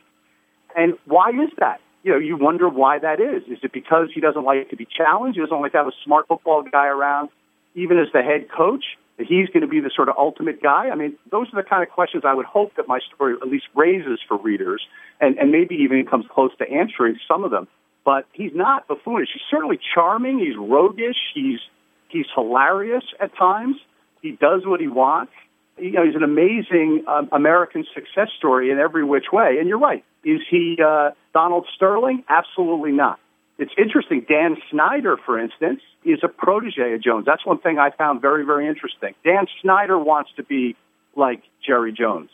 And 0.76 0.94
why 1.04 1.30
is 1.30 1.50
that? 1.58 1.80
You 2.04 2.12
know, 2.12 2.18
you 2.18 2.36
wonder 2.36 2.68
why 2.68 3.00
that 3.00 3.20
is. 3.20 3.42
Is 3.50 3.58
it 3.62 3.72
because 3.72 4.08
he 4.14 4.20
doesn't 4.20 4.44
like 4.44 4.70
to 4.70 4.76
be 4.76 4.86
challenged? 4.86 5.36
He 5.36 5.42
doesn't 5.42 5.60
like 5.60 5.72
to 5.72 5.78
have 5.78 5.88
a 5.88 5.96
smart 6.04 6.28
football 6.28 6.62
guy 6.62 6.86
around 6.86 7.30
even 7.76 7.98
as 7.98 8.08
the 8.12 8.22
head 8.22 8.48
coach, 8.50 8.84
that 9.18 9.26
he's 9.26 9.48
going 9.48 9.60
to 9.60 9.68
be 9.68 9.80
the 9.80 9.90
sort 9.94 10.08
of 10.08 10.16
ultimate 10.18 10.60
guy? 10.62 10.88
I 10.90 10.96
mean, 10.96 11.16
those 11.30 11.46
are 11.52 11.62
the 11.62 11.68
kind 11.68 11.82
of 11.82 11.90
questions 11.90 12.24
I 12.26 12.34
would 12.34 12.46
hope 12.46 12.74
that 12.76 12.88
my 12.88 12.98
story 13.14 13.34
at 13.40 13.48
least 13.48 13.66
raises 13.76 14.18
for 14.26 14.36
readers, 14.36 14.82
and, 15.20 15.38
and 15.38 15.52
maybe 15.52 15.76
even 15.76 16.04
comes 16.04 16.24
close 16.28 16.50
to 16.58 16.68
answering 16.68 17.18
some 17.28 17.44
of 17.44 17.50
them. 17.50 17.68
But 18.04 18.26
he's 18.32 18.52
not 18.54 18.88
buffoonish. 18.88 19.28
He's 19.32 19.42
certainly 19.50 19.78
charming. 19.94 20.38
He's 20.38 20.56
roguish. 20.56 21.16
He's 21.34 21.58
he's 22.08 22.26
hilarious 22.34 23.04
at 23.20 23.36
times. 23.36 23.76
He 24.22 24.32
does 24.32 24.62
what 24.64 24.80
he 24.80 24.88
wants. 24.88 25.32
You 25.78 25.92
know, 25.92 26.06
he's 26.06 26.14
an 26.14 26.22
amazing 26.22 27.04
um, 27.06 27.28
American 27.32 27.84
success 27.94 28.28
story 28.38 28.70
in 28.70 28.78
every 28.78 29.04
which 29.04 29.26
way. 29.32 29.56
And 29.58 29.68
you're 29.68 29.78
right. 29.78 30.04
Is 30.24 30.40
he 30.48 30.78
uh, 30.84 31.10
Donald 31.34 31.66
Sterling? 31.74 32.24
Absolutely 32.28 32.92
not. 32.92 33.18
It's 33.58 33.72
interesting. 33.78 34.26
Dan 34.28 34.56
Snyder, 34.70 35.16
for 35.24 35.38
instance, 35.38 35.80
is 36.04 36.18
a 36.22 36.28
protege 36.28 36.92
of 36.94 37.02
Jones. 37.02 37.24
That's 37.24 37.44
one 37.46 37.58
thing 37.58 37.78
I 37.78 37.90
found 37.90 38.20
very, 38.20 38.44
very 38.44 38.68
interesting. 38.68 39.14
Dan 39.24 39.46
Snyder 39.62 39.98
wants 39.98 40.30
to 40.36 40.42
be 40.42 40.76
like 41.16 41.42
Jerry 41.66 41.92
Jones. 41.92 42.30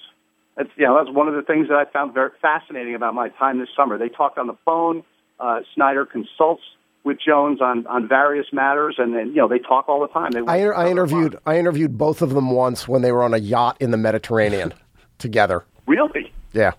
That's 0.56 0.68
you 0.76 0.85
know 0.87 1.02
that's 1.02 1.14
one 1.14 1.28
of 1.28 1.35
the 1.35 1.42
things 1.42 1.68
that 1.68 1.76
I 1.76 1.85
found 1.90 2.12
very 2.12 2.30
fascinating 2.42 2.94
about 2.94 3.14
my 3.14 3.28
time 3.30 3.58
this 3.58 3.68
summer. 3.76 3.98
They 3.98 4.08
talked 4.08 4.37
on 4.37 4.46
the 4.46 4.56
phone. 4.64 5.02
Uh, 5.40 5.61
Snyder 5.74 6.04
consults 6.04 6.62
with 7.04 7.18
Jones 7.24 7.61
on, 7.61 7.87
on 7.87 8.06
various 8.06 8.46
matters, 8.52 8.96
and 8.98 9.14
then 9.14 9.28
you 9.28 9.37
know 9.37 9.48
they 9.48 9.58
talk 9.58 9.88
all 9.88 10.00
the 10.00 10.08
time. 10.08 10.32
They 10.32 10.40
I, 10.40 10.66
I 10.66 10.90
interviewed 10.90 11.38
I 11.46 11.58
interviewed 11.58 11.96
both 11.96 12.20
of 12.20 12.30
them 12.35 12.50
once 12.50 12.87
when 12.87 13.02
they 13.02 13.12
were 13.12 13.22
on 13.22 13.32
a 13.32 13.38
yacht 13.38 13.76
in 13.80 13.92
the 13.92 13.96
Mediterranean 13.96 14.74
together. 15.18 15.64
Really? 15.87 16.32
Yeah. 16.52 16.72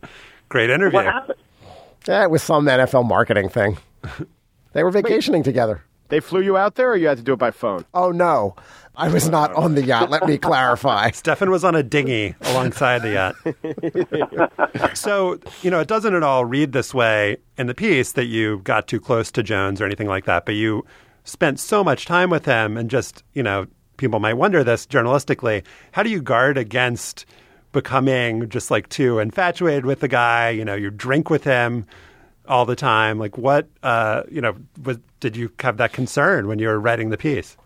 Great 0.50 0.70
interview. 0.70 0.98
What 0.98 1.06
happened? 1.06 1.40
Yeah, 2.08 2.24
it 2.24 2.30
was 2.30 2.44
some 2.44 2.66
NFL 2.66 3.08
marketing 3.08 3.50
thing. 3.50 3.78
They 4.74 4.84
were 4.84 4.92
vacationing 4.92 5.42
Wait, 5.42 5.46
together. 5.46 5.84
They 6.10 6.20
flew 6.20 6.42
you 6.42 6.58
out 6.58 6.76
there, 6.76 6.92
or 6.92 6.96
you 6.96 7.08
had 7.08 7.18
to 7.18 7.24
do 7.24 7.34
it 7.34 7.40
by 7.40 7.52
phone? 7.52 7.86
Oh 7.94 8.12
no, 8.12 8.56
I 8.96 9.08
was 9.10 9.30
not 9.30 9.52
on 9.54 9.76
the 9.76 9.84
yacht. 9.84 10.10
Let 10.10 10.28
me 10.28 10.38
clarify. 10.38 11.10
Stefan 11.14 11.50
was 11.50 11.64
on 11.64 11.76
a 11.76 11.82
dinghy 11.82 12.36
alongside 12.42 13.02
the 13.02 13.34
yacht. 14.74 14.96
so 14.96 15.40
you 15.62 15.72
know, 15.72 15.80
it 15.80 15.88
doesn't 15.88 16.14
at 16.14 16.24
all 16.24 16.46
read 16.46 16.72
this 16.72 16.94
way 16.94 17.38
in 17.58 17.68
the 17.68 17.74
piece 17.74 18.12
that 18.12 18.26
you 18.26 18.60
got 18.60 18.88
too 18.88 19.00
close 19.00 19.32
to 19.32 19.44
Jones 19.44 19.82
or 19.82 19.86
anything 19.86 20.08
like 20.08 20.26
that. 20.26 20.46
But 20.46 20.56
you 20.56 20.86
spent 21.24 21.60
so 21.60 21.84
much 21.84 22.06
time 22.06 22.30
with 22.30 22.46
him, 22.46 22.78
and 22.78 22.90
just 22.90 23.24
you 23.34 23.42
know, 23.42 23.66
people 23.98 24.20
might 24.20 24.36
wonder 24.36 24.64
this 24.64 24.86
journalistically: 24.86 25.64
how 25.94 26.04
do 26.04 26.10
you 26.10 26.22
guard 26.22 26.58
against? 26.58 27.26
becoming 27.74 28.48
just 28.50 28.70
like 28.70 28.88
too 28.88 29.18
infatuated 29.18 29.84
with 29.84 30.00
the 30.00 30.08
guy. 30.08 30.50
You 30.52 30.64
know, 30.64 30.76
you 30.76 30.90
drink 30.90 31.30
with 31.30 31.44
him 31.44 31.86
all 32.48 32.66
the 32.66 32.76
time. 32.76 33.20
Like, 33.20 33.38
what, 33.38 33.68
uh, 33.82 34.24
you 34.30 34.42
know, 34.42 34.56
was, 34.84 34.98
did 35.20 35.36
you 35.36 35.52
have 35.60 35.78
that 35.78 35.94
concern 35.94 36.48
when 36.48 36.60
you 36.60 36.68
were 36.68 36.80
writing 36.80 37.10
the 37.10 37.18
piece? 37.18 37.58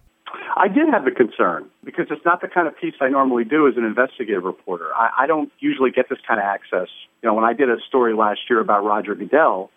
I 0.56 0.68
did 0.68 0.90
have 0.92 1.06
the 1.06 1.12
concern 1.12 1.70
because 1.84 2.08
it's 2.10 2.26
not 2.26 2.42
the 2.42 2.48
kind 2.48 2.68
of 2.68 2.76
piece 2.78 2.96
I 3.00 3.10
normally 3.10 3.44
do 3.44 3.68
as 3.68 3.76
an 3.78 3.84
investigative 3.84 4.44
reporter. 4.44 4.88
I, 4.96 5.24
I 5.24 5.28
don't 5.28 5.52
usually 5.60 5.92
get 5.92 6.10
this 6.10 6.18
kind 6.28 6.40
of 6.40 6.46
access. 6.46 6.90
You 7.22 7.30
know, 7.30 7.36
when 7.36 7.46
I 7.46 7.54
did 7.54 7.70
a 7.70 7.78
story 7.88 8.16
last 8.16 8.40
year 8.50 8.60
about 8.60 8.84
Roger 8.84 9.14
Goodell, 9.14 9.70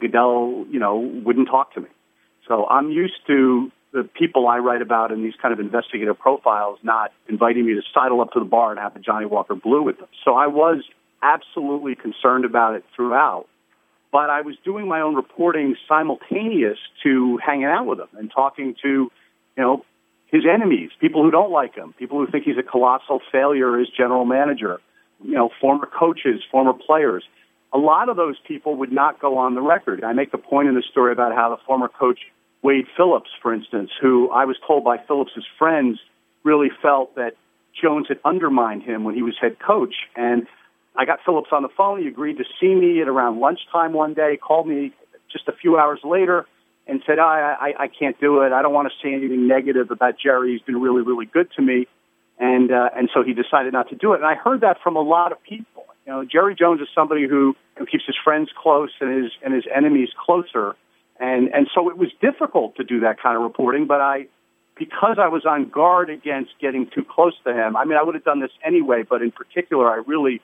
Goodell, 0.00 0.64
you 0.70 0.78
know, 0.78 0.98
wouldn't 1.24 1.48
talk 1.48 1.74
to 1.74 1.80
me. 1.80 1.88
So 2.46 2.66
I'm 2.66 2.90
used 2.90 3.26
to 3.26 3.70
the 3.92 4.04
people 4.04 4.46
I 4.46 4.58
write 4.58 4.82
about 4.82 5.12
in 5.12 5.22
these 5.22 5.34
kind 5.40 5.52
of 5.52 5.60
investigative 5.60 6.18
profiles 6.18 6.78
not 6.82 7.12
inviting 7.28 7.66
me 7.66 7.74
to 7.74 7.82
sidle 7.92 8.20
up 8.20 8.32
to 8.32 8.38
the 8.38 8.44
bar 8.44 8.70
and 8.70 8.78
have 8.78 8.94
a 8.94 9.00
Johnnie 9.00 9.26
Walker 9.26 9.54
Blue 9.54 9.82
with 9.82 9.98
them. 9.98 10.08
So 10.24 10.34
I 10.34 10.46
was 10.46 10.84
absolutely 11.22 11.94
concerned 11.94 12.44
about 12.44 12.74
it 12.74 12.84
throughout. 12.94 13.46
But 14.10 14.30
I 14.30 14.40
was 14.40 14.56
doing 14.64 14.88
my 14.88 15.00
own 15.00 15.14
reporting 15.14 15.76
simultaneous 15.86 16.78
to 17.02 17.38
hanging 17.44 17.66
out 17.66 17.86
with 17.86 18.00
him 18.00 18.08
and 18.14 18.30
talking 18.30 18.74
to, 18.82 18.88
you 18.88 19.10
know, 19.62 19.84
his 20.26 20.44
enemies, 20.46 20.90
people 21.00 21.22
who 21.22 21.30
don't 21.30 21.50
like 21.50 21.74
him, 21.74 21.94
people 21.98 22.18
who 22.18 22.30
think 22.30 22.44
he's 22.44 22.58
a 22.58 22.62
colossal 22.62 23.20
failure 23.32 23.80
as 23.80 23.88
general 23.88 24.24
manager, 24.24 24.80
you 25.22 25.32
know, 25.32 25.50
former 25.60 25.86
coaches, 25.86 26.42
former 26.50 26.72
players. 26.74 27.24
A 27.72 27.78
lot 27.78 28.08
of 28.08 28.16
those 28.16 28.36
people 28.46 28.76
would 28.76 28.92
not 28.92 29.20
go 29.20 29.38
on 29.38 29.54
the 29.54 29.60
record. 29.60 30.04
I 30.04 30.12
make 30.12 30.32
the 30.32 30.38
point 30.38 30.68
in 30.68 30.74
the 30.74 30.82
story 30.90 31.12
about 31.12 31.34
how 31.34 31.50
the 31.50 31.58
former 31.66 31.88
coach 31.88 32.20
Wade 32.62 32.86
Phillips, 32.96 33.30
for 33.40 33.54
instance, 33.54 33.90
who 34.00 34.30
I 34.30 34.44
was 34.44 34.56
told 34.66 34.84
by 34.84 34.98
Phillips's 34.98 35.44
friends 35.58 35.98
really 36.44 36.70
felt 36.82 37.14
that 37.16 37.34
Jones 37.80 38.06
had 38.08 38.18
undermined 38.24 38.82
him 38.82 39.04
when 39.04 39.14
he 39.14 39.22
was 39.22 39.34
head 39.40 39.58
coach. 39.58 39.94
And 40.16 40.46
I 40.98 41.04
got 41.04 41.20
Phillips 41.24 41.50
on 41.52 41.62
the 41.62 41.68
phone. 41.68 42.02
He 42.02 42.08
agreed 42.08 42.38
to 42.38 42.44
see 42.60 42.74
me 42.74 43.00
at 43.00 43.06
around 43.06 43.38
lunchtime 43.38 43.92
one 43.92 44.14
day, 44.14 44.36
called 44.36 44.66
me 44.66 44.92
just 45.32 45.46
a 45.46 45.52
few 45.52 45.78
hours 45.78 46.00
later 46.02 46.44
and 46.88 47.02
said, 47.06 47.20
I, 47.20 47.54
I, 47.78 47.84
I 47.84 47.88
can't 47.88 48.18
do 48.20 48.42
it. 48.42 48.52
I 48.52 48.62
don't 48.62 48.72
want 48.72 48.88
to 48.88 48.94
say 49.00 49.14
anything 49.14 49.46
negative 49.46 49.92
about 49.92 50.14
Jerry. 50.18 50.52
He's 50.52 50.62
been 50.62 50.80
really, 50.80 51.02
really 51.02 51.26
good 51.26 51.48
to 51.56 51.62
me. 51.62 51.86
And, 52.40 52.72
uh, 52.72 52.90
and 52.96 53.08
so 53.14 53.22
he 53.22 53.32
decided 53.32 53.72
not 53.72 53.90
to 53.90 53.94
do 53.94 54.14
it. 54.14 54.16
And 54.16 54.26
I 54.26 54.34
heard 54.34 54.62
that 54.62 54.78
from 54.82 54.96
a 54.96 55.02
lot 55.02 55.30
of 55.30 55.42
people. 55.42 55.84
You 56.04 56.12
know, 56.12 56.24
Jerry 56.24 56.56
Jones 56.56 56.80
is 56.80 56.88
somebody 56.94 57.28
who, 57.28 57.54
who 57.76 57.86
keeps 57.86 58.04
his 58.06 58.16
friends 58.24 58.48
close 58.60 58.90
and 59.00 59.22
his, 59.22 59.32
and 59.44 59.54
his 59.54 59.64
enemies 59.72 60.08
closer. 60.24 60.74
And, 61.20 61.48
and 61.54 61.68
so 61.74 61.90
it 61.90 61.98
was 61.98 62.08
difficult 62.20 62.76
to 62.76 62.84
do 62.84 63.00
that 63.00 63.20
kind 63.22 63.36
of 63.36 63.42
reporting, 63.42 63.86
but 63.86 64.00
I, 64.00 64.26
because 64.76 65.18
I 65.20 65.28
was 65.28 65.44
on 65.44 65.68
guard 65.68 66.10
against 66.10 66.52
getting 66.60 66.88
too 66.92 67.04
close 67.04 67.34
to 67.44 67.52
him, 67.52 67.76
I 67.76 67.84
mean, 67.84 67.98
I 67.98 68.02
would 68.02 68.14
have 68.14 68.24
done 68.24 68.40
this 68.40 68.52
anyway, 68.64 69.02
but 69.02 69.20
in 69.22 69.32
particular, 69.32 69.90
I 69.90 70.02
really 70.06 70.40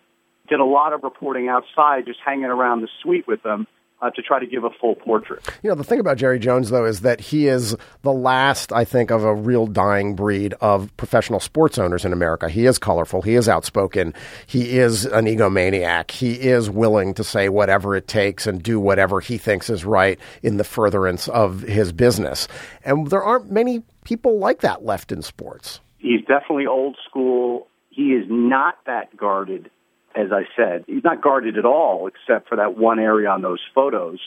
did 0.49 0.61
a 0.61 0.65
lot 0.65 0.93
of 0.93 1.03
reporting 1.03 1.49
outside, 1.49 2.07
just 2.07 2.21
hanging 2.25 2.45
around 2.45 2.83
the 2.83 2.89
suite 3.03 3.27
with 3.27 3.43
them. 3.43 3.67
uh, 4.05 4.11
to 4.11 4.23
try 4.23 4.39
to 4.39 4.47
give 4.47 4.65
a 4.65 4.71
full 4.81 4.95
portrait. 4.95 5.43
You 5.63 5.71
know, 5.71 5.75
the 5.75 5.85
thing 5.85 5.99
about 5.99 6.19
Jerry 6.19 6.39
Jones, 6.39 6.69
though, 6.69 6.85
is 6.85 7.01
that 7.01 7.21
he 7.21 7.47
is 7.47 7.75
the 8.03 8.13
last, 8.13 8.71
I 8.73 8.85
think, 8.85 9.11
of 9.11 9.25
a 9.25 9.35
real 9.35 9.67
dying 9.67 10.15
breed 10.15 10.53
of 10.61 10.95
professional 10.99 11.41
sports 11.41 11.79
owners 11.79 12.05
in 12.05 12.13
America. 12.13 12.49
He 12.49 12.67
is 12.67 12.79
colorful. 12.79 13.23
He 13.23 13.35
is 13.35 13.49
outspoken. 13.49 14.13
He 14.47 14.79
is 14.79 15.07
an 15.07 15.25
egomaniac. 15.25 16.11
He 16.11 16.35
is 16.35 16.69
willing 16.69 17.15
to 17.15 17.25
say 17.25 17.49
whatever 17.49 17.97
it 17.97 18.07
takes 18.07 18.47
and 18.47 18.63
do 18.63 18.79
whatever 18.79 19.21
he 19.21 19.39
thinks 19.39 19.71
is 19.71 19.85
right 19.85 20.19
in 20.43 20.59
the 20.59 20.65
furtherance 20.65 21.29
of 21.29 21.63
his 21.63 21.93
business. 21.93 22.47
And 22.85 23.09
there 23.09 23.23
aren't 23.23 23.51
many 23.51 23.83
people 24.05 24.39
like 24.39 24.61
that 24.61 24.85
left 24.85 25.13
in 25.13 25.23
sports. 25.23 25.81
He's 25.99 26.21
definitely 26.21 26.67
old 26.67 26.99
school. 27.09 27.69
He 27.89 28.09
is 28.09 28.27
not 28.29 28.75
that 28.87 29.17
guarded 29.17 29.71
as 30.15 30.33
I 30.33 30.45
said. 30.57 30.85
He's 30.87 31.05
not 31.05 31.23
guarded 31.23 31.59
at 31.59 31.65
all 31.65 32.07
except 32.07 32.49
for 32.49 32.57
that 32.57 32.77
one 32.77 32.99
area 32.99 33.29
on 33.29 33.43
those 33.43 33.61
photos. 33.75 34.19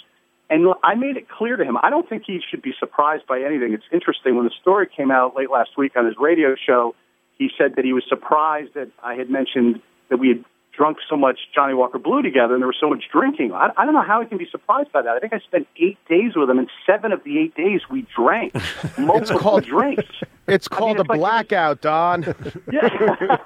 And 0.50 0.74
I 0.84 0.96
made 0.96 1.18
it 1.18 1.28
clear 1.30 1.58
to 1.58 1.64
him, 1.64 1.78
I 1.82 1.90
don't 1.90 2.08
think 2.08 2.24
he 2.26 2.40
should 2.50 2.62
be 2.62 2.74
surprised 2.80 3.28
by 3.28 3.42
anything. 3.42 3.74
It's 3.74 3.84
interesting. 3.92 4.36
When 4.36 4.46
the 4.46 4.54
story 4.62 4.88
came 4.88 5.12
out 5.12 5.36
late 5.36 5.52
last 5.52 5.72
week 5.78 5.94
on 5.98 6.06
his 6.06 6.16
radio 6.18 6.56
show, 6.56 6.96
he 7.38 7.50
said 7.58 7.76
that 7.76 7.86
he 7.86 7.94
was 7.94 8.04
surprised 8.08 8.74
that 8.76 8.90
I 9.04 9.16
had 9.16 9.30
mentioned 9.30 9.82
that 10.10 10.18
we 10.18 10.30
had 10.30 10.46
drunk 10.78 10.98
so 11.10 11.18
much 11.18 11.40
Johnnie 11.54 11.74
Walker 11.74 11.98
Blue 11.98 12.22
together 12.22 12.54
and 12.54 12.62
there 12.62 12.68
was 12.68 12.78
so 12.80 12.88
much 12.90 13.06
drinking. 13.12 13.52
I, 13.52 13.72
I 13.76 13.84
don't 13.86 13.96
know 13.96 14.04
how 14.04 14.22
he 14.22 14.28
can 14.28 14.38
be 14.38 14.48
surprised 14.50 14.92
by 14.92 15.02
that. 15.02 15.10
I 15.16 15.20
think 15.20 15.34
I 15.34 15.40
spent 15.40 15.68
eight 15.78 15.98
days 16.08 16.34
with 16.36 16.50
him, 16.50 16.60
and 16.60 16.70
seven 16.86 17.12
of 17.12 17.24
the 17.24 17.40
eight 17.40 17.56
days 17.56 17.82
we 17.90 18.06
drank 18.16 18.54
multiple 18.98 19.40
called- 19.40 19.66
drinks. 19.66 20.06
It's 20.48 20.68
called 20.68 21.00
it's 21.00 21.10
a 21.10 21.12
like- 21.12 21.20
blackout, 21.20 21.82
Don. 21.82 22.24
Yeah. 22.72 23.38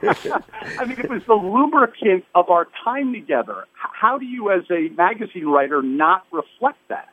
I 0.79 0.85
mean, 0.85 0.99
it 0.99 1.09
was 1.09 1.21
the 1.27 1.33
lubricant 1.35 2.25
of 2.35 2.49
our 2.49 2.67
time 2.83 3.13
together. 3.13 3.65
How 3.73 4.17
do 4.17 4.25
you, 4.25 4.51
as 4.51 4.63
a 4.69 4.89
magazine 4.95 5.45
writer, 5.47 5.81
not 5.81 6.25
reflect 6.31 6.77
that? 6.89 7.07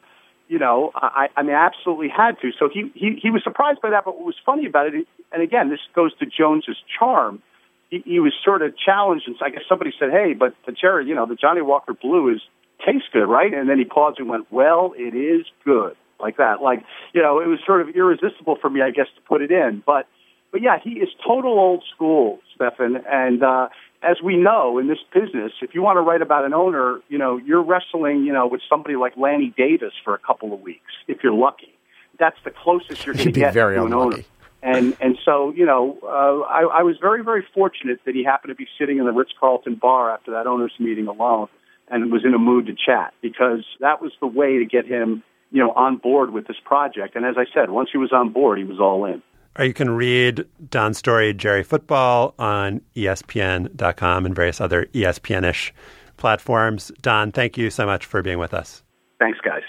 You 0.49 0.59
know, 0.59 0.91
I, 0.95 1.29
I 1.37 1.43
mean, 1.43 1.55
I 1.55 1.67
absolutely 1.67 2.09
had 2.09 2.41
to. 2.41 2.51
So 2.59 2.69
he, 2.73 2.91
he, 2.95 3.19
he 3.23 3.31
was 3.31 3.43
surprised 3.45 3.81
by 3.83 3.91
that. 3.91 4.05
But 4.05 4.17
what 4.17 4.25
was 4.27 4.37
funny 4.45 4.67
about 4.67 4.87
it, 4.87 5.07
and 5.33 5.43
again, 5.43 5.69
this 5.71 5.81
goes 5.95 6.15
to 6.19 6.27
Jones's 6.27 6.77
charm. 6.99 7.43
He, 7.91 8.03
he 8.05 8.21
was 8.21 8.33
sort 8.45 8.63
of 8.63 8.75
challenged, 8.77 9.27
and 9.27 9.37
I 9.43 9.51
guess 9.51 9.63
somebody 9.69 9.93
said, 9.99 10.11
"Hey, 10.11 10.35
but 10.35 10.55
the 10.67 10.73
Jerry, 10.73 11.07
you 11.07 11.15
know, 11.15 11.27
the 11.27 11.37
Johnnie 11.37 11.63
Walker 11.63 11.95
Blue 11.95 12.33
is 12.35 12.41
tastes 12.85 13.09
good, 13.13 13.27
right?" 13.27 13.53
And 13.53 13.69
then 13.69 13.79
he 13.79 13.85
paused 13.85 14.19
and 14.19 14.29
went, 14.29 14.51
"Well, 14.53 14.95
it 14.97 15.15
is 15.15 15.47
good." 15.65 15.97
Like 16.21 16.39
that, 16.39 16.61
like 16.61 16.85
you 17.13 17.23
know, 17.23 17.41
it 17.41 17.47
was 17.47 17.61
sort 17.65 17.81
of 17.81 17.95
irresistible 17.95 18.57
for 18.61 18.69
me, 18.69 18.83
I 18.83 18.91
guess, 18.91 19.07
to 19.15 19.23
put 19.29 19.41
it 19.41 19.53
in. 19.53 19.83
But 19.87 20.09
but 20.51 20.63
yeah, 20.63 20.79
he 20.83 20.91
is 20.91 21.09
total 21.27 21.59
old 21.59 21.85
school, 21.95 22.41
Stefan. 22.55 22.97
And 23.07 23.43
uh, 23.43 23.69
as 24.03 24.17
we 24.23 24.37
know 24.37 24.79
in 24.79 24.89
this 24.89 24.99
business, 25.13 25.53
if 25.61 25.75
you 25.75 25.83
want 25.83 25.97
to 25.97 26.01
write 26.01 26.23
about 26.23 26.45
an 26.45 26.55
owner, 26.55 27.01
you 27.09 27.19
know, 27.19 27.37
you're 27.37 27.63
wrestling, 27.63 28.25
you 28.25 28.33
know, 28.33 28.47
with 28.47 28.63
somebody 28.69 28.97
like 28.97 29.17
Lanny 29.17 29.53
Davis 29.57 29.93
for 30.05 30.15
a 30.15 30.19
couple 30.19 30.53
of 30.53 30.61
weeks, 30.61 30.93
if 31.07 31.19
you're 31.23 31.33
lucky. 31.35 31.75
That's 32.19 32.39
the 32.45 32.51
closest 32.51 33.07
you're 33.07 33.15
going 33.15 33.27
to 33.27 33.33
get 33.33 33.55
very 33.55 33.77
to 33.77 33.85
an 33.85 33.93
unlucky. 33.93 34.17
owner. 34.17 34.25
And 34.63 34.97
and 35.01 35.17
so 35.25 35.53
you 35.55 35.65
know, 35.65 35.99
uh, 36.03 36.47
I, 36.49 36.81
I 36.81 36.83
was 36.83 36.97
very 37.01 37.23
very 37.23 37.47
fortunate 37.55 38.01
that 38.05 38.15
he 38.15 38.25
happened 38.25 38.51
to 38.51 38.57
be 38.57 38.67
sitting 38.79 38.99
in 38.99 39.05
the 39.05 39.13
Ritz 39.13 39.31
Carlton 39.39 39.77
bar 39.77 40.11
after 40.11 40.33
that 40.33 40.47
owners 40.47 40.73
meeting 40.81 41.07
alone, 41.07 41.49
and 41.89 42.11
was 42.11 42.25
in 42.25 42.35
a 42.35 42.39
mood 42.39 42.67
to 42.67 42.75
chat 42.75 43.15
because 43.23 43.65
that 43.81 44.03
was 44.03 44.13
the 44.21 44.27
way 44.27 44.59
to 44.59 44.65
get 44.65 44.85
him, 44.85 45.23
you 45.53 45.63
know, 45.63 45.71
on 45.73 45.97
board 45.97 46.33
with 46.33 46.47
this 46.47 46.57
project. 46.65 47.15
And 47.15 47.25
as 47.25 47.37
I 47.39 47.45
said, 47.55 47.71
once 47.71 47.91
he 47.93 47.99
was 47.99 48.13
on 48.13 48.33
board, 48.33 48.59
he 48.59 48.65
was 48.65 48.81
all 48.81 49.05
in. 49.05 49.23
Or 49.57 49.65
you 49.65 49.75
can 49.75 49.91
read 49.91 50.45
Don's 50.71 50.99
story, 50.99 51.35
Jerry 51.35 51.65
Football, 51.65 52.35
on 52.39 52.81
ESPN.com 52.95 54.27
and 54.27 54.35
various 54.35 54.61
other 54.61 54.87
ESPN-ish 54.87 55.75
platforms. 56.17 56.93
Don, 57.03 57.33
thank 57.33 57.59
you 57.59 57.71
so 57.71 57.85
much 57.85 58.07
for 58.07 58.23
being 58.23 58.39
with 58.39 58.55
us. 58.55 58.85
Thanks, 59.19 59.39
guys. 59.45 59.63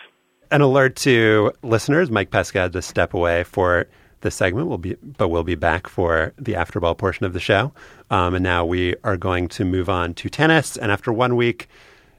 An 0.51 0.61
alert 0.61 0.95
to 0.97 1.51
listeners: 1.63 2.11
Mike 2.11 2.31
Pesca 2.31 2.59
had 2.59 2.73
to 2.73 2.81
step 2.81 3.13
away 3.13 3.43
for 3.43 3.87
this 4.21 4.35
segment. 4.35 4.67
We'll 4.67 4.77
be, 4.77 4.95
but 4.95 5.29
we'll 5.29 5.43
be 5.43 5.55
back 5.55 5.87
for 5.87 6.33
the 6.37 6.53
afterball 6.53 6.97
portion 6.97 7.25
of 7.25 7.33
the 7.33 7.39
show. 7.39 7.71
Um, 8.09 8.35
and 8.35 8.43
now 8.43 8.65
we 8.65 8.95
are 9.03 9.17
going 9.17 9.47
to 9.49 9.65
move 9.65 9.89
on 9.89 10.13
to 10.15 10.29
tennis. 10.29 10.77
And 10.77 10.91
after 10.91 11.11
one 11.11 11.35
week 11.35 11.67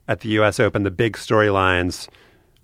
at 0.08 0.20
the 0.20 0.28
U.S. 0.30 0.60
Open, 0.60 0.82
the 0.82 0.90
big 0.90 1.16
storylines 1.16 2.08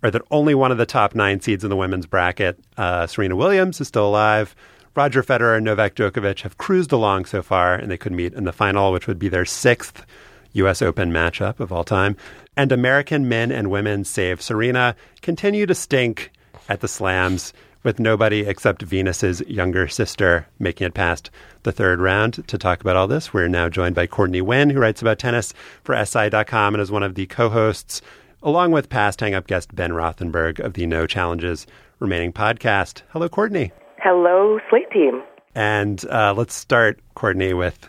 are 0.03 0.11
that 0.11 0.23
only 0.31 0.55
one 0.55 0.73
of 0.73 0.79
the 0.79 0.87
top 0.87 1.15
nine 1.15 1.41
seeds 1.41 1.65
in 1.65 1.71
the 1.71 1.77
women's 1.77 2.07
bracket, 2.07 2.59
uh, 2.77 3.07
Serena 3.07 3.37
Williams, 3.37 3.81
is 3.81 3.89
still 3.89 4.09
alive. 4.09 4.55
Roger 4.95 5.23
Federer 5.23 5.57
and 5.57 5.65
Novak 5.65 5.95
Djokovic 5.95 6.41
have 6.43 6.57
cruised 6.59 6.93
along 6.93 7.27
so 7.27 7.43
far, 7.43 7.75
and 7.75 7.91
they 7.91 7.99
could 7.99 8.13
meet 8.13 8.33
in 8.33 8.45
the 8.45 8.53
final, 8.53 8.93
which 8.93 9.07
would 9.07 9.19
be 9.19 9.29
their 9.29 9.45
sixth 9.45 10.07
U.S. 10.53 10.81
Open 10.81 11.13
matchup 11.13 11.61
of 11.61 11.71
all 11.71 11.85
time. 11.85 12.17
And 12.57 12.73
American 12.73 13.29
men 13.29 13.53
and 13.53 13.71
women, 13.71 14.05
save 14.05 14.41
Serena, 14.41 14.97
continue 15.21 15.67
to 15.67 15.75
stink 15.75 16.33
at 16.69 16.81
the 16.81 16.89
slams 16.89 17.53
with 17.87 18.01
nobody 18.01 18.41
except 18.41 18.83
Venus's 18.83 19.43
younger 19.43 19.87
sister 19.87 20.45
making 20.59 20.89
it 20.89 20.95
past 20.95 21.31
the 21.63 21.71
third 21.71 22.01
round. 22.01 22.45
To 22.49 22.59
talk 22.59 22.81
about 22.81 22.97
all 22.97 23.07
this, 23.07 23.33
we're 23.33 23.47
now 23.47 23.69
joined 23.69 23.95
by 23.95 24.09
Courtney 24.09 24.43
Nguyen, 24.43 24.73
who 24.73 24.81
writes 24.81 25.03
about 25.03 25.21
tennis 25.21 25.55
for 25.85 25.95
SI.com 26.05 26.75
and 26.75 26.83
is 26.83 26.91
one 26.91 27.05
of 27.05 27.15
the 27.15 27.27
co 27.27 27.49
hosts, 27.49 28.03
along 28.43 28.73
with 28.73 28.89
past 28.89 29.21
hang 29.21 29.35
up 29.35 29.47
guest 29.47 29.73
Ben 29.73 29.93
Rothenberg 29.93 30.59
of 30.59 30.73
the 30.73 30.85
No 30.85 31.07
Challenges 31.07 31.65
Remaining 32.01 32.33
podcast. 32.33 33.03
Hello, 33.11 33.29
Courtney. 33.29 33.71
Hello, 33.99 34.59
Slate 34.69 34.91
Team. 34.91 35.23
And 35.55 36.05
uh, 36.11 36.35
let's 36.37 36.57
start, 36.57 36.99
Courtney, 37.15 37.55
with 37.55 37.89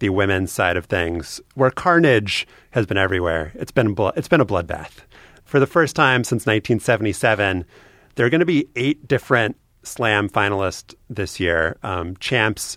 the 0.00 0.10
women's 0.10 0.52
side 0.52 0.76
of 0.76 0.84
things, 0.84 1.40
where 1.54 1.70
carnage 1.70 2.46
has 2.72 2.84
been 2.84 2.98
everywhere. 2.98 3.52
It's 3.54 3.72
been 3.72 3.94
blo- 3.94 4.12
it's 4.16 4.28
been 4.28 4.42
a 4.42 4.46
bloodbath. 4.46 4.98
For 5.46 5.58
the 5.58 5.66
first 5.66 5.96
time 5.96 6.24
since 6.24 6.42
1977, 6.42 7.64
there 8.14 8.26
are 8.26 8.30
going 8.30 8.40
to 8.40 8.46
be 8.46 8.68
eight 8.76 9.06
different 9.06 9.56
Slam 9.82 10.28
finalists 10.28 10.94
this 11.08 11.40
year. 11.40 11.76
Um, 11.82 12.16
champs 12.16 12.76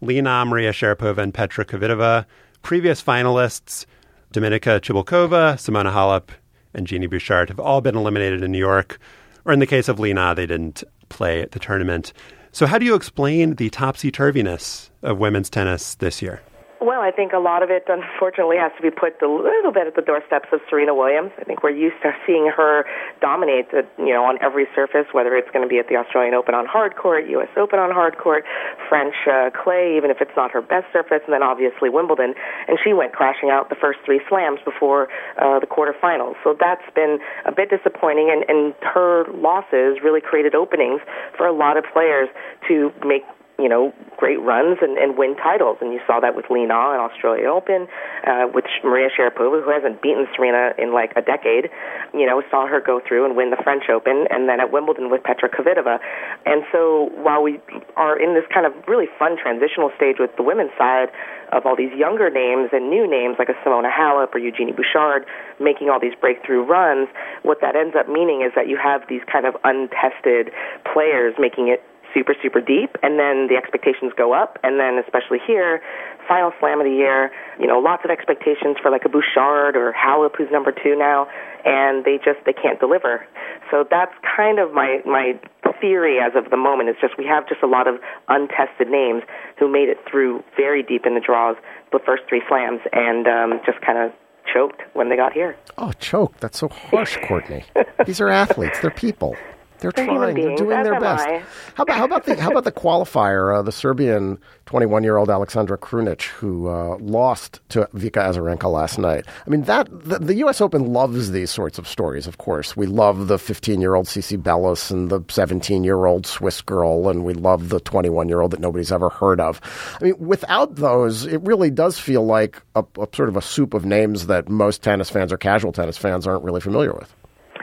Li 0.00 0.20
Na 0.20 0.44
Maria 0.44 0.72
Sharapova 0.72 1.18
and 1.18 1.34
Petra 1.34 1.64
Kvitova. 1.64 2.26
Previous 2.62 3.02
finalists 3.02 3.86
Dominika 4.32 4.80
Cibulkova, 4.80 5.54
Simona 5.54 5.92
Halep, 5.92 6.30
and 6.74 6.86
Genie 6.86 7.06
Bouchard 7.06 7.48
have 7.48 7.60
all 7.60 7.80
been 7.80 7.96
eliminated 7.96 8.42
in 8.42 8.52
New 8.52 8.58
York. 8.58 8.98
Or 9.44 9.52
in 9.52 9.60
the 9.60 9.66
case 9.66 9.88
of 9.88 10.00
Li 10.00 10.12
Na, 10.12 10.34
they 10.34 10.46
didn't 10.46 10.82
play 11.08 11.40
at 11.40 11.52
the 11.52 11.58
tournament. 11.58 12.12
So, 12.52 12.66
how 12.66 12.78
do 12.78 12.86
you 12.86 12.94
explain 12.94 13.56
the 13.56 13.70
topsy 13.70 14.10
turviness 14.10 14.90
of 15.02 15.18
women's 15.18 15.50
tennis 15.50 15.96
this 15.96 16.22
year? 16.22 16.40
Well, 16.84 17.00
I 17.00 17.12
think 17.16 17.32
a 17.32 17.40
lot 17.40 17.62
of 17.62 17.70
it, 17.72 17.88
unfortunately, 17.88 18.60
has 18.60 18.68
to 18.76 18.82
be 18.84 18.92
put 18.92 19.16
a 19.24 19.26
little 19.26 19.72
bit 19.72 19.88
at 19.88 19.96
the 19.96 20.04
doorsteps 20.04 20.52
of 20.52 20.60
Serena 20.68 20.92
Williams. 20.92 21.32
I 21.40 21.44
think 21.44 21.62
we're 21.64 21.72
used 21.72 21.96
to 22.04 22.12
seeing 22.26 22.44
her 22.54 22.84
dominate, 23.24 23.70
the, 23.72 23.88
you 23.96 24.12
know, 24.12 24.28
on 24.28 24.36
every 24.44 24.68
surface, 24.76 25.08
whether 25.16 25.32
it's 25.32 25.48
going 25.48 25.64
to 25.64 25.68
be 25.68 25.80
at 25.80 25.88
the 25.88 25.96
Australian 25.96 26.34
Open 26.34 26.52
on 26.52 26.66
hard 26.68 26.94
court, 26.94 27.24
U.S. 27.40 27.48
Open 27.56 27.78
on 27.78 27.90
hard 27.90 28.18
court, 28.18 28.44
French 28.86 29.14
uh, 29.24 29.48
clay, 29.56 29.96
even 29.96 30.10
if 30.12 30.20
it's 30.20 30.36
not 30.36 30.52
her 30.52 30.60
best 30.60 30.84
surface, 30.92 31.24
and 31.24 31.32
then 31.32 31.42
obviously 31.42 31.88
Wimbledon. 31.88 32.34
And 32.68 32.76
she 32.84 32.92
went 32.92 33.16
crashing 33.16 33.48
out 33.48 33.70
the 33.70 33.80
first 33.80 34.00
three 34.04 34.20
slams 34.28 34.60
before 34.60 35.08
uh, 35.40 35.64
the 35.64 35.66
quarterfinals. 35.66 36.36
So 36.44 36.52
that's 36.52 36.84
been 36.92 37.16
a 37.46 37.52
bit 37.52 37.72
disappointing, 37.72 38.28
and, 38.28 38.44
and 38.44 38.74
her 38.84 39.24
losses 39.32 40.04
really 40.04 40.20
created 40.20 40.54
openings 40.54 41.00
for 41.32 41.46
a 41.46 41.52
lot 41.56 41.78
of 41.78 41.84
players 41.94 42.28
to 42.68 42.92
make 43.08 43.24
you 43.58 43.68
know, 43.68 43.92
great 44.16 44.40
runs 44.40 44.78
and, 44.82 44.98
and 44.98 45.16
win 45.16 45.36
titles. 45.36 45.78
And 45.80 45.92
you 45.92 46.00
saw 46.06 46.18
that 46.20 46.34
with 46.34 46.46
Li 46.50 46.66
Na 46.66 46.94
in 46.94 47.00
Australian 47.00 47.46
Open, 47.46 47.86
uh, 48.26 48.46
with 48.52 48.64
Maria 48.82 49.08
Sharapova, 49.10 49.62
who 49.62 49.70
hasn't 49.70 50.02
beaten 50.02 50.26
Serena 50.34 50.74
in 50.78 50.92
like 50.92 51.12
a 51.14 51.22
decade. 51.22 51.70
You 52.12 52.26
know, 52.26 52.42
saw 52.50 52.66
her 52.66 52.80
go 52.80 53.00
through 53.06 53.24
and 53.24 53.36
win 53.36 53.50
the 53.50 53.60
French 53.62 53.84
Open, 53.88 54.26
and 54.30 54.48
then 54.48 54.60
at 54.60 54.72
Wimbledon 54.72 55.10
with 55.10 55.22
Petra 55.22 55.48
Kvitova. 55.48 55.98
And 56.46 56.64
so 56.72 57.10
while 57.14 57.42
we 57.42 57.60
are 57.96 58.18
in 58.18 58.34
this 58.34 58.44
kind 58.52 58.66
of 58.66 58.72
really 58.88 59.06
fun 59.18 59.36
transitional 59.40 59.90
stage 59.96 60.16
with 60.18 60.34
the 60.36 60.42
women's 60.42 60.72
side 60.76 61.08
of 61.52 61.66
all 61.66 61.76
these 61.76 61.92
younger 61.94 62.30
names 62.30 62.70
and 62.72 62.90
new 62.90 63.06
names 63.08 63.36
like 63.38 63.48
a 63.48 63.54
Simona 63.62 63.90
Halep 63.92 64.34
or 64.34 64.38
Eugenie 64.38 64.72
Bouchard 64.72 65.26
making 65.60 65.88
all 65.88 66.00
these 66.00 66.14
breakthrough 66.20 66.64
runs, 66.64 67.08
what 67.42 67.60
that 67.60 67.76
ends 67.76 67.94
up 67.94 68.08
meaning 68.08 68.42
is 68.42 68.50
that 68.56 68.66
you 68.66 68.76
have 68.76 69.02
these 69.08 69.22
kind 69.30 69.46
of 69.46 69.54
untested 69.62 70.50
players 70.92 71.34
making 71.38 71.68
it 71.68 71.84
super, 72.14 72.34
super 72.40 72.60
deep, 72.60 72.96
and 73.02 73.18
then 73.18 73.50
the 73.50 73.58
expectations 73.58 74.12
go 74.16 74.32
up, 74.32 74.58
and 74.62 74.78
then 74.78 75.02
especially 75.02 75.38
here, 75.44 75.82
final 76.26 76.52
slam 76.60 76.80
of 76.80 76.86
the 76.86 76.94
year, 76.94 77.30
you 77.58 77.66
know, 77.66 77.78
lots 77.78 78.04
of 78.04 78.10
expectations 78.10 78.78
for 78.80 78.90
like 78.90 79.04
a 79.04 79.10
Bouchard 79.10 79.76
or 79.76 79.92
Halep, 79.92 80.38
who's 80.38 80.48
number 80.50 80.72
two 80.72 80.96
now, 80.96 81.26
and 81.66 82.04
they 82.04 82.16
just 82.16 82.38
they 82.46 82.54
can't 82.54 82.78
deliver. 82.78 83.26
So 83.70 83.84
that's 83.90 84.14
kind 84.22 84.58
of 84.58 84.72
my 84.72 85.02
my 85.04 85.34
theory 85.80 86.18
as 86.22 86.32
of 86.36 86.50
the 86.50 86.56
moment. 86.56 86.88
Is 86.88 86.96
just 87.00 87.18
we 87.18 87.26
have 87.26 87.48
just 87.48 87.62
a 87.62 87.66
lot 87.66 87.88
of 87.88 87.96
untested 88.28 88.88
names 88.88 89.22
who 89.58 89.70
made 89.70 89.88
it 89.88 89.98
through 90.08 90.42
very 90.56 90.82
deep 90.82 91.04
in 91.04 91.14
the 91.14 91.20
draws, 91.20 91.56
the 91.92 91.98
first 91.98 92.22
three 92.28 92.42
slams, 92.48 92.80
and 92.92 93.26
um, 93.26 93.60
just 93.66 93.80
kind 93.84 93.98
of 93.98 94.12
choked 94.52 94.82
when 94.92 95.08
they 95.08 95.16
got 95.16 95.32
here. 95.32 95.56
Oh, 95.78 95.92
choked. 95.98 96.40
That's 96.40 96.58
so 96.58 96.68
harsh, 96.68 97.16
Courtney. 97.26 97.64
These 98.06 98.20
are 98.20 98.28
athletes. 98.28 98.78
They're 98.80 98.90
people. 98.90 99.36
They're, 99.78 99.90
They're 99.92 100.06
trying. 100.06 100.34
They're 100.34 100.56
doing 100.56 100.82
their 100.82 101.00
best. 101.00 101.26
How 101.74 101.82
about 101.82 101.96
how 101.96 102.04
about 102.04 102.24
the 102.24 102.40
how 102.40 102.50
about 102.50 102.64
the 102.64 102.72
qualifier, 102.72 103.58
uh, 103.58 103.62
the 103.62 103.72
Serbian 103.72 104.38
21-year-old 104.66 105.28
Alexandra 105.28 105.76
Krunic, 105.76 106.22
who 106.22 106.68
uh, 106.68 106.96
lost 106.98 107.60
to 107.70 107.88
Vika 107.94 108.22
Azarenka 108.22 108.70
last 108.70 108.98
night? 108.98 109.26
I 109.46 109.50
mean, 109.50 109.62
that 109.62 109.88
the, 109.90 110.18
the 110.18 110.34
U.S. 110.36 110.60
Open 110.60 110.92
loves 110.92 111.32
these 111.32 111.50
sorts 111.50 111.78
of 111.78 111.86
stories. 111.88 112.26
Of 112.26 112.38
course, 112.38 112.76
we 112.76 112.86
love 112.86 113.28
the 113.28 113.36
15-year-old 113.36 114.06
Cici 114.06 114.40
Bellis 114.42 114.90
and 114.90 115.10
the 115.10 115.20
17-year-old 115.20 116.26
Swiss 116.26 116.60
girl, 116.62 117.08
and 117.08 117.24
we 117.24 117.34
love 117.34 117.68
the 117.68 117.80
21-year-old 117.80 118.52
that 118.52 118.60
nobody's 118.60 118.92
ever 118.92 119.08
heard 119.08 119.40
of. 119.40 119.60
I 120.00 120.04
mean, 120.04 120.18
without 120.18 120.76
those, 120.76 121.26
it 121.26 121.42
really 121.42 121.70
does 121.70 121.98
feel 121.98 122.24
like 122.24 122.62
a, 122.74 122.84
a 122.98 123.08
sort 123.12 123.28
of 123.28 123.36
a 123.36 123.42
soup 123.42 123.74
of 123.74 123.84
names 123.84 124.28
that 124.28 124.48
most 124.48 124.82
tennis 124.82 125.10
fans 125.10 125.32
or 125.32 125.36
casual 125.36 125.72
tennis 125.72 125.98
fans 125.98 126.26
aren't 126.26 126.44
really 126.44 126.60
familiar 126.60 126.92
with. 126.92 127.14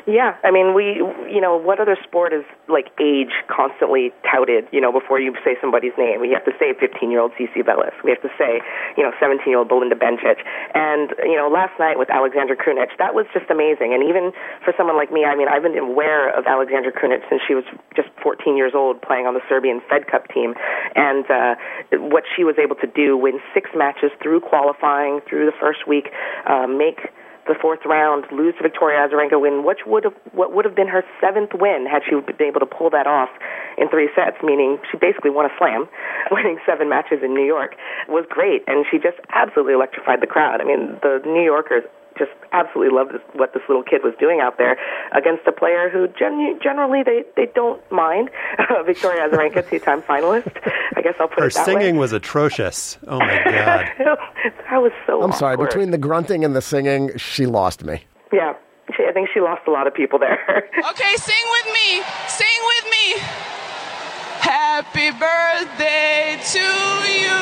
Yeah, 0.08 0.34
I 0.44 0.50
mean, 0.50 0.74
we, 0.74 0.98
you 1.30 1.40
know, 1.40 1.56
what 1.56 1.80
other 1.80 1.96
sport 2.04 2.34
is 2.34 2.44
like 2.68 2.90
age 3.00 3.32
constantly 3.46 4.12
touted, 4.26 4.66
you 4.72 4.82
know, 4.82 4.92
before 4.92 5.20
you 5.20 5.36
say 5.46 5.56
somebody's 5.62 5.94
name? 5.98 6.20
We 6.20 6.32
have 6.32 6.44
to 6.46 6.52
say 6.58 6.74
15 6.74 7.12
year 7.12 7.22
old 7.22 7.32
CiCi 7.38 7.66
Bellis. 7.66 7.94
We 8.04 8.10
have 8.10 8.22
to 8.22 8.32
say, 8.38 8.62
you 8.98 9.04
know, 9.04 9.12
17 9.20 9.46
year 9.46 9.60
old 9.60 9.70
Belinda 9.70 9.96
Bencic. 9.96 10.42
And, 10.74 11.14
you 11.24 11.36
know, 11.36 11.48
last 11.48 11.78
night 11.78 12.00
with 12.00 12.10
Alexandra 12.10 12.56
Krunic, 12.58 12.90
that 12.98 13.14
was 13.14 13.26
just 13.34 13.50
amazing. 13.52 13.94
And 13.94 14.02
even 14.02 14.32
for 14.66 14.74
someone 14.76 14.98
like 14.98 15.12
me, 15.12 15.24
I 15.24 15.36
mean, 15.36 15.48
I've 15.48 15.64
been 15.64 15.78
aware 15.78 16.34
of 16.34 16.48
Alexandra 16.48 16.92
Krunic 16.92 17.22
since 17.30 17.42
she 17.48 17.54
was 17.54 17.66
just 17.96 18.10
14 18.24 18.58
years 18.58 18.74
old 18.74 19.02
playing 19.02 19.28
on 19.28 19.36
the 19.36 19.46
Serbian 19.48 19.82
Fed 19.88 20.08
Cup 20.08 20.28
team. 20.34 20.56
And 20.96 21.30
uh, 21.30 21.56
what 22.10 22.24
she 22.36 22.44
was 22.44 22.56
able 22.58 22.76
to 22.78 22.88
do, 22.88 23.18
win 23.18 23.40
six 23.54 23.70
matches 23.76 24.10
through 24.22 24.42
qualifying, 24.42 25.22
through 25.30 25.46
the 25.46 25.56
first 25.60 25.86
week, 25.88 26.10
uh, 26.50 26.66
make 26.66 27.14
the 27.48 27.56
fourth 27.60 27.82
round, 27.86 28.26
lose 28.32 28.54
to 28.58 28.64
Victoria 28.64 29.08
Azarenka, 29.08 29.40
win 29.40 29.64
which 29.66 29.80
would 29.86 30.04
have 30.04 30.14
what 30.34 30.54
would 30.54 30.66
have 30.66 30.76
been 30.76 30.88
her 30.88 31.04
seventh 31.20 31.52
win 31.54 31.86
had 31.90 32.04
she 32.08 32.16
been 32.16 32.48
able 32.48 32.60
to 32.60 32.66
pull 32.66 32.90
that 32.90 33.08
off 33.08 33.30
in 33.78 33.90
three 33.90 34.10
sets. 34.16 34.38
Meaning 34.44 34.78
she 34.90 34.98
basically 34.98 35.32
won 35.32 35.46
a 35.46 35.54
slam, 35.58 35.90
winning 36.32 36.60
seven 36.66 36.90
matches 36.90 37.20
in 37.24 37.34
New 37.34 37.46
York 37.46 37.76
was 38.08 38.26
great, 38.30 38.64
and 38.68 38.86
she 38.90 38.98
just 38.98 39.18
absolutely 39.34 39.74
electrified 39.74 40.22
the 40.22 40.28
crowd. 40.28 40.62
I 40.62 40.66
mean, 40.66 40.98
the 41.02 41.22
New 41.26 41.44
Yorkers 41.44 41.84
just 42.22 42.32
absolutely 42.52 42.94
loved 42.96 43.14
this, 43.14 43.22
what 43.34 43.54
this 43.54 43.64
little 43.68 43.82
kid 43.84 44.02
was 44.04 44.14
doing 44.20 44.40
out 44.42 44.58
there 44.60 44.78
against 45.12 45.48
a 45.48 45.52
player 45.52 45.90
who 45.90 46.08
gen- 46.20 46.60
generally 46.62 47.02
they 47.04 47.24
they 47.36 47.48
don't 47.56 47.82
mind. 47.92 48.30
Victoria 48.86 49.28
Azarenka, 49.28 49.68
two-time 49.70 50.02
finalist. 50.04 50.52
I 50.96 51.02
guess 51.02 51.16
I'll 51.20 51.28
put 51.28 51.40
Her 51.40 51.48
it 51.48 51.54
that 51.56 51.66
singing 51.66 51.96
way. 51.96 52.02
was 52.02 52.14
atrocious. 52.14 52.98
Oh 53.08 53.18
my 53.20 53.36
god. 53.46 53.90
that 54.70 54.78
was 54.82 54.92
so. 55.08 55.22
I'm 55.24 55.32
sorry, 55.34 55.58
between 55.58 55.90
the 55.90 55.98
grunting 55.98 56.46
and 56.46 56.56
the 56.56 56.62
singing, 56.62 57.18
she 57.18 57.46
lost 57.48 57.84
me. 57.84 58.04
Yeah, 58.32 58.54
she, 58.96 59.04
I 59.10 59.12
think 59.14 59.30
she 59.34 59.40
lost 59.42 59.64
a 59.68 59.72
lot 59.72 59.88
of 59.88 59.94
people 59.94 60.20
there. 60.20 60.40
Okay, 60.92 61.16
sing 61.18 61.46
with 61.58 61.74
me. 61.74 62.02
Sing 62.28 62.60
with 62.76 62.86
me. 62.92 63.22
Happy 64.40 65.10
birthday 65.12 66.38
to 66.54 66.60
you. 67.20 67.40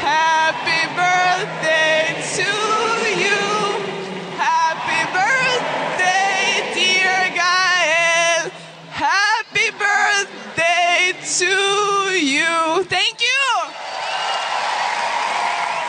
Happy 0.00 0.82
birthday 0.96 2.16
to 2.36 2.50
you. 3.20 3.49
To 11.40 12.18
you. 12.18 12.84
Thank 12.84 13.20
you. 13.20 13.26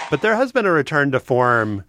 But 0.10 0.22
there 0.22 0.36
has 0.36 0.52
been 0.52 0.66
a 0.66 0.72
return 0.72 1.12
to 1.12 1.20
form 1.20 1.84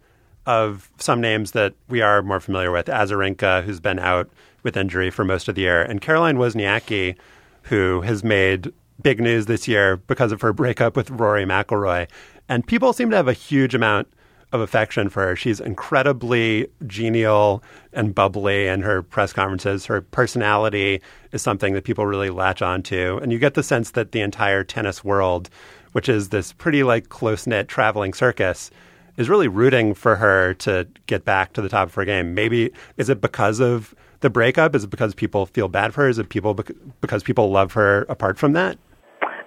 of 0.47 0.91
some 0.99 1.21
names 1.21 1.53
that 1.53 1.75
we 1.89 2.01
are 2.01 2.23
more 2.23 2.41
familiar 2.41 2.73
with. 2.73 2.87
Azarenka, 2.87 3.63
who's 3.63 3.81
been 3.81 3.99
out 3.99 4.29
with 4.63 4.77
injury 4.77 5.11
for 5.11 5.25
most 5.25 5.49
of 5.49 5.55
the 5.55 5.63
year, 5.63 5.83
and 5.83 6.01
Caroline 6.01 6.37
Wozniacki, 6.37 7.17
who 7.63 8.01
has 8.03 8.25
made 8.25 8.73
big 9.01 9.21
news 9.21 9.47
this 9.47 9.69
year 9.69 9.97
because 9.97 10.33
of 10.33 10.41
her 10.41 10.53
breakup 10.53 10.97
with 10.97 11.11
Rory 11.11 11.45
McIlroy. 11.45 12.09
And 12.49 12.67
people 12.67 12.93
seem 12.93 13.11
to 13.11 13.17
have 13.17 13.29
a 13.29 13.33
huge 13.33 13.75
amount 13.75 14.09
of 14.53 14.61
affection 14.61 15.09
for 15.09 15.26
her. 15.26 15.36
She's 15.36 15.61
incredibly 15.61 16.68
genial 16.86 17.62
and 17.92 18.14
bubbly 18.14 18.66
in 18.66 18.82
her 18.82 19.03
press 19.03 19.32
conferences. 19.32 19.86
Her 19.86 20.03
personality 20.03 21.00
is 21.32 21.42
something 21.42 21.72
that 21.74 21.84
people 21.84 22.07
really 22.07 22.30
latch 22.30 22.62
onto. 22.62 23.18
And 23.22 23.32
you 23.32 23.38
get 23.38 23.55
the 23.55 23.62
sense 23.62 23.92
that 23.92 24.12
the 24.12 24.20
entire 24.20 24.62
tennis 24.62 25.03
world, 25.03 25.48
which 25.92 26.09
is 26.09 26.28
this 26.28 26.53
pretty 26.53 26.82
like 26.82 27.09
close 27.09 27.46
knit 27.46 27.68
traveling 27.68 28.12
circus, 28.12 28.70
is 29.16 29.28
really 29.28 29.48
rooting 29.48 29.94
for 29.94 30.16
her 30.16 30.55
to 30.55 30.86
get 31.07 31.24
back 31.24 31.53
to 31.55 31.62
the 31.62 31.68
top 31.68 31.88
of 31.88 31.94
her 31.94 32.05
game. 32.05 32.34
Maybe 32.34 32.70
is 32.96 33.09
it 33.09 33.20
because 33.20 33.61
of 33.61 33.94
the 34.20 34.30
breakup? 34.30 34.74
Is 34.74 34.84
it 34.84 34.90
because 34.90 35.14
people 35.14 35.46
feel 35.46 35.68
bad 35.68 35.92
for 35.92 36.03
her? 36.03 36.09
Is 36.09 36.18
it 36.18 36.28
people 36.28 36.59
because 37.00 37.22
people 37.22 37.50
love 37.50 37.72
her 37.72 38.03
apart 38.09 38.38
from 38.38 38.53
that? 38.53 38.78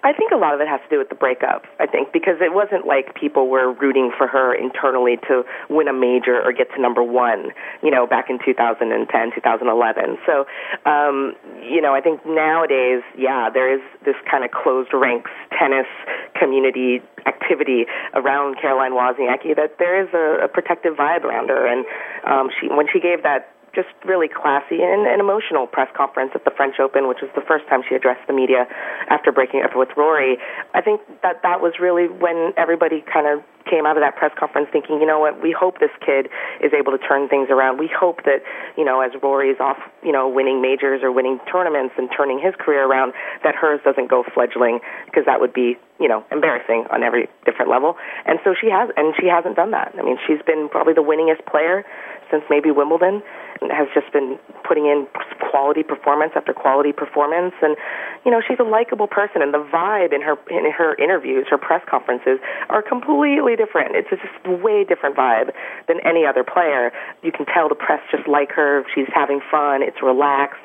I 0.06 0.14
think 0.14 0.32
a 0.32 0.38
lot 0.38 0.54
of 0.54 0.62
it 0.62 0.68
has 0.68 0.80
to 0.86 0.90
do 0.90 1.00
with 1.00 1.10
the 1.10 1.18
breakup. 1.18 1.66
I 1.80 1.88
think 1.88 2.14
because 2.14 2.38
it 2.40 2.54
wasn't 2.54 2.86
like 2.86 3.16
people 3.16 3.50
were 3.50 3.74
rooting 3.74 4.12
for 4.16 4.28
her 4.28 4.54
internally 4.54 5.18
to 5.28 5.42
win 5.68 5.88
a 5.88 5.94
major 5.94 6.38
or 6.46 6.54
get 6.54 6.70
to 6.76 6.82
number 6.82 7.02
one, 7.02 7.50
you 7.82 7.90
know, 7.90 8.06
back 8.06 8.30
in 8.30 8.38
2010, 8.38 8.86
2011. 9.34 10.18
So, 10.30 10.46
um, 10.86 11.34
you 11.58 11.82
know, 11.82 11.96
I 11.96 12.02
think 12.02 12.22
nowadays, 12.24 13.02
yeah, 13.18 13.50
there 13.50 13.74
is 13.74 13.82
this 14.06 14.14
kind 14.30 14.46
of 14.46 14.52
closed 14.52 14.94
ranks 14.94 15.32
tennis 15.58 15.90
community 16.38 17.02
activity 17.26 17.86
around 18.14 18.62
Caroline 18.62 18.94
Wozniacki 18.94 19.56
that 19.56 19.80
there 19.80 19.98
is 19.98 20.14
a, 20.14 20.46
a 20.46 20.48
protective 20.48 20.94
vibe 20.94 21.24
around 21.24 21.50
her. 21.50 21.66
And 21.66 21.84
um, 22.30 22.50
she, 22.54 22.70
when 22.70 22.86
she 22.94 23.00
gave 23.00 23.24
that 23.24 23.55
just 23.76 23.90
really 24.06 24.28
classy 24.28 24.82
and, 24.82 25.06
an 25.06 25.20
emotional 25.20 25.68
press 25.68 25.90
conference 25.96 26.32
at 26.34 26.46
the 26.46 26.52
French 26.52 26.80
Open, 26.80 27.08
which 27.08 27.20
was 27.22 27.30
the 27.36 27.44
first 27.46 27.68
time 27.68 27.84
she 27.88 27.96
addressed 27.96 28.26
the 28.28 28.34
media 28.34 28.66
after 29.10 29.32
breaking 29.32 29.62
up 29.62 29.76
with 29.76 29.90
Rory. 29.98 30.38
I 30.74 30.82
think 30.82 31.02
that 31.22 31.44
that 31.44 31.62
was 31.62 31.74
really 31.80 32.08
when 32.08 32.54
everybody 32.58 33.04
kind 33.06 33.28
of 33.28 33.44
came 33.70 33.86
out 33.86 33.98
of 33.98 34.04
that 34.04 34.16
press 34.16 34.32
conference 34.38 34.70
thinking, 34.72 35.00
you 35.00 35.06
know 35.06 35.20
what, 35.20 35.42
we 35.42 35.52
hope 35.52 35.80
this 35.80 35.94
kid 36.06 36.30
is 36.62 36.72
able 36.74 36.92
to 36.92 37.02
turn 37.02 37.28
things 37.28 37.50
around. 37.50 37.78
We 37.78 37.90
hope 37.90 38.24
that, 38.24 38.46
you 38.78 38.86
know, 38.86 39.02
as 39.02 39.12
Rory's 39.22 39.60
off, 39.60 39.78
you 40.04 40.12
know, 40.12 40.30
winning 40.30 40.62
majors 40.62 41.02
or 41.04 41.12
winning 41.12 41.40
tournaments 41.52 41.96
and 41.98 42.10
turning 42.16 42.40
his 42.40 42.54
career 42.58 42.86
around, 42.86 43.14
that 43.44 43.56
hers 43.56 43.82
doesn't 43.84 44.10
go 44.10 44.24
fledgling 44.34 44.80
because 45.06 45.26
that 45.26 45.40
would 45.40 45.54
be, 45.54 45.78
you 46.00 46.08
know, 46.08 46.24
embarrassing 46.32 46.86
on 46.92 47.04
every 47.04 47.28
different 47.46 47.70
level. 47.70 47.96
And 48.26 48.40
so 48.44 48.54
she 48.54 48.70
has, 48.70 48.90
and 48.98 49.14
she 49.20 49.28
hasn't 49.28 49.56
done 49.56 49.72
that. 49.72 49.94
I 49.98 50.04
mean, 50.04 50.18
she's 50.28 50.42
been 50.46 50.70
probably 50.70 50.94
the 50.94 51.04
winningest 51.04 51.46
player 51.46 51.84
since 52.32 52.44
maybe 52.50 52.72
Wimbledon 52.72 53.22
and 53.62 53.72
has 53.72 53.88
just 53.94 54.12
been 54.12 54.38
putting 54.68 54.86
in 54.86 55.08
quality 55.40 55.84
performance 55.84 56.34
after 56.36 56.54
quality 56.54 56.92
performance 56.92 57.54
and 57.62 57.78
you 58.26 58.32
know 58.32 58.42
she's 58.46 58.60
a 58.60 58.68
likable 58.68 59.08
person 59.08 59.42
and 59.42 59.54
the 59.54 59.64
vibe 59.72 60.14
in 60.14 60.22
her 60.22 60.36
in 60.50 60.70
her 60.72 60.96
interviews 60.96 61.46
her 61.50 61.58
press 61.58 61.82
conferences 61.90 62.40
are 62.70 62.82
completely 62.82 63.55
different 63.56 63.96
it's 63.96 64.10
just 64.10 64.24
a 64.46 64.52
way 64.52 64.84
different 64.84 65.16
vibe 65.16 65.52
than 65.88 66.00
any 66.06 66.26
other 66.26 66.44
player 66.44 66.92
you 67.24 67.32
can 67.32 67.46
tell 67.46 67.70
the 67.70 67.76
press 67.76 68.02
just 68.12 68.28
like 68.28 68.52
her 68.52 68.84
she's 68.94 69.10
having 69.14 69.40
fun 69.52 69.82
it's 69.82 70.02
relaxed 70.02 70.62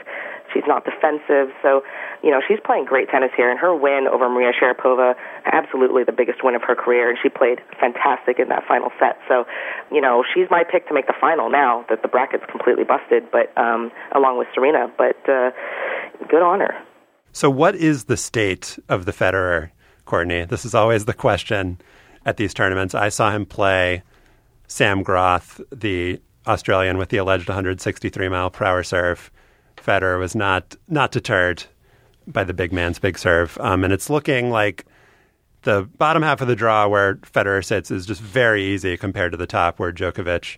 She's 0.52 0.64
not 0.66 0.84
defensive. 0.84 1.54
So, 1.62 1.82
you 2.22 2.30
know, 2.30 2.40
she's 2.46 2.58
playing 2.64 2.84
great 2.84 3.08
tennis 3.08 3.30
here. 3.36 3.50
And 3.50 3.58
her 3.58 3.74
win 3.74 4.06
over 4.10 4.28
Maria 4.28 4.52
Sharapova, 4.52 5.14
absolutely 5.46 6.04
the 6.04 6.12
biggest 6.12 6.42
win 6.42 6.54
of 6.54 6.62
her 6.66 6.74
career. 6.74 7.08
And 7.08 7.18
she 7.22 7.28
played 7.28 7.60
fantastic 7.78 8.38
in 8.38 8.48
that 8.48 8.66
final 8.66 8.90
set. 8.98 9.18
So, 9.28 9.44
you 9.92 10.00
know, 10.00 10.24
she's 10.34 10.46
my 10.50 10.64
pick 10.64 10.88
to 10.88 10.94
make 10.94 11.06
the 11.06 11.14
final 11.20 11.50
now 11.50 11.84
that 11.88 12.02
the 12.02 12.08
bracket's 12.08 12.44
completely 12.50 12.84
busted, 12.84 13.30
but 13.30 13.56
um, 13.56 13.90
along 14.14 14.38
with 14.38 14.48
Serena. 14.54 14.90
But 14.96 15.16
uh, 15.28 15.50
good 16.28 16.42
on 16.42 16.60
her. 16.60 16.74
So, 17.32 17.48
what 17.48 17.76
is 17.76 18.04
the 18.04 18.16
state 18.16 18.78
of 18.88 19.04
the 19.04 19.12
Federer, 19.12 19.70
Courtney? 20.04 20.44
This 20.44 20.64
is 20.64 20.74
always 20.74 21.04
the 21.04 21.14
question 21.14 21.80
at 22.30 22.38
these 22.38 22.54
tournaments. 22.54 22.94
I 22.94 23.10
saw 23.10 23.30
him 23.30 23.44
play 23.44 24.02
Sam 24.68 25.02
Groth, 25.02 25.60
the 25.70 26.20
Australian 26.46 26.96
with 26.96 27.10
the 27.10 27.18
alleged 27.18 27.48
163 27.48 28.28
mile 28.28 28.50
per 28.50 28.64
hour 28.64 28.82
serve. 28.82 29.30
Federer 29.76 30.18
was 30.18 30.34
not 30.34 30.76
not 30.88 31.10
deterred 31.10 31.64
by 32.26 32.44
the 32.44 32.54
big 32.54 32.72
man's 32.72 32.98
big 32.98 33.18
serve, 33.18 33.58
um, 33.60 33.84
and 33.84 33.92
it's 33.92 34.08
looking 34.08 34.50
like 34.50 34.86
the 35.62 35.88
bottom 35.98 36.22
half 36.22 36.40
of 36.40 36.48
the 36.48 36.56
draw 36.56 36.86
where 36.86 37.16
Federer 37.16 37.64
sits 37.64 37.90
is 37.90 38.06
just 38.06 38.20
very 38.20 38.62
easy 38.62 38.96
compared 38.96 39.32
to 39.32 39.38
the 39.38 39.46
top 39.46 39.78
where 39.78 39.92
Djokovic 39.92 40.56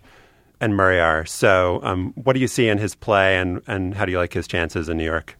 and 0.61 0.75
Murray 0.75 0.99
are. 0.99 1.25
So, 1.25 1.79
um, 1.83 2.13
what 2.15 2.33
do 2.33 2.39
you 2.39 2.47
see 2.47 2.67
in 2.69 2.77
his 2.77 2.95
play, 2.95 3.37
and 3.37 3.61
and 3.67 3.95
how 3.95 4.05
do 4.05 4.11
you 4.11 4.19
like 4.19 4.33
his 4.33 4.47
chances 4.47 4.89
in 4.89 4.97
New 4.97 5.05
York? 5.05 5.37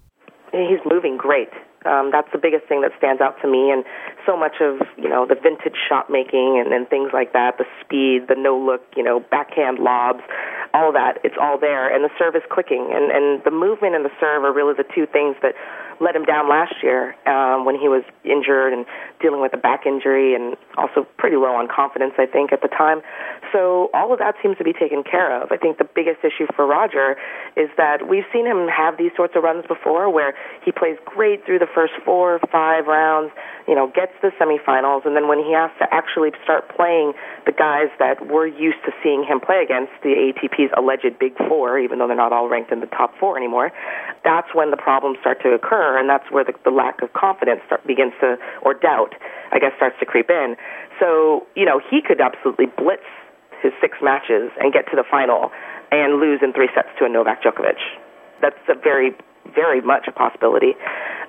He's 0.52 0.82
moving 0.90 1.18
great. 1.18 1.50
Um, 1.86 2.12
that's 2.12 2.30
the 2.32 2.40
biggest 2.40 2.66
thing 2.68 2.82
that 2.82 2.92
stands 2.98 3.22
out 3.22 3.36
to 3.42 3.48
me, 3.48 3.70
and 3.70 3.84
so 4.26 4.38
much 4.38 4.62
of 4.62 4.80
you 4.98 5.10
know 5.10 5.26
the 5.26 5.36
vintage 5.36 5.78
shot 5.88 6.10
making 6.10 6.62
and, 6.64 6.74
and 6.74 6.88
things 6.88 7.12
like 7.14 7.34
that, 7.34 7.58
the 7.58 7.66
speed, 7.82 8.28
the 8.28 8.36
no 8.36 8.58
look, 8.58 8.82
you 8.96 9.04
know, 9.04 9.20
backhand 9.20 9.80
lobs, 9.80 10.22
all 10.74 10.92
that. 10.94 11.20
It's 11.24 11.36
all 11.40 11.60
there, 11.60 11.94
and 11.94 12.04
the 12.04 12.10
serve 12.18 12.36
is 12.36 12.44
clicking, 12.50 12.92
and 12.94 13.12
and 13.12 13.44
the 13.44 13.52
movement 13.52 13.96
and 13.96 14.06
the 14.06 14.14
serve 14.20 14.44
are 14.44 14.54
really 14.54 14.74
the 14.76 14.88
two 14.96 15.06
things 15.06 15.36
that 15.42 15.56
let 16.00 16.16
him 16.16 16.24
down 16.24 16.50
last 16.50 16.76
year 16.82 17.16
um, 17.28 17.66
when 17.66 17.76
he 17.76 17.88
was 17.88 18.04
injured 18.24 18.74
and 18.74 18.86
dealing 19.22 19.42
with 19.42 19.54
a 19.54 19.58
back 19.58 19.86
injury 19.86 20.36
and 20.36 20.56
also 20.78 21.06
pretty 21.18 21.36
low 21.36 21.56
on 21.56 21.68
confidence, 21.68 22.14
I 22.18 22.26
think, 22.26 22.52
at 22.52 22.62
the 22.62 22.68
time. 22.68 23.02
So 23.52 23.90
all 23.94 24.12
of 24.12 24.20
that 24.20 24.36
seems 24.42 24.58
to 24.58 24.64
be 24.64 24.74
taken 24.74 25.04
care 25.04 25.30
of. 25.42 25.52
I 25.52 25.58
think 25.58 25.78
the 25.78 25.88
biggest 25.88 26.24
issue 26.24 26.48
for 26.56 26.66
Roger 26.66 27.16
is 27.56 27.70
that 27.78 28.08
we've 28.08 28.26
seen 28.34 28.46
him 28.46 28.68
have 28.68 28.98
these 28.98 29.12
sorts 29.16 29.36
of 29.36 29.44
runs 29.44 29.66
before 29.68 30.10
where 30.10 30.34
he 30.66 30.72
plays 30.72 30.98
great 31.06 31.46
through 31.46 31.60
the 31.60 31.70
first 31.74 31.94
four 32.04 32.36
or 32.36 32.42
five 32.52 32.88
rounds, 32.88 33.32
you 33.68 33.76
know, 33.76 33.88
gets 33.88 34.12
the 34.22 34.32
semifinals, 34.40 35.06
and 35.06 35.16
then 35.16 35.28
when 35.28 35.40
he 35.40 35.54
has 35.54 35.72
to 35.80 35.86
actually 35.94 36.32
start 36.44 36.68
playing 36.76 37.14
the 37.46 37.52
guys 37.52 37.88
that 38.00 38.28
we're 38.28 38.48
used 38.48 38.82
to 38.86 38.92
seeing 39.04 39.24
him 39.24 39.40
play 39.40 39.64
against, 39.64 39.92
the 40.02 40.34
ATP's 40.34 40.72
alleged 40.78 41.18
big 41.20 41.38
four, 41.48 41.80
even 41.80 42.00
though 42.00 42.08
they're 42.08 42.18
not 42.18 42.34
all 42.34 42.50
ranked 42.50 42.72
in 42.72 42.80
the 42.80 42.92
top 42.92 43.14
four 43.20 43.38
anymore, 43.38 43.72
that's 44.24 44.48
when 44.54 44.72
the 44.72 44.78
problems 44.78 45.18
start 45.22 45.42
to 45.44 45.50
occur, 45.50 45.83
and 45.98 46.10
that's 46.10 46.30
where 46.32 46.44
the, 46.44 46.54
the 46.64 46.72
lack 46.72 47.02
of 47.02 47.12
confidence 47.14 47.62
start, 47.66 47.86
begins 47.86 48.14
to, 48.22 48.38
or 48.62 48.74
doubt, 48.74 49.16
I 49.52 49.60
guess, 49.60 49.72
starts 49.78 49.96
to 50.00 50.06
creep 50.06 50.30
in. 50.30 50.56
So, 51.00 51.46
you 51.56 51.66
know, 51.66 51.80
he 51.80 52.02
could 52.02 52.22
absolutely 52.22 52.68
blitz 52.68 53.08
his 53.62 53.72
six 53.80 53.98
matches 54.02 54.52
and 54.60 54.72
get 54.72 54.86
to 54.92 54.96
the 54.96 55.04
final 55.10 55.52
and 55.92 56.20
lose 56.20 56.42
in 56.44 56.54
three 56.54 56.70
sets 56.76 56.90
to 57.00 57.06
a 57.06 57.10
Novak 57.10 57.44
Djokovic. 57.44 57.80
That's 58.42 58.60
a 58.68 58.76
very, 58.76 59.16
very 59.56 59.82
much 59.82 60.08
a 60.08 60.12
possibility. 60.12 60.76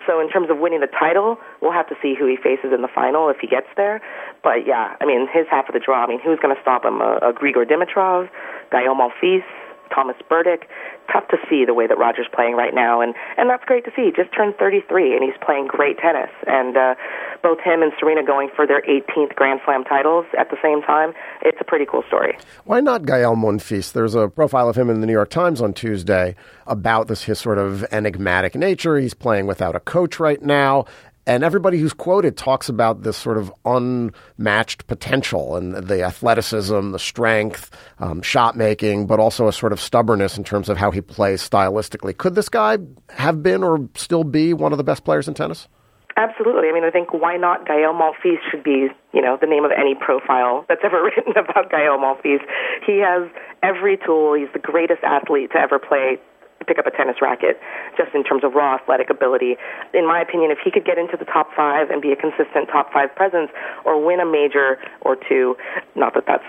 So 0.07 0.21
in 0.21 0.29
terms 0.29 0.51
of 0.51 0.59
winning 0.59 0.81
the 0.81 0.91
title, 0.91 1.39
we'll 1.63 1.73
have 1.73 1.89
to 1.89 1.97
see 2.03 2.15
who 2.19 2.27
he 2.27 2.37
faces 2.37 2.73
in 2.75 2.83
the 2.83 2.93
final 2.93 3.29
if 3.31 3.39
he 3.41 3.47
gets 3.47 3.69
there. 3.77 4.03
But 4.43 4.67
yeah, 4.67 4.97
I 5.01 5.07
mean, 5.07 5.29
his 5.33 5.47
half 5.51 5.69
of 5.69 5.75
the 5.75 5.81
draw. 5.81 6.05
I 6.05 6.07
mean, 6.07 6.21
who's 6.21 6.39
going 6.41 6.55
to 6.55 6.61
stop 6.61 6.85
him? 6.85 7.01
A, 7.01 7.31
a 7.31 7.33
Grigor 7.33 7.65
Dimitrov, 7.65 8.29
Gael 8.71 8.95
Monfils, 8.95 9.45
Thomas 9.93 10.17
Berdych. 10.31 10.65
Tough 11.13 11.29
to 11.29 11.37
see 11.49 11.65
the 11.65 11.75
way 11.75 11.87
that 11.87 11.99
Roger's 11.99 12.29
playing 12.33 12.55
right 12.55 12.75
now, 12.75 13.01
and 13.01 13.15
and 13.37 13.51
that's 13.51 13.65
great 13.65 13.85
to 13.85 13.91
see. 13.95 14.07
He 14.07 14.13
just 14.13 14.35
turned 14.35 14.57
33, 14.57 15.15
and 15.15 15.23
he's 15.23 15.37
playing 15.45 15.67
great 15.67 15.99
tennis. 15.99 16.31
And 16.47 16.77
uh, 16.77 16.95
both 17.43 17.61
him 17.61 17.83
and 17.83 17.93
Serena 18.01 18.25
going 18.25 18.49
for 18.55 18.67
their 18.67 18.83
18th 18.83 19.35
Grand 19.35 19.61
Slam 19.65 19.85
titles 19.85 20.27
at 20.39 20.51
the 20.51 20.57
same 20.63 20.83
time. 20.83 21.13
It's 21.43 21.59
a 21.61 21.65
pretty 21.65 21.85
cool 21.85 22.03
story. 22.07 22.39
Why 22.65 22.81
not 22.81 23.05
Gael 23.05 23.37
Monfils? 23.37 23.93
There's 23.93 24.15
a 24.15 24.29
profile 24.29 24.69
of 24.69 24.77
him 24.77 24.89
in 24.89 25.01
the 25.01 25.07
New 25.07 25.13
York 25.13 25.31
Times 25.31 25.61
on 25.61 25.75
Tuesday 25.75 26.37
about 26.67 27.09
this 27.09 27.25
his 27.25 27.39
sort 27.39 27.59
of 27.59 27.85
enigmatic 27.93 28.55
nature. 28.55 28.99
He's 28.99 29.15
playing 29.15 29.47
without 29.47 29.77
a 29.77 29.81
coach 29.81 30.19
right 30.19 30.43
now, 30.43 30.87
and 31.27 31.43
everybody 31.43 31.79
who's 31.79 31.93
quoted 31.93 32.37
talks 32.37 32.69
about 32.69 33.03
this 33.03 33.17
sort 33.17 33.39
of 33.39 33.53
unmatched 33.65 34.87
potential 34.87 35.57
and 35.57 35.75
the 35.75 36.03
athleticism, 36.03 36.91
the 36.91 36.99
strength, 36.99 37.71
um, 37.99 38.23
shot 38.23 38.57
making, 38.57 39.07
but 39.07 39.19
also 39.19 39.49
a 39.49 39.53
sort 39.53 39.73
of 39.73 39.81
stubbornness 39.81 40.37
in 40.37 40.45
terms 40.45 40.69
of 40.69 40.77
how 40.77 40.91
he 40.91 41.01
plays 41.01 41.49
stylistically. 41.49 42.17
Could 42.17 42.35
this 42.35 42.49
guy 42.49 42.79
have 43.11 43.43
been 43.43 43.65
or 43.65 43.89
still 43.95 44.25
be 44.25 44.53
one 44.53 44.73
of 44.73 44.79
the 44.79 44.85
best 44.85 45.05
players 45.05 45.29
in 45.29 45.35
tennis? 45.35 45.69
Absolutely. 46.17 46.69
I 46.69 46.73
mean, 46.73 46.85
I 46.85 46.91
think 46.91 47.13
why 47.13 47.37
not 47.37 47.67
Gael 47.67 47.93
Monfils 47.93 48.39
should 48.49 48.63
be, 48.63 48.87
you 49.13 49.21
know, 49.21 49.37
the 49.41 49.49
name 49.49 49.65
of 49.65 49.73
any 49.77 49.97
profile 49.97 50.65
that's 50.69 50.83
ever 50.85 51.03
written 51.17 51.33
about 51.33 51.71
Gael 51.71 51.99
Monfils. 51.99 52.41
He 52.87 53.03
has 53.03 53.29
every 53.63 53.97
tool. 53.97 54.35
He's 54.35 54.53
the 54.53 54.61
greatest 54.61 55.03
athlete 55.03 55.51
to 55.53 55.59
ever 55.59 55.79
play 55.79 56.19
pick 56.67 56.79
up 56.79 56.87
a 56.87 56.91
tennis 56.91 57.17
racket, 57.21 57.61
just 57.97 58.15
in 58.15 58.25
terms 58.25 58.45
of 58.45 58.55
raw 58.55 58.77
athletic 58.77 59.11
ability. 59.11 59.57
In 59.93 60.07
my 60.07 60.21
opinion, 60.21 60.51
if 60.51 60.59
he 60.65 60.71
could 60.71 60.85
get 60.85 60.99
into 60.99 61.17
the 61.17 61.25
top 61.25 61.49
five 61.55 61.91
and 61.91 62.01
be 62.03 62.13
a 62.13 62.17
consistent 62.17 62.69
top 62.71 62.93
five 62.93 63.15
presence, 63.15 63.51
or 63.85 64.05
win 64.05 64.21
a 64.21 64.27
major 64.27 64.79
or 65.03 65.17
two, 65.17 65.57
not 65.95 66.15
that 66.15 66.25
that's 66.27 66.45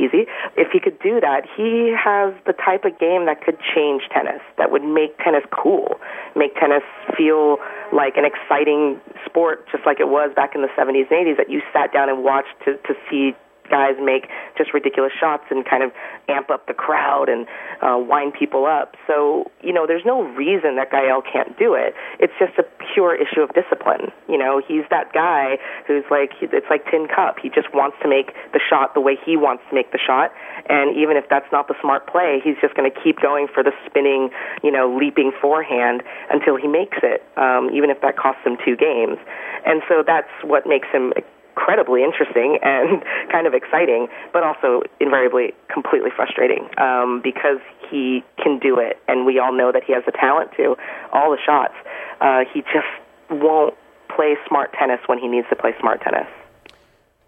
easy. 0.00 0.24
If 0.56 0.72
he 0.72 0.80
could 0.80 0.98
do 1.00 1.20
that, 1.20 1.44
he 1.56 1.92
has 1.92 2.32
the 2.46 2.54
type 2.56 2.84
of 2.84 2.98
game 2.98 3.26
that 3.26 3.44
could 3.44 3.58
change 3.60 4.02
tennis, 4.08 4.40
that 4.56 4.72
would 4.72 4.82
make 4.82 5.16
tennis 5.18 5.44
cool, 5.52 6.00
make 6.34 6.54
tennis 6.56 6.82
feel 7.16 7.58
like 7.92 8.16
an 8.16 8.24
exciting 8.24 9.00
sport, 9.26 9.68
just 9.70 9.84
like 9.84 10.00
it 10.00 10.08
was 10.08 10.32
back 10.34 10.54
in 10.54 10.62
the 10.62 10.72
70s 10.78 11.10
and 11.10 11.28
80s, 11.28 11.36
that 11.36 11.50
you 11.50 11.60
sat 11.72 11.92
down 11.92 12.08
and 12.08 12.24
watched 12.24 12.54
to, 12.64 12.76
to 12.88 12.94
see 13.10 13.36
guys 13.70 13.94
make 14.02 14.28
just 14.58 14.74
ridiculous 14.74 15.12
shots 15.18 15.44
and 15.50 15.64
kind 15.64 15.82
of 15.82 15.92
amp 16.28 16.50
up 16.50 16.66
the 16.66 16.74
crowd 16.74 17.28
and 17.28 17.46
uh, 17.80 17.96
wind 17.96 18.34
people 18.34 18.66
up. 18.66 18.96
So, 19.06 19.50
you 19.62 19.72
know, 19.72 19.86
there's 19.86 20.04
no 20.04 20.22
reason 20.22 20.76
that 20.76 20.90
Gael 20.90 21.22
can't 21.22 21.56
do 21.58 21.74
it. 21.74 21.94
It's 22.18 22.32
just 22.38 22.58
a 22.58 22.64
pure 22.92 23.14
issue 23.14 23.40
of 23.40 23.54
discipline. 23.54 24.12
You 24.28 24.38
know, 24.38 24.60
he's 24.60 24.84
that 24.90 25.12
guy 25.12 25.58
who's 25.86 26.04
like, 26.10 26.32
it's 26.40 26.66
like 26.68 26.84
Tin 26.90 27.06
Cup. 27.08 27.38
He 27.40 27.48
just 27.48 27.72
wants 27.72 27.96
to 28.02 28.08
make 28.08 28.34
the 28.52 28.60
shot 28.60 28.94
the 28.94 29.00
way 29.00 29.16
he 29.24 29.36
wants 29.36 29.62
to 29.70 29.74
make 29.74 29.92
the 29.92 29.98
shot. 29.98 30.32
And 30.68 30.96
even 30.96 31.16
if 31.16 31.24
that's 31.28 31.50
not 31.52 31.68
the 31.68 31.74
smart 31.80 32.06
play, 32.06 32.40
he's 32.42 32.56
just 32.60 32.74
going 32.74 32.90
to 32.90 32.96
keep 33.02 33.20
going 33.20 33.48
for 33.48 33.62
the 33.62 33.72
spinning, 33.86 34.30
you 34.62 34.70
know, 34.70 34.90
leaping 34.90 35.32
forehand 35.40 36.02
until 36.30 36.56
he 36.56 36.68
makes 36.68 36.98
it, 37.02 37.24
um, 37.36 37.70
even 37.72 37.90
if 37.90 38.00
that 38.02 38.16
costs 38.16 38.42
him 38.44 38.56
two 38.64 38.76
games. 38.76 39.18
And 39.64 39.82
so 39.88 40.02
that's 40.06 40.30
what 40.42 40.66
makes 40.66 40.88
him 40.92 41.12
incredibly 41.60 42.02
interesting 42.02 42.58
and 42.62 43.02
kind 43.32 43.46
of 43.46 43.54
exciting, 43.54 44.08
but 44.32 44.42
also 44.42 44.82
invariably 45.00 45.52
completely 45.72 46.10
frustrating 46.14 46.68
um, 46.78 47.20
because 47.22 47.60
he 47.90 48.24
can 48.42 48.58
do 48.58 48.78
it, 48.78 48.98
and 49.08 49.26
we 49.26 49.38
all 49.38 49.52
know 49.52 49.72
that 49.72 49.84
he 49.84 49.92
has 49.92 50.04
the 50.06 50.12
talent 50.12 50.50
to 50.56 50.76
all 51.12 51.30
the 51.30 51.38
shots. 51.44 51.74
Uh, 52.20 52.44
he 52.52 52.62
just 52.62 52.88
won't 53.30 53.74
play 54.14 54.36
smart 54.48 54.72
tennis 54.78 55.00
when 55.06 55.18
he 55.18 55.28
needs 55.28 55.46
to 55.48 55.56
play 55.56 55.72
smart 55.80 56.00
tennis. 56.02 56.26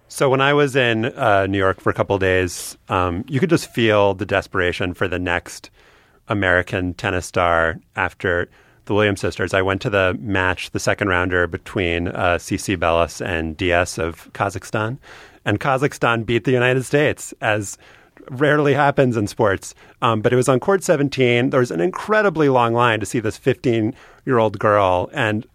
So 0.09 0.29
when 0.29 0.41
I 0.41 0.53
was 0.53 0.77
in 0.77 1.07
uh, 1.07 1.47
New 1.47 1.59
York 1.59 1.81
for 1.81 1.91
a 1.91 1.95
couple 1.95 2.19
days, 2.19 2.77
um, 2.89 3.25
you 3.29 3.41
could 3.41 3.49
just 3.49 3.73
feel 3.73 4.13
the 4.15 4.27
desperation 4.27 4.93
for 4.93 5.09
the 5.09 5.19
next 5.19 5.71
American 6.29 6.95
tennis 6.95 7.27
star 7.27 7.81
after 7.97 8.51
the 8.87 8.95
Williams 8.95 9.21
sisters. 9.21 9.55
I 9.55 9.63
went 9.63 9.81
to 9.83 9.91
the 9.91 10.17
match, 10.21 10.71
the 10.71 10.81
second 10.81 11.09
rounder 11.09 11.47
between 11.47 12.09
uh, 12.09 12.39
CiCi 12.39 12.79
Bellis 12.79 13.21
and 13.21 13.57
Diyas 13.57 13.99
of 13.99 14.33
Kazakhstan, 14.33 14.99
and 15.45 15.61
Kazakhstan 15.61 16.27
beat 16.27 16.45
the 16.45 16.53
United 16.53 16.85
States 16.85 17.33
as 17.41 17.79
rarely 18.31 18.75
happens 18.75 19.17
in 19.17 19.27
sports. 19.27 19.75
Um, 20.01 20.21
but 20.21 20.33
it 20.33 20.37
was 20.37 20.49
on 20.49 20.61
court 20.61 20.85
17. 20.85 21.51
There 21.51 21.61
was 21.61 21.71
an 21.71 21.81
incredibly 21.81 22.49
long 22.49 22.75
line 22.75 23.01
to 23.01 23.07
see 23.07 23.21
this 23.21 23.37
15 23.37 23.95
year 24.25 24.39
old 24.39 24.59
girl, 24.59 25.11
and 25.13 25.47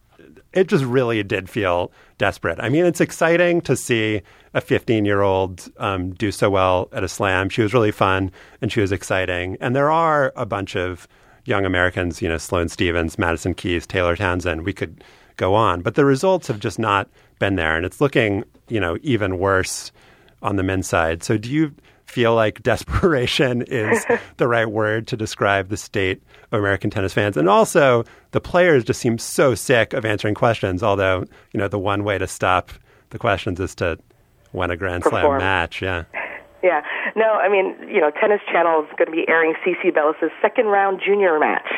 it 0.54 0.68
just 0.68 0.84
really 0.84 1.24
did 1.24 1.50
feel 1.50 1.92
desperate. 2.18 2.60
I 2.60 2.70
mean, 2.70 2.86
it's 2.86 3.02
exciting 3.02 3.62
to 3.62 3.76
see 3.76 4.22
a 4.54 4.62
15 4.62 5.06
year 5.06 5.22
old 5.22 5.70
um, 5.78 6.14
do 6.14 6.32
so 6.32 6.50
well 6.50 6.90
at 6.92 7.04
a 7.04 7.08
slam. 7.08 7.50
She 7.50 7.62
was 7.62 7.74
really 7.74 7.92
fun 7.92 8.32
and 8.62 8.72
she 8.72 8.82
was 8.82 8.92
exciting. 8.92 9.58
And 9.62 9.76
there 9.76 9.92
are 9.92 10.34
a 10.36 10.46
bunch 10.46 10.76
of 10.76 11.08
young 11.48 11.66
Americans, 11.66 12.22
you 12.22 12.30
know, 12.30 12.38
Sloane 12.38 12.70
Stevens, 12.70 13.18
Madison 13.18 13.54
Keys, 13.54 13.88
Taylor 13.88 14.16
Townsend, 14.16 14.66
we 14.66 14.74
could 14.74 15.04
go 15.38 15.56
on. 15.56 15.82
But 15.82 15.96
the 15.96 16.06
results 16.06 16.48
have 16.48 16.60
just 16.60 16.78
not 16.78 17.08
been 17.40 17.56
there. 17.56 17.76
And 17.76 17.86
it's 17.86 18.02
looking, 18.02 18.44
you 18.68 18.80
know, 18.80 18.98
even 19.02 19.40
worse 19.40 19.92
on 20.42 20.58
the 20.58 20.64
men's 20.64 20.88
side. 20.88 21.24
So 21.24 21.38
do 21.38 21.50
you 21.50 21.74
feel 22.06 22.36
like 22.36 22.62
desperation 22.64 23.62
is 23.64 24.06
the 24.38 24.48
right 24.48 24.70
word 24.70 25.08
to 25.08 25.18
describe 25.18 25.70
the 25.70 25.78
state 25.78 26.22
of 26.52 26.60
American 26.60 26.90
tennis 26.90 27.14
fans? 27.14 27.38
And 27.38 27.48
also, 27.48 28.04
the 28.32 28.42
players 28.42 28.84
just 28.84 29.00
seem 29.00 29.18
so 29.18 29.56
sick 29.56 29.94
of 29.94 30.06
answering 30.06 30.36
questions, 30.36 30.84
although, 30.84 31.26
you 31.54 31.60
know, 31.60 31.68
the 31.68 31.80
one 31.80 32.04
way 32.04 32.18
to 32.18 32.28
stop 32.28 32.72
the 33.12 33.20
questions 33.20 33.60
is 33.60 33.74
to 33.76 33.98
win 34.52 34.70
a 34.70 34.76
Grand 34.76 35.04
Perform. 35.04 35.24
Slam 35.24 35.38
match. 35.38 35.82
Yeah. 35.82 36.04
Yeah. 36.64 36.82
No, 37.16 37.38
I 37.38 37.50
mean, 37.50 37.78
you 37.88 38.02
know, 38.02 38.10
Tennis 38.10 38.42
Channel 38.52 38.82
is 38.82 38.90
going 38.98 39.06
to 39.06 39.12
be 39.12 39.30
airing 39.30 39.54
CiCi 39.62 39.94
Bellis' 39.94 40.32
second 40.42 40.66
round 40.68 41.00
junior 41.06 41.38
match 41.38 41.70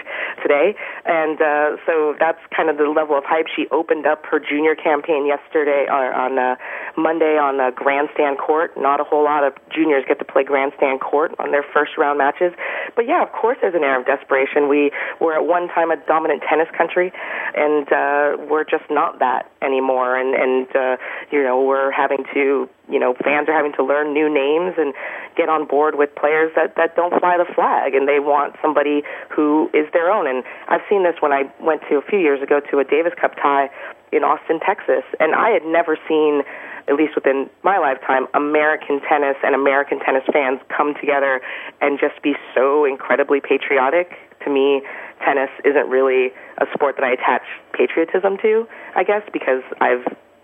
today. 0.42 0.74
And 1.06 1.42
uh, 1.42 1.76
so 1.86 2.16
that's 2.18 2.40
kind 2.56 2.70
of 2.70 2.78
the 2.78 2.88
level 2.88 3.18
of 3.18 3.26
hype. 3.28 3.48
She 3.54 3.68
opened 3.72 4.08
up 4.08 4.26
her 4.32 4.40
junior 4.40 4.76
campaign 4.76 5.28
yesterday 5.28 5.86
uh, 5.92 6.16
on 6.16 6.40
uh, 6.40 6.56
Monday 6.96 7.36
on 7.36 7.60
a 7.60 7.72
grandstand 7.76 8.38
court. 8.38 8.72
Not 8.78 9.02
a 9.02 9.04
whole 9.04 9.24
lot 9.24 9.44
of 9.44 9.54
juniors 9.70 10.06
get 10.08 10.18
to 10.20 10.26
play 10.26 10.46
grandstand 10.46 11.02
court 11.02 11.36
on 11.40 11.52
their 11.52 11.66
first 11.74 11.98
round 11.98 12.18
matches. 12.18 12.54
But 12.96 13.06
yeah, 13.06 13.22
of 13.22 13.34
course, 13.34 13.58
there's 13.62 13.76
an 13.76 13.84
air 13.84 14.00
of 14.00 14.06
desperation. 14.06 14.70
We 14.70 14.92
were 15.20 15.36
at 15.36 15.46
one 15.46 15.68
time 15.68 15.92
a 15.92 15.98
dominant 16.08 16.44
tennis 16.48 16.68
country, 16.78 17.12
and 17.56 17.84
uh, 17.92 18.48
we're 18.48 18.64
just 18.64 18.88
not 18.90 19.20
that 19.20 19.52
anymore. 19.62 20.16
And, 20.16 20.36
and 20.36 20.68
uh, 20.76 20.98
you 21.32 21.44
know, 21.44 21.62
we're 21.62 21.92
having 21.92 22.24
to 22.34 22.70
you 22.90 23.00
know, 23.00 23.14
fans 23.24 23.48
are 23.48 23.56
having 23.56 23.74
to 23.74 23.84
learn 23.84 24.14
new 24.14 24.28
names 24.28 24.76
and 24.78 24.94
get 25.38 25.48
on 25.48 25.66
board 25.66 25.96
with 25.96 26.14
players 26.16 26.52
that 26.56 26.76
that 26.76 26.96
don't 26.96 27.14
fly 27.20 27.38
the 27.38 27.46
flag, 27.54 27.94
and 27.94 28.08
they 28.08 28.20
want 28.20 28.56
somebody 28.62 29.04
who 29.30 29.70
is 29.74 29.86
their 29.94 30.12
own. 30.12 30.28
And 30.28 30.44
I've 30.68 30.82
seen 30.90 31.04
this 31.04 31.16
when 31.20 31.32
I 31.32 31.52
went 31.62 31.82
to 31.90 31.98
a 31.98 32.02
few 32.02 32.20
years 32.20 32.42
ago 32.42 32.60
to 32.72 32.80
a 32.80 32.84
Davis 32.84 33.14
Cup 33.20 33.36
tie 33.36 33.70
in 34.12 34.24
Austin, 34.24 34.60
Texas, 34.60 35.06
and 35.20 35.36
I 35.36 35.50
had 35.50 35.64
never 35.66 35.98
seen 36.08 36.42
at 36.90 36.96
least 36.96 37.14
within 37.14 37.48
my 37.64 37.78
lifetime, 37.78 38.26
American 38.34 39.00
tennis 39.08 39.38
and 39.44 39.54
American 39.54 40.00
tennis 40.00 40.24
fans 40.34 40.60
come 40.76 40.96
together 41.00 41.40
and 41.82 42.00
just 42.00 42.20
be 42.24 42.34
so 42.56 42.84
incredibly 42.84 43.40
patriotic. 43.40 44.18
To 44.44 44.50
me, 44.50 44.82
tennis 45.24 45.52
isn't 45.64 45.88
really 45.88 46.34
a 46.58 46.66
sport 46.74 46.96
that 46.98 47.06
I 47.06 47.12
attach 47.14 47.44
patriotism 47.74 48.38
to, 48.42 48.68
I 48.96 49.04
guess, 49.04 49.22
because 49.32 49.62
I've 49.80 50.02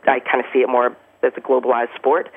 I 0.08 0.20
kind 0.20 0.39
of 0.39 0.46
see 0.54 0.60
it 0.60 0.70
more 0.70 0.96
as 1.24 1.34
a 1.38 1.41
globalized 1.41 1.93
sport. 1.95 2.30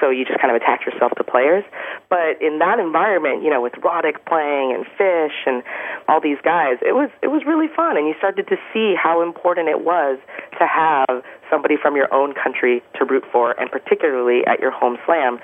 So 0.00 0.10
you 0.10 0.24
just 0.24 0.40
kind 0.40 0.54
of 0.54 0.60
attach 0.60 0.86
yourself 0.86 1.12
to 1.16 1.24
players. 1.24 1.64
But 2.08 2.40
in 2.40 2.58
that 2.58 2.78
environment, 2.78 3.42
you 3.42 3.50
know, 3.50 3.60
with 3.60 3.74
Roddick 3.74 4.24
playing 4.26 4.74
and 4.74 4.84
Fish 4.98 5.36
and 5.46 5.62
all 6.08 6.20
these 6.20 6.38
guys, 6.42 6.78
it 6.82 6.94
was 6.94 7.10
it 7.22 7.28
was 7.28 7.42
really 7.46 7.68
fun 7.68 7.96
and 7.96 8.06
you 8.06 8.14
started 8.18 8.46
to 8.48 8.56
see 8.72 8.94
how 8.94 9.22
important 9.22 9.68
it 9.68 9.84
was 9.84 10.18
to 10.58 10.66
have 10.66 11.22
somebody 11.50 11.76
from 11.80 11.96
your 11.96 12.12
own 12.12 12.34
country 12.34 12.82
to 12.98 13.04
root 13.04 13.24
for 13.30 13.58
and 13.60 13.70
particularly 13.70 14.46
at 14.46 14.60
your 14.60 14.70
home 14.70 14.96
slam. 15.06 15.38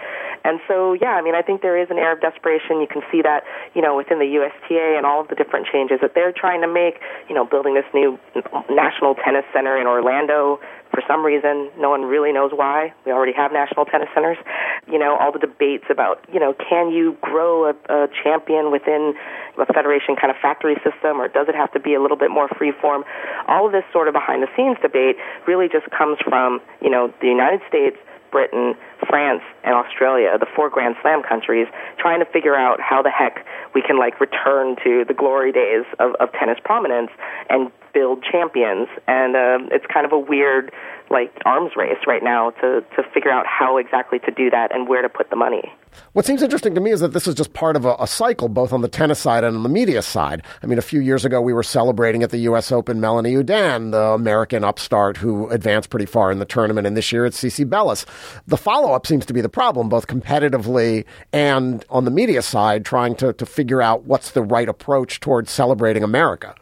And 0.44 0.60
so 0.66 0.94
yeah, 0.94 1.14
I 1.16 1.22
mean 1.22 1.34
I 1.34 1.42
think 1.42 1.62
there 1.62 1.80
is 1.80 1.88
an 1.90 1.98
air 1.98 2.12
of 2.12 2.20
desperation. 2.20 2.80
You 2.80 2.88
can 2.90 3.02
see 3.10 3.22
that, 3.22 3.44
you 3.74 3.82
know, 3.82 3.96
within 3.96 4.18
the 4.18 4.26
USTA 4.26 4.96
and 4.96 5.06
all 5.06 5.20
of 5.20 5.28
the 5.28 5.34
different 5.34 5.66
changes 5.66 5.98
that 6.02 6.14
they're 6.14 6.32
trying 6.32 6.60
to 6.62 6.68
make, 6.68 7.00
you 7.28 7.34
know, 7.34 7.44
building 7.44 7.74
this 7.74 7.88
new 7.94 8.18
national 8.68 9.14
tennis 9.14 9.44
center 9.52 9.76
in 9.76 9.86
Orlando 9.86 10.60
for 10.90 11.02
some 11.06 11.24
reason, 11.24 11.70
no 11.78 11.90
one 11.90 12.02
really 12.02 12.32
knows 12.32 12.50
why. 12.52 12.92
We 13.06 13.12
already 13.12 13.32
have 13.32 13.52
national 13.52 13.84
tennis 13.86 14.08
centers. 14.14 14.38
You 14.90 14.98
know, 14.98 15.16
all 15.16 15.32
the 15.32 15.38
debates 15.38 15.84
about, 15.90 16.24
you 16.32 16.40
know, 16.40 16.54
can 16.54 16.90
you 16.90 17.16
grow 17.20 17.70
a, 17.70 17.74
a 17.88 18.08
champion 18.22 18.70
within 18.70 19.14
a 19.58 19.66
federation 19.72 20.16
kind 20.16 20.30
of 20.30 20.36
factory 20.42 20.74
system, 20.82 21.20
or 21.20 21.28
does 21.28 21.48
it 21.48 21.54
have 21.54 21.72
to 21.72 21.80
be 21.80 21.94
a 21.94 22.00
little 22.00 22.16
bit 22.16 22.30
more 22.30 22.48
free 22.48 22.72
form? 22.80 23.04
All 23.46 23.66
of 23.66 23.72
this 23.72 23.84
sort 23.92 24.08
of 24.08 24.14
behind 24.14 24.42
the 24.42 24.48
scenes 24.56 24.78
debate 24.82 25.16
really 25.46 25.68
just 25.68 25.88
comes 25.90 26.18
from, 26.26 26.60
you 26.82 26.90
know, 26.90 27.12
the 27.20 27.28
United 27.28 27.60
States 27.68 27.96
Britain, 28.30 28.74
France, 29.08 29.42
and 29.64 29.74
Australia, 29.74 30.36
the 30.38 30.46
four 30.54 30.70
Grand 30.70 30.94
Slam 31.02 31.22
countries, 31.22 31.66
trying 31.98 32.20
to 32.20 32.26
figure 32.26 32.54
out 32.54 32.80
how 32.80 33.02
the 33.02 33.10
heck 33.10 33.44
we 33.74 33.82
can 33.82 33.98
like 33.98 34.20
return 34.20 34.76
to 34.84 35.04
the 35.06 35.14
glory 35.14 35.52
days 35.52 35.84
of, 35.98 36.14
of 36.20 36.32
tennis 36.32 36.58
prominence 36.64 37.10
and 37.48 37.70
build 37.92 38.24
champions. 38.24 38.88
And 39.06 39.36
uh, 39.36 39.74
it's 39.74 39.86
kind 39.92 40.06
of 40.06 40.12
a 40.12 40.18
weird 40.18 40.72
like 41.10 41.32
arms 41.44 41.72
race 41.76 41.98
right 42.06 42.22
now 42.22 42.50
to 42.50 42.84
to 42.96 43.02
figure 43.12 43.32
out 43.32 43.44
how 43.46 43.76
exactly 43.78 44.20
to 44.20 44.30
do 44.30 44.48
that 44.50 44.72
and 44.74 44.88
where 44.88 45.02
to 45.02 45.08
put 45.08 45.28
the 45.28 45.36
money. 45.36 45.72
What 46.12 46.24
seems 46.24 46.40
interesting 46.40 46.74
to 46.76 46.80
me 46.80 46.92
is 46.92 47.00
that 47.00 47.12
this 47.12 47.26
is 47.26 47.34
just 47.34 47.52
part 47.52 47.74
of 47.74 47.84
a, 47.84 47.96
a, 47.98 48.06
cycle, 48.06 48.48
both 48.48 48.72
on 48.72 48.80
the 48.80 48.88
tennis 48.88 49.18
side 49.18 49.42
and 49.42 49.56
on 49.56 49.64
the 49.64 49.68
media 49.68 50.02
side. 50.02 50.44
I 50.62 50.66
mean, 50.66 50.78
a 50.78 50.82
few 50.82 51.00
years 51.00 51.24
ago, 51.24 51.40
we 51.40 51.52
were 51.52 51.64
celebrating 51.64 52.22
at 52.22 52.30
the 52.30 52.38
U.S. 52.38 52.70
Open 52.70 53.00
Melanie 53.00 53.34
Oudin, 53.34 53.90
the 53.90 54.00
American 54.00 54.62
upstart 54.62 55.16
who 55.16 55.48
advanced 55.50 55.90
pretty 55.90 56.06
far 56.06 56.30
in 56.30 56.38
the 56.38 56.44
tournament, 56.44 56.86
and 56.86 56.96
this 56.96 57.10
year 57.10 57.26
it's 57.26 57.42
CiCi 57.42 57.68
Bellis. 57.68 58.06
The 58.46 58.56
follow 58.56 58.92
up 58.92 59.04
seems 59.04 59.26
to 59.26 59.32
be 59.32 59.40
the 59.40 59.48
problem, 59.48 59.88
both 59.88 60.06
competitively 60.06 61.04
and 61.32 61.84
on 61.90 62.04
the 62.04 62.12
media 62.12 62.42
side, 62.42 62.84
trying 62.84 63.16
to, 63.16 63.32
to 63.32 63.46
figure 63.46 63.82
out 63.82 64.04
what's 64.04 64.30
the 64.30 64.42
right 64.42 64.68
approach 64.68 65.18
towards 65.18 65.50
celebrating 65.50 66.04
America. 66.04 66.54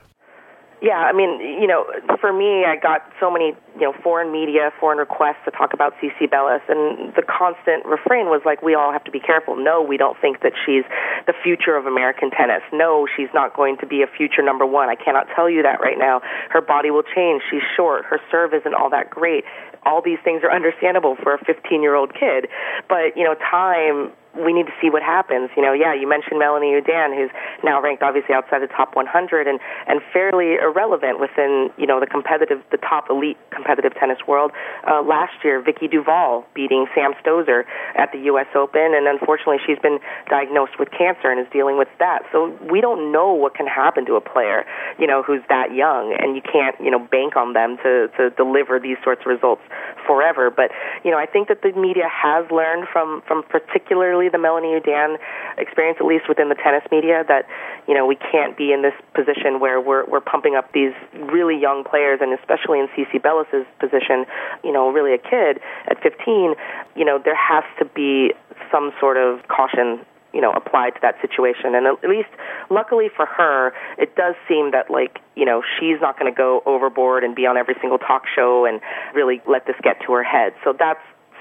Yeah, 0.80 1.02
I 1.02 1.12
mean, 1.12 1.40
you 1.40 1.66
know, 1.66 1.86
for 2.20 2.32
me, 2.32 2.64
I 2.64 2.76
got 2.76 3.02
so 3.18 3.30
many, 3.30 3.56
you 3.74 3.82
know, 3.82 3.92
foreign 4.00 4.30
media, 4.30 4.70
foreign 4.78 4.98
requests 4.98 5.42
to 5.44 5.50
talk 5.50 5.74
about 5.74 5.92
CiCi 5.98 6.30
Bellis, 6.30 6.62
and 6.68 7.12
the 7.14 7.22
constant 7.26 7.84
refrain 7.84 8.26
was 8.26 8.42
like, 8.44 8.62
we 8.62 8.76
all 8.76 8.92
have 8.92 9.02
to 9.04 9.10
be 9.10 9.18
careful. 9.18 9.56
No, 9.56 9.82
we 9.82 9.96
don't 9.96 10.16
think 10.20 10.40
that 10.42 10.52
she's 10.64 10.84
the 11.26 11.34
future 11.42 11.74
of 11.74 11.86
American 11.86 12.30
tennis. 12.30 12.62
No, 12.72 13.08
she's 13.16 13.28
not 13.34 13.56
going 13.56 13.76
to 13.78 13.86
be 13.86 14.02
a 14.02 14.06
future 14.06 14.42
number 14.42 14.64
one. 14.64 14.88
I 14.88 14.94
cannot 14.94 15.26
tell 15.34 15.50
you 15.50 15.62
that 15.64 15.80
right 15.80 15.98
now. 15.98 16.20
Her 16.50 16.60
body 16.60 16.92
will 16.92 17.02
change. 17.02 17.42
She's 17.50 17.66
short. 17.76 18.04
Her 18.04 18.20
serve 18.30 18.54
isn't 18.54 18.74
all 18.74 18.90
that 18.90 19.10
great. 19.10 19.42
All 19.84 20.00
these 20.00 20.18
things 20.22 20.42
are 20.44 20.52
understandable 20.54 21.16
for 21.22 21.34
a 21.34 21.44
15 21.44 21.82
year 21.82 21.94
old 21.94 22.14
kid, 22.14 22.46
but 22.88 23.16
you 23.16 23.24
know, 23.24 23.34
time 23.34 24.12
we 24.36 24.52
need 24.52 24.66
to 24.66 24.76
see 24.80 24.90
what 24.90 25.02
happens. 25.02 25.50
You 25.56 25.62
know, 25.62 25.72
yeah, 25.72 25.94
you 25.94 26.08
mentioned 26.08 26.38
Melanie 26.38 26.74
Oudin, 26.74 27.16
who's 27.16 27.30
now 27.64 27.80
ranked 27.80 28.02
obviously 28.02 28.34
outside 28.34 28.60
the 28.62 28.70
top 28.70 28.94
100 28.94 29.46
and 29.46 29.58
and 29.86 30.00
fairly 30.12 30.56
irrelevant 30.60 31.20
within 31.20 31.70
you 31.76 31.86
know 31.86 32.00
the 32.00 32.06
competitive, 32.06 32.62
the 32.70 32.78
top 32.78 33.10
elite 33.10 33.38
competitive 33.50 33.94
tennis 33.98 34.18
world. 34.26 34.52
Uh, 34.86 35.02
last 35.02 35.32
year, 35.44 35.60
Vicky 35.62 35.88
Duval 35.88 36.44
beating 36.54 36.86
Sam 36.94 37.12
Stosur 37.24 37.64
at 37.96 38.12
the 38.12 38.18
U.S. 38.32 38.46
Open, 38.54 38.94
and 38.94 39.06
unfortunately, 39.06 39.58
she's 39.64 39.78
been 39.78 39.98
diagnosed 40.28 40.78
with 40.78 40.90
cancer 40.90 41.30
and 41.30 41.40
is 41.40 41.50
dealing 41.52 41.78
with 41.78 41.88
that. 41.98 42.22
So 42.32 42.56
we 42.70 42.80
don't 42.80 43.12
know 43.12 43.32
what 43.32 43.54
can 43.54 43.66
happen 43.66 44.06
to 44.06 44.14
a 44.14 44.20
player, 44.20 44.64
you 44.98 45.06
know, 45.06 45.22
who's 45.22 45.42
that 45.48 45.74
young, 45.74 46.14
and 46.18 46.36
you 46.36 46.42
can't 46.42 46.76
you 46.80 46.90
know 46.90 46.98
bank 46.98 47.36
on 47.36 47.52
them 47.54 47.76
to 47.82 48.08
to 48.16 48.30
deliver 48.36 48.78
these 48.78 48.96
sorts 49.02 49.22
of 49.22 49.26
results 49.26 49.62
forever. 50.06 50.50
But 50.50 50.70
you 51.04 51.10
know, 51.10 51.18
I 51.18 51.26
think 51.26 51.48
that 51.48 51.62
the 51.62 51.72
media 51.72 52.08
has 52.10 52.44
learned 52.50 52.88
from 52.92 53.22
from 53.26 53.42
particularly 53.42 54.17
the 54.26 54.42
Melanie 54.42 54.74
Oudin 54.74 55.18
experience, 55.56 55.98
at 56.02 56.06
least 56.06 56.26
within 56.28 56.48
the 56.48 56.58
tennis 56.58 56.82
media, 56.90 57.22
that 57.28 57.46
you 57.86 57.94
know 57.94 58.04
we 58.04 58.16
can't 58.16 58.58
be 58.58 58.72
in 58.72 58.82
this 58.82 58.94
position 59.14 59.62
where 59.62 59.80
we're 59.80 60.04
we're 60.10 60.20
pumping 60.20 60.56
up 60.58 60.72
these 60.74 60.92
really 61.30 61.54
young 61.54 61.86
players, 61.86 62.18
and 62.20 62.34
especially 62.34 62.82
in 62.82 62.88
CiCi 62.98 63.22
Bellis's 63.22 63.66
position, 63.78 64.26
you 64.64 64.72
know, 64.72 64.90
really 64.90 65.14
a 65.14 65.18
kid 65.18 65.62
at 65.86 66.02
15. 66.02 66.54
You 66.96 67.04
know, 67.04 67.22
there 67.22 67.38
has 67.38 67.62
to 67.78 67.84
be 67.84 68.34
some 68.72 68.90
sort 68.98 69.16
of 69.16 69.46
caution 69.46 70.04
you 70.32 70.40
know 70.40 70.52
applied 70.52 70.90
to 70.90 71.00
that 71.00 71.14
situation 71.20 71.74
and 71.74 71.86
at 71.86 72.08
least 72.08 72.28
luckily 72.70 73.08
for 73.08 73.26
her 73.26 73.72
it 73.96 74.14
does 74.14 74.34
seem 74.46 74.72
that 74.72 74.90
like 74.90 75.20
you 75.36 75.44
know 75.44 75.62
she's 75.78 76.00
not 76.00 76.18
going 76.18 76.30
to 76.30 76.36
go 76.36 76.62
overboard 76.66 77.24
and 77.24 77.34
be 77.34 77.46
on 77.46 77.56
every 77.56 77.74
single 77.80 77.98
talk 77.98 78.24
show 78.34 78.66
and 78.66 78.80
really 79.14 79.40
let 79.48 79.66
this 79.66 79.76
get 79.82 79.96
to 80.04 80.12
her 80.12 80.22
head 80.22 80.52
so 80.64 80.74
that's 80.78 81.00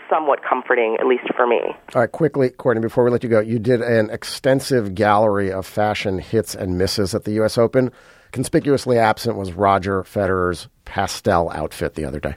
somewhat 0.10 0.39
comforting, 0.47 0.97
at 0.99 1.08
least 1.08 1.24
for 1.36 1.47
me. 1.47 1.60
All 1.93 2.01
right, 2.01 2.12
quickly, 2.12 2.49
Courtney, 2.49 2.82
before 2.82 3.03
we 3.03 3.12
let 3.12 3.24
you 3.24 3.30
go, 3.30 3.39
you 3.39 3.60
did 3.60 3.82
an 3.82 4.10
extensive 4.10 4.95
gallery 4.95 5.51
of 5.51 5.66
fashion 5.66 6.20
hits 6.20 6.55
and 6.55 6.78
misses 6.78 7.14
at 7.14 7.24
the 7.24 7.32
U.S. 7.34 7.58
Open. 7.58 7.91
Conspicuously 8.32 8.97
absent 8.97 9.38
was 9.38 9.53
Roger 9.53 10.03
Federer's 10.03 10.68
pastel 10.86 11.49
outfit 11.51 11.95
the 11.95 12.05
other 12.05 12.20
day. 12.20 12.36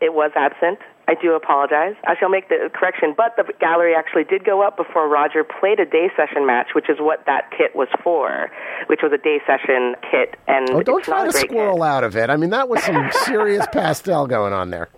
It 0.00 0.14
was 0.14 0.30
absent. 0.36 0.78
I 1.08 1.14
do 1.14 1.32
apologize. 1.32 1.94
I 2.06 2.14
shall 2.20 2.28
make 2.28 2.50
the 2.50 2.68
correction, 2.72 3.14
but 3.16 3.34
the 3.36 3.50
gallery 3.58 3.94
actually 3.96 4.24
did 4.24 4.44
go 4.44 4.62
up 4.62 4.76
before 4.76 5.08
Roger 5.08 5.42
played 5.42 5.80
a 5.80 5.86
day 5.86 6.10
session 6.14 6.46
match, 6.46 6.68
which 6.74 6.90
is 6.90 6.98
what 7.00 7.24
that 7.24 7.50
kit 7.56 7.74
was 7.74 7.88
for, 8.04 8.50
which 8.88 9.00
was 9.02 9.10
a 9.12 9.18
day 9.18 9.40
session 9.46 9.94
kit. 10.02 10.36
And 10.46 10.68
oh, 10.70 10.82
don't 10.82 11.02
try 11.02 11.24
to 11.24 11.32
squirrel 11.32 11.78
kit. 11.78 11.86
out 11.86 12.04
of 12.04 12.14
it. 12.14 12.28
I 12.28 12.36
mean, 12.36 12.50
that 12.50 12.68
was 12.68 12.82
some 12.82 13.10
serious 13.24 13.66
pastel 13.72 14.26
going 14.26 14.52
on 14.52 14.68
there 14.68 14.88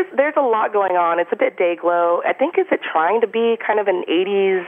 there's 0.00 0.16
there's 0.16 0.34
a 0.36 0.42
lot 0.42 0.72
going 0.72 0.96
on. 0.96 1.18
It's 1.18 1.32
a 1.32 1.36
bit 1.36 1.56
day 1.56 1.76
glow. 1.76 2.22
I 2.26 2.32
think 2.32 2.58
is 2.58 2.66
it 2.70 2.80
trying 2.80 3.20
to 3.20 3.26
be 3.26 3.56
kind 3.64 3.80
of 3.80 3.88
an 3.88 4.04
80s 4.08 4.64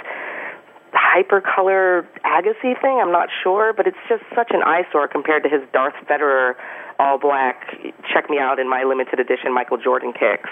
hypercolor 0.92 2.06
Agassi 2.24 2.78
thing. 2.80 3.00
I'm 3.00 3.12
not 3.12 3.28
sure, 3.42 3.72
but 3.72 3.86
it's 3.86 3.96
just 4.08 4.22
such 4.34 4.50
an 4.50 4.62
eyesore 4.62 5.08
compared 5.08 5.42
to 5.44 5.48
his 5.48 5.62
Darth 5.72 5.94
Federer 6.08 6.54
all 6.98 7.18
black, 7.18 7.66
check 8.12 8.28
me 8.28 8.38
out 8.38 8.58
in 8.58 8.68
my 8.68 8.84
limited 8.84 9.18
edition 9.18 9.52
Michael 9.52 9.78
Jordan 9.78 10.12
kicks 10.12 10.50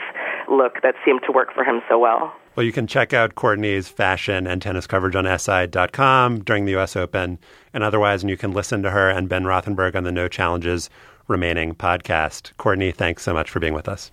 look 0.48 0.80
that 0.82 0.94
seemed 1.04 1.20
to 1.26 1.32
work 1.32 1.54
for 1.54 1.62
him 1.62 1.80
so 1.88 1.98
well. 1.98 2.32
Well, 2.56 2.66
you 2.66 2.72
can 2.72 2.86
check 2.86 3.12
out 3.12 3.34
Courtney's 3.36 3.88
fashion 3.88 4.46
and 4.46 4.60
tennis 4.60 4.86
coverage 4.86 5.14
on 5.14 5.26
SI.com 5.38 6.40
during 6.40 6.64
the 6.64 6.72
U.S. 6.72 6.96
Open 6.96 7.38
and 7.72 7.84
otherwise, 7.84 8.22
and 8.22 8.30
you 8.30 8.36
can 8.36 8.52
listen 8.52 8.82
to 8.82 8.90
her 8.90 9.08
and 9.08 9.28
Ben 9.28 9.44
Rothenberg 9.44 9.94
on 9.94 10.04
the 10.04 10.12
No 10.12 10.26
Challenges 10.26 10.90
Remaining 11.28 11.74
podcast. 11.74 12.56
Courtney, 12.56 12.90
thanks 12.90 13.22
so 13.22 13.32
much 13.32 13.50
for 13.50 13.60
being 13.60 13.74
with 13.74 13.88
us. 13.88 14.10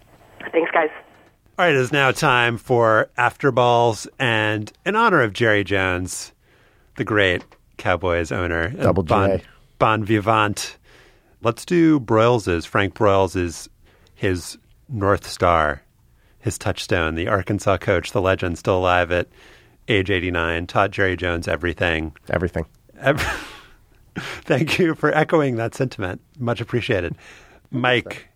Thanks, 0.52 0.72
guys. 0.72 0.90
All 1.60 1.66
right, 1.66 1.74
it 1.74 1.78
is 1.80 1.92
now 1.92 2.12
time 2.12 2.58
for 2.58 3.10
After 3.18 3.52
Balls, 3.52 4.08
and 4.20 4.72
in 4.86 4.96
honor 4.96 5.22
of 5.22 5.34
Jerry 5.34 5.64
Jones, 5.64 6.32
the 6.98 7.04
great 7.04 7.44
Cowboys 7.78 8.32
owner, 8.32 8.70
Double 8.70 9.04
bon, 9.04 9.30
J. 9.40 9.44
bon 9.80 10.04
vivant. 10.04 10.78
Let's 11.42 11.66
do 11.66 12.00
Broyles's. 12.00 12.66
Frank 12.66 12.94
Broyles 12.94 13.36
is 13.36 13.70
his 14.16 14.58
North 14.90 15.26
Star, 15.28 15.82
his 16.40 16.58
touchstone, 16.58 17.16
the 17.16 17.28
Arkansas 17.28 17.78
coach, 17.78 18.12
the 18.12 18.22
legend, 18.22 18.58
still 18.58 18.78
alive 18.78 19.12
at 19.12 19.28
age 19.88 20.10
89, 20.12 20.68
taught 20.68 20.92
Jerry 20.92 21.16
Jones 21.16 21.48
everything. 21.48 22.16
Everything. 22.30 22.66
Every- 23.00 23.26
Thank 24.16 24.80
you 24.80 24.96
for 24.96 25.12
echoing 25.16 25.56
that 25.58 25.76
sentiment. 25.76 26.22
Much 26.40 26.60
appreciated. 26.62 27.16
Mike, 27.72 28.28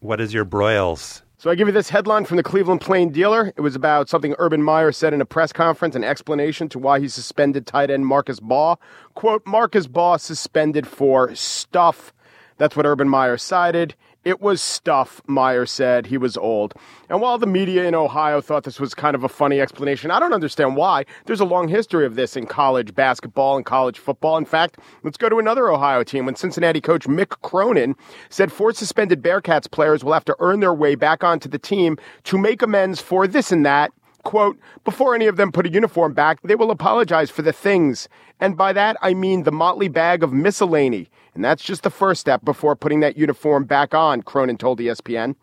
what 0.00 0.20
is 0.20 0.32
your 0.32 0.44
Broyles? 0.46 1.22
So 1.40 1.50
I 1.50 1.54
give 1.54 1.68
you 1.68 1.72
this 1.72 1.90
headline 1.90 2.24
from 2.24 2.36
the 2.36 2.42
Cleveland 2.42 2.80
Plain 2.80 3.12
Dealer. 3.12 3.52
It 3.56 3.60
was 3.60 3.76
about 3.76 4.08
something 4.08 4.34
Urban 4.38 4.60
Meyer 4.60 4.90
said 4.90 5.14
in 5.14 5.20
a 5.20 5.24
press 5.24 5.52
conference, 5.52 5.94
an 5.94 6.02
explanation 6.02 6.68
to 6.70 6.80
why 6.80 6.98
he 6.98 7.06
suspended 7.06 7.64
tight 7.64 7.92
end 7.92 8.06
Marcus 8.06 8.40
Baugh. 8.40 8.74
Quote, 9.14 9.46
Marcus 9.46 9.86
Baugh 9.86 10.16
suspended 10.16 10.84
for 10.84 11.32
stuff. 11.36 12.12
That's 12.56 12.74
what 12.74 12.86
Urban 12.86 13.08
Meyer 13.08 13.36
cited. 13.36 13.94
It 14.24 14.40
was 14.40 14.60
stuff, 14.60 15.22
Meyer 15.26 15.64
said. 15.64 16.06
He 16.06 16.18
was 16.18 16.36
old. 16.36 16.74
And 17.08 17.20
while 17.20 17.38
the 17.38 17.46
media 17.46 17.84
in 17.84 17.94
Ohio 17.94 18.40
thought 18.40 18.64
this 18.64 18.80
was 18.80 18.92
kind 18.92 19.14
of 19.14 19.24
a 19.24 19.28
funny 19.28 19.60
explanation, 19.60 20.10
I 20.10 20.18
don't 20.18 20.32
understand 20.32 20.76
why. 20.76 21.04
There's 21.26 21.40
a 21.40 21.44
long 21.44 21.68
history 21.68 22.04
of 22.04 22.16
this 22.16 22.36
in 22.36 22.46
college 22.46 22.94
basketball 22.94 23.56
and 23.56 23.64
college 23.64 23.98
football. 23.98 24.36
In 24.36 24.44
fact, 24.44 24.78
let's 25.04 25.16
go 25.16 25.28
to 25.28 25.38
another 25.38 25.70
Ohio 25.70 26.02
team 26.02 26.26
when 26.26 26.34
Cincinnati 26.34 26.80
coach 26.80 27.06
Mick 27.06 27.40
Cronin 27.42 27.94
said 28.28 28.50
four 28.50 28.72
suspended 28.72 29.22
Bearcats 29.22 29.70
players 29.70 30.02
will 30.02 30.12
have 30.12 30.24
to 30.26 30.36
earn 30.40 30.60
their 30.60 30.74
way 30.74 30.94
back 30.94 31.22
onto 31.22 31.48
the 31.48 31.58
team 31.58 31.96
to 32.24 32.36
make 32.36 32.60
amends 32.60 33.00
for 33.00 33.26
this 33.26 33.52
and 33.52 33.64
that 33.64 33.92
Quote, 34.24 34.58
before 34.84 35.14
any 35.14 35.26
of 35.26 35.36
them 35.36 35.52
put 35.52 35.66
a 35.66 35.70
uniform 35.70 36.12
back, 36.12 36.40
they 36.42 36.54
will 36.54 36.70
apologize 36.70 37.30
for 37.30 37.42
the 37.42 37.52
things. 37.52 38.08
And 38.40 38.56
by 38.56 38.72
that, 38.72 38.96
I 39.00 39.14
mean 39.14 39.44
the 39.44 39.52
motley 39.52 39.88
bag 39.88 40.22
of 40.22 40.32
miscellany. 40.32 41.08
And 41.34 41.44
that's 41.44 41.62
just 41.62 41.82
the 41.82 41.90
first 41.90 42.20
step 42.20 42.44
before 42.44 42.74
putting 42.76 43.00
that 43.00 43.16
uniform 43.16 43.64
back 43.64 43.94
on, 43.94 44.22
Cronin 44.22 44.58
told 44.58 44.80
ESPN. 44.80 45.36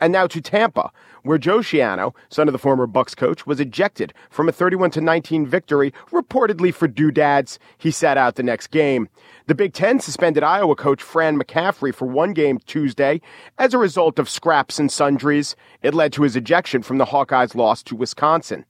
And 0.00 0.12
now 0.12 0.26
to 0.26 0.40
Tampa, 0.40 0.90
where 1.26 1.38
Joe 1.38 1.58
Schiano, 1.58 2.14
son 2.28 2.48
of 2.48 2.52
the 2.52 2.58
former 2.58 2.86
Bucs 2.86 3.16
coach, 3.16 3.46
was 3.46 3.60
ejected 3.60 4.14
from 4.30 4.48
a 4.48 4.52
31 4.52 4.92
19 4.96 5.46
victory, 5.46 5.92
reportedly 6.10 6.72
for 6.72 6.88
doodads. 6.88 7.58
He 7.76 7.90
sat 7.90 8.16
out 8.16 8.36
the 8.36 8.42
next 8.42 8.68
game. 8.68 9.08
The 9.46 9.54
Big 9.54 9.72
Ten 9.72 10.00
suspended 10.00 10.42
Iowa 10.42 10.74
coach 10.74 11.02
Fran 11.02 11.38
McCaffery 11.38 11.94
for 11.94 12.06
one 12.06 12.32
game 12.32 12.58
Tuesday 12.66 13.20
as 13.58 13.74
a 13.74 13.78
result 13.78 14.18
of 14.18 14.30
scraps 14.30 14.78
and 14.78 14.90
sundries. 14.90 15.54
It 15.82 15.94
led 15.94 16.12
to 16.14 16.22
his 16.22 16.36
ejection 16.36 16.82
from 16.82 16.98
the 16.98 17.06
Hawkeyes' 17.06 17.54
loss 17.54 17.82
to 17.84 17.96
Wisconsin. 17.96 18.64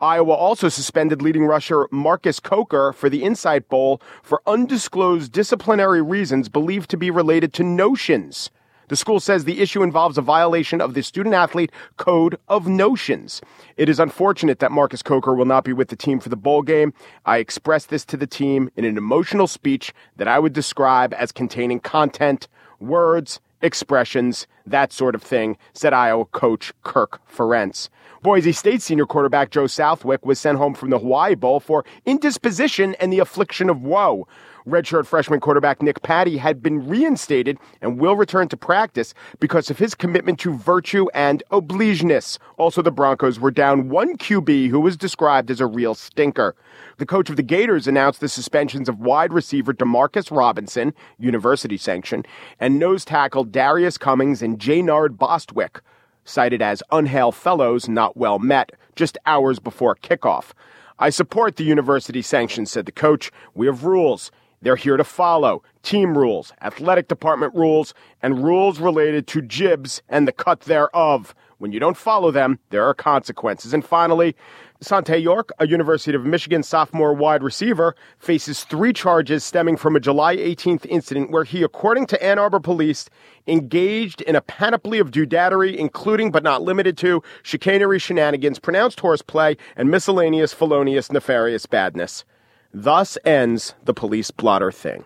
Iowa 0.00 0.32
also 0.32 0.68
suspended 0.68 1.22
leading 1.22 1.46
rusher 1.46 1.86
Marcus 1.92 2.40
Coker 2.40 2.92
for 2.92 3.08
the 3.08 3.22
Insight 3.22 3.68
Bowl 3.68 4.02
for 4.22 4.42
undisclosed 4.48 5.30
disciplinary 5.30 6.02
reasons 6.02 6.48
believed 6.48 6.90
to 6.90 6.96
be 6.96 7.10
related 7.10 7.52
to 7.54 7.62
notions. 7.62 8.50
The 8.88 8.96
school 8.96 9.20
says 9.20 9.44
the 9.44 9.60
issue 9.60 9.82
involves 9.82 10.18
a 10.18 10.22
violation 10.22 10.80
of 10.80 10.94
the 10.94 11.02
student 11.02 11.34
athlete 11.34 11.72
code 11.96 12.36
of 12.48 12.66
notions. 12.66 13.40
It 13.76 13.88
is 13.88 14.00
unfortunate 14.00 14.58
that 14.58 14.72
Marcus 14.72 15.02
Coker 15.02 15.34
will 15.34 15.44
not 15.44 15.64
be 15.64 15.72
with 15.72 15.88
the 15.88 15.96
team 15.96 16.20
for 16.20 16.28
the 16.28 16.36
bowl 16.36 16.62
game. 16.62 16.92
I 17.24 17.38
expressed 17.38 17.88
this 17.90 18.04
to 18.06 18.16
the 18.16 18.26
team 18.26 18.70
in 18.76 18.84
an 18.84 18.96
emotional 18.96 19.46
speech 19.46 19.94
that 20.16 20.28
I 20.28 20.38
would 20.38 20.52
describe 20.52 21.14
as 21.14 21.32
containing 21.32 21.80
content, 21.80 22.48
words, 22.80 23.40
expressions, 23.62 24.46
that 24.66 24.92
sort 24.92 25.14
of 25.14 25.22
thing, 25.22 25.56
said 25.72 25.92
Iowa 25.92 26.24
coach 26.26 26.72
Kirk 26.82 27.20
Ferentz. 27.30 27.88
Boise 28.22 28.52
State 28.52 28.82
senior 28.82 29.06
quarterback 29.06 29.50
Joe 29.50 29.66
Southwick 29.66 30.24
was 30.24 30.38
sent 30.38 30.58
home 30.58 30.74
from 30.74 30.90
the 30.90 30.98
Hawaii 30.98 31.34
Bowl 31.34 31.60
for 31.60 31.84
indisposition 32.06 32.94
and 33.00 33.12
the 33.12 33.18
affliction 33.18 33.70
of 33.70 33.82
woe. 33.82 34.28
Redshirt 34.66 35.06
freshman 35.06 35.40
quarterback 35.40 35.82
Nick 35.82 36.02
Patti 36.02 36.36
had 36.36 36.62
been 36.62 36.86
reinstated 36.86 37.58
and 37.80 37.98
will 37.98 38.14
return 38.14 38.48
to 38.48 38.56
practice 38.56 39.12
because 39.40 39.70
of 39.70 39.78
his 39.78 39.94
commitment 39.94 40.38
to 40.40 40.54
virtue 40.54 41.06
and 41.14 41.42
obligeness. 41.50 42.38
Also, 42.58 42.80
the 42.80 42.92
Broncos 42.92 43.40
were 43.40 43.50
down 43.50 43.88
one 43.88 44.16
QB 44.16 44.68
who 44.68 44.78
was 44.78 44.96
described 44.96 45.50
as 45.50 45.60
a 45.60 45.66
real 45.66 45.94
stinker. 45.94 46.54
The 46.98 47.06
coach 47.06 47.28
of 47.28 47.36
the 47.36 47.42
Gators 47.42 47.88
announced 47.88 48.20
the 48.20 48.28
suspensions 48.28 48.88
of 48.88 49.00
wide 49.00 49.32
receiver 49.32 49.72
Demarcus 49.74 50.30
Robinson, 50.30 50.94
university 51.18 51.76
sanction, 51.76 52.24
and 52.60 52.78
nose 52.78 53.04
tackle 53.04 53.44
Darius 53.44 53.98
Cummings 53.98 54.42
and 54.42 54.58
Jaynard 54.58 55.18
Bostwick, 55.18 55.80
cited 56.24 56.62
as 56.62 56.84
unhail 56.92 57.32
fellows 57.32 57.88
not 57.88 58.16
well 58.16 58.38
met, 58.38 58.70
just 58.94 59.18
hours 59.26 59.58
before 59.58 59.96
kickoff. 59.96 60.52
I 60.98 61.10
support 61.10 61.56
the 61.56 61.64
university 61.64 62.22
sanctions, 62.22 62.70
said 62.70 62.86
the 62.86 62.92
coach. 62.92 63.32
We 63.54 63.66
have 63.66 63.82
rules. 63.82 64.30
They're 64.62 64.76
here 64.76 64.96
to 64.96 65.04
follow 65.04 65.62
team 65.82 66.16
rules, 66.16 66.52
athletic 66.62 67.08
department 67.08 67.52
rules, 67.54 67.94
and 68.22 68.44
rules 68.44 68.78
related 68.78 69.26
to 69.26 69.42
jibs 69.42 70.00
and 70.08 70.26
the 70.26 70.32
cut 70.32 70.60
thereof. 70.60 71.34
When 71.58 71.72
you 71.72 71.80
don't 71.80 71.96
follow 71.96 72.30
them, 72.30 72.58
there 72.70 72.84
are 72.84 72.94
consequences. 72.94 73.74
And 73.74 73.84
finally, 73.84 74.36
Csont'e 74.82 75.22
York, 75.22 75.50
a 75.58 75.66
University 75.66 76.16
of 76.16 76.24
Michigan 76.24 76.62
sophomore 76.62 77.14
wide 77.14 77.42
receiver, 77.42 77.94
faces 78.18 78.64
three 78.64 78.92
charges 78.92 79.44
stemming 79.44 79.76
from 79.76 79.94
a 79.94 80.00
July 80.00 80.36
18th 80.36 80.86
incident 80.86 81.30
where 81.30 81.44
he, 81.44 81.62
according 81.62 82.06
to 82.06 82.22
Ann 82.22 82.38
Arbor 82.38 82.58
police, 82.58 83.08
engaged 83.46 84.20
in 84.22 84.34
a 84.34 84.40
panoply 84.40 84.98
of 84.98 85.10
doodadery, 85.10 85.76
including 85.76 86.30
but 86.30 86.42
not 86.42 86.62
limited 86.62 86.96
to 86.98 87.22
chicanery 87.42 87.98
shenanigans, 87.98 88.58
pronounced 88.58 89.00
horseplay, 89.00 89.56
and 89.76 89.90
miscellaneous 89.90 90.52
felonious 90.52 91.12
nefarious 91.12 91.66
badness. 91.66 92.24
Thus 92.72 93.18
ends 93.24 93.74
the 93.84 93.94
police 93.94 94.30
blotter 94.30 94.72
thing. 94.72 95.04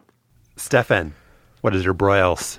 Stefan, 0.56 1.14
what 1.62 1.74
is 1.74 1.84
your 1.84 1.94
Broyles? 1.94 2.58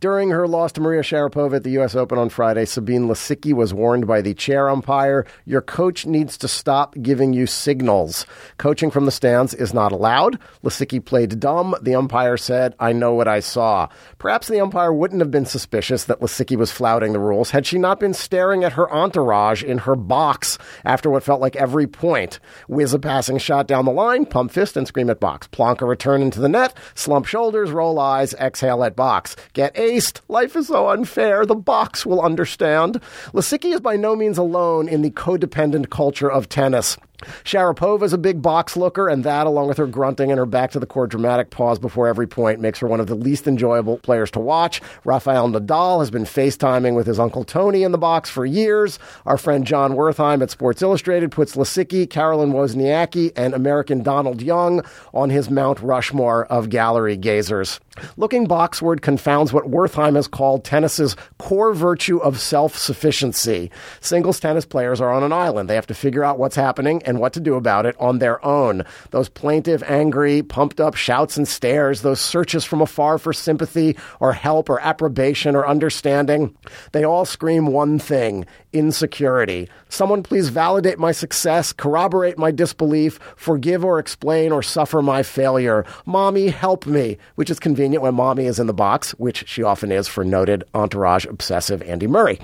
During 0.00 0.30
her 0.30 0.46
loss 0.46 0.70
to 0.72 0.80
Maria 0.80 1.02
Sharapova 1.02 1.56
at 1.56 1.64
the 1.64 1.70
U.S. 1.70 1.96
Open 1.96 2.18
on 2.18 2.28
Friday, 2.28 2.66
Sabine 2.66 3.08
Lisicki 3.08 3.52
was 3.52 3.74
warned 3.74 4.06
by 4.06 4.20
the 4.20 4.32
chair 4.32 4.68
umpire, 4.68 5.26
your 5.44 5.60
coach 5.60 6.06
needs 6.06 6.38
to 6.38 6.46
stop 6.46 6.94
giving 7.02 7.32
you 7.32 7.48
signals. 7.48 8.24
Coaching 8.58 8.92
from 8.92 9.06
the 9.06 9.10
stands 9.10 9.54
is 9.54 9.74
not 9.74 9.90
allowed. 9.90 10.38
Lisicki 10.62 11.04
played 11.04 11.40
dumb. 11.40 11.74
The 11.82 11.96
umpire 11.96 12.36
said, 12.36 12.76
I 12.78 12.92
know 12.92 13.12
what 13.12 13.26
I 13.26 13.40
saw. 13.40 13.88
Perhaps 14.18 14.46
the 14.46 14.60
umpire 14.60 14.92
wouldn't 14.92 15.20
have 15.20 15.32
been 15.32 15.46
suspicious 15.46 16.04
that 16.04 16.20
Lisicki 16.20 16.56
was 16.56 16.70
flouting 16.70 17.12
the 17.12 17.18
rules 17.18 17.50
had 17.50 17.66
she 17.66 17.76
not 17.76 17.98
been 17.98 18.14
staring 18.14 18.62
at 18.62 18.74
her 18.74 18.88
entourage 18.92 19.64
in 19.64 19.78
her 19.78 19.96
box 19.96 20.58
after 20.84 21.10
what 21.10 21.24
felt 21.24 21.40
like 21.40 21.56
every 21.56 21.88
point. 21.88 22.38
Whiz 22.68 22.94
a 22.94 23.00
passing 23.00 23.38
shot 23.38 23.66
down 23.66 23.84
the 23.84 23.90
line, 23.90 24.26
pump 24.26 24.52
fist 24.52 24.76
and 24.76 24.86
scream 24.86 25.10
at 25.10 25.18
box. 25.18 25.48
Plonk 25.48 25.80
a 25.80 25.86
return 25.86 26.22
into 26.22 26.38
the 26.38 26.48
net, 26.48 26.72
slump 26.94 27.26
shoulders, 27.26 27.72
roll 27.72 27.98
eyes, 27.98 28.32
exhale 28.34 28.84
at 28.84 28.94
box. 28.94 29.34
Get 29.54 29.76
a 29.76 29.87
Life 30.28 30.54
is 30.54 30.66
so 30.66 30.88
unfair. 30.88 31.46
The 31.46 31.54
box 31.54 32.04
will 32.04 32.20
understand. 32.20 33.00
Lisicki 33.32 33.72
is 33.72 33.80
by 33.80 33.96
no 33.96 34.14
means 34.14 34.36
alone 34.36 34.86
in 34.86 35.02
the 35.02 35.10
codependent 35.10 35.88
culture 35.88 36.30
of 36.30 36.48
tennis. 36.48 36.98
Sharapova 37.44 38.04
is 38.04 38.12
a 38.12 38.18
big 38.18 38.40
box 38.40 38.76
looker, 38.76 39.08
and 39.08 39.24
that, 39.24 39.46
along 39.46 39.66
with 39.66 39.78
her 39.78 39.86
grunting 39.88 40.30
and 40.30 40.38
her 40.38 40.46
back 40.46 40.70
to 40.70 40.78
the 40.78 40.86
court 40.86 41.10
dramatic 41.10 41.50
pause 41.50 41.78
before 41.78 42.06
every 42.06 42.28
point, 42.28 42.60
makes 42.60 42.78
her 42.78 42.86
one 42.86 43.00
of 43.00 43.08
the 43.08 43.16
least 43.16 43.48
enjoyable 43.48 43.98
players 43.98 44.30
to 44.30 44.40
watch. 44.40 44.80
Rafael 45.04 45.48
Nadal 45.48 45.98
has 45.98 46.12
been 46.12 46.24
FaceTiming 46.24 46.94
with 46.94 47.08
his 47.08 47.18
uncle 47.18 47.42
Tony 47.42 47.82
in 47.82 47.90
the 47.90 47.98
box 47.98 48.30
for 48.30 48.46
years. 48.46 49.00
Our 49.26 49.36
friend 49.36 49.66
Jon 49.66 49.94
Wertheim 49.94 50.42
at 50.42 50.50
Sports 50.50 50.80
Illustrated 50.80 51.32
puts 51.32 51.56
Lisicki, 51.56 52.08
Caroline 52.08 52.52
Wozniacki, 52.52 53.32
and 53.34 53.52
American 53.52 54.04
Donald 54.04 54.40
Young 54.40 54.84
on 55.12 55.30
his 55.30 55.50
Mount 55.50 55.80
Rushmore 55.80 56.46
of 56.46 56.70
gallery 56.70 57.16
gazers. 57.16 57.80
Looking 58.16 58.46
boxward 58.46 59.02
confounds 59.02 59.52
what 59.52 59.68
Wertheim 59.68 60.14
has 60.14 60.28
called 60.28 60.64
tennis's 60.64 61.16
core 61.38 61.74
virtue 61.74 62.18
of 62.18 62.38
self 62.38 62.76
sufficiency. 62.76 63.72
Singles 64.00 64.38
tennis 64.38 64.64
players 64.64 65.00
are 65.00 65.10
on 65.10 65.24
an 65.24 65.32
island. 65.32 65.68
They 65.68 65.74
have 65.74 65.88
to 65.88 65.94
figure 65.94 66.22
out 66.22 66.38
what's 66.38 66.54
happening 66.54 67.02
and 67.08 67.18
what 67.18 67.32
to 67.32 67.40
do 67.40 67.54
about 67.54 67.86
it 67.86 67.96
on 67.98 68.18
their 68.18 68.44
own. 68.44 68.84
Those 69.10 69.30
plaintive, 69.30 69.82
angry, 69.84 70.42
pumped 70.42 70.78
up 70.78 70.94
shouts 70.94 71.38
and 71.38 71.48
stares, 71.48 72.02
those 72.02 72.20
searches 72.20 72.64
from 72.64 72.82
afar 72.82 73.16
for 73.16 73.32
sympathy 73.32 73.96
or 74.20 74.34
help 74.34 74.68
or 74.68 74.78
approbation 74.80 75.56
or 75.56 75.66
understanding, 75.66 76.54
they 76.92 77.04
all 77.04 77.24
scream 77.24 77.68
one 77.68 77.98
thing 77.98 78.44
insecurity. 78.72 79.68
Someone 79.88 80.22
please 80.22 80.50
validate 80.50 80.98
my 80.98 81.12
success, 81.12 81.72
corroborate 81.72 82.38
my 82.38 82.50
disbelief, 82.50 83.18
forgive 83.36 83.84
or 83.84 83.98
explain 83.98 84.52
or 84.52 84.62
suffer 84.62 85.00
my 85.00 85.22
failure. 85.22 85.86
Mommy, 86.04 86.48
help 86.48 86.86
me, 86.86 87.16
which 87.36 87.48
is 87.48 87.58
convenient 87.58 88.02
when 88.02 88.14
mommy 88.14 88.44
is 88.44 88.58
in 88.58 88.66
the 88.66 88.74
box, 88.74 89.12
which 89.12 89.48
she 89.48 89.62
often 89.62 89.90
is 89.90 90.06
for 90.06 90.24
noted 90.24 90.64
entourage 90.74 91.24
obsessive 91.24 91.80
Andy 91.82 92.06
Murray. 92.06 92.38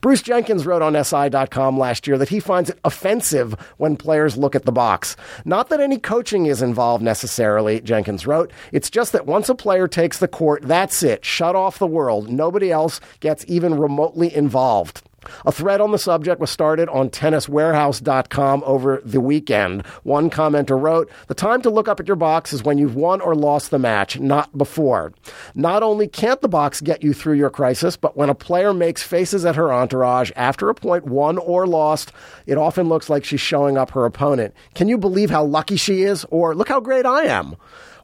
Bruce 0.00 0.22
Jenkins 0.22 0.66
wrote 0.66 0.82
on 0.82 1.02
SI.com 1.02 1.76
last 1.76 2.06
year 2.06 2.18
that 2.18 2.28
he 2.28 2.38
finds 2.38 2.70
it 2.70 2.78
offensive 2.84 3.54
when 3.78 3.96
players 4.04 4.36
look 4.36 4.54
at 4.54 4.66
the 4.66 4.72
box. 4.72 5.16
Not 5.46 5.70
that 5.70 5.80
any 5.80 5.98
coaching 5.98 6.44
is 6.44 6.60
involved 6.60 7.02
necessarily, 7.02 7.80
Jenkins 7.80 8.26
wrote. 8.26 8.52
It's 8.70 8.90
just 8.90 9.12
that 9.12 9.26
once 9.26 9.48
a 9.48 9.54
player 9.54 9.88
takes 9.88 10.18
the 10.18 10.28
court, 10.28 10.60
that's 10.62 11.02
it. 11.02 11.24
Shut 11.24 11.56
off 11.56 11.78
the 11.78 11.86
world. 11.86 12.28
Nobody 12.28 12.70
else 12.70 13.00
gets 13.20 13.46
even 13.48 13.78
remotely 13.78 14.34
involved. 14.34 15.02
A 15.44 15.52
thread 15.52 15.80
on 15.80 15.92
the 15.92 15.98
subject 15.98 16.40
was 16.40 16.50
started 16.50 16.88
on 16.88 17.10
tenniswarehouse.com 17.10 18.62
over 18.66 19.02
the 19.04 19.20
weekend. 19.20 19.86
One 20.02 20.30
commenter 20.30 20.80
wrote, 20.80 21.10
The 21.28 21.34
time 21.34 21.62
to 21.62 21.70
look 21.70 21.88
up 21.88 22.00
at 22.00 22.06
your 22.06 22.16
box 22.16 22.52
is 22.52 22.62
when 22.62 22.78
you've 22.78 22.96
won 22.96 23.20
or 23.20 23.34
lost 23.34 23.70
the 23.70 23.78
match, 23.78 24.18
not 24.18 24.56
before. 24.56 25.12
Not 25.54 25.82
only 25.82 26.08
can't 26.08 26.40
the 26.40 26.48
box 26.48 26.80
get 26.80 27.02
you 27.02 27.12
through 27.12 27.34
your 27.34 27.50
crisis, 27.50 27.96
but 27.96 28.16
when 28.16 28.30
a 28.30 28.34
player 28.34 28.72
makes 28.72 29.02
faces 29.02 29.44
at 29.44 29.56
her 29.56 29.72
entourage 29.72 30.30
after 30.36 30.68
a 30.68 30.74
point 30.74 31.04
won 31.04 31.38
or 31.38 31.66
lost, 31.66 32.12
it 32.46 32.58
often 32.58 32.88
looks 32.88 33.08
like 33.08 33.24
she's 33.24 33.40
showing 33.40 33.76
up 33.76 33.90
her 33.92 34.04
opponent. 34.04 34.54
Can 34.74 34.88
you 34.88 34.98
believe 34.98 35.30
how 35.30 35.44
lucky 35.44 35.76
she 35.76 36.02
is? 36.02 36.24
Or 36.30 36.54
look 36.54 36.68
how 36.68 36.80
great 36.80 37.06
I 37.06 37.24
am. 37.24 37.56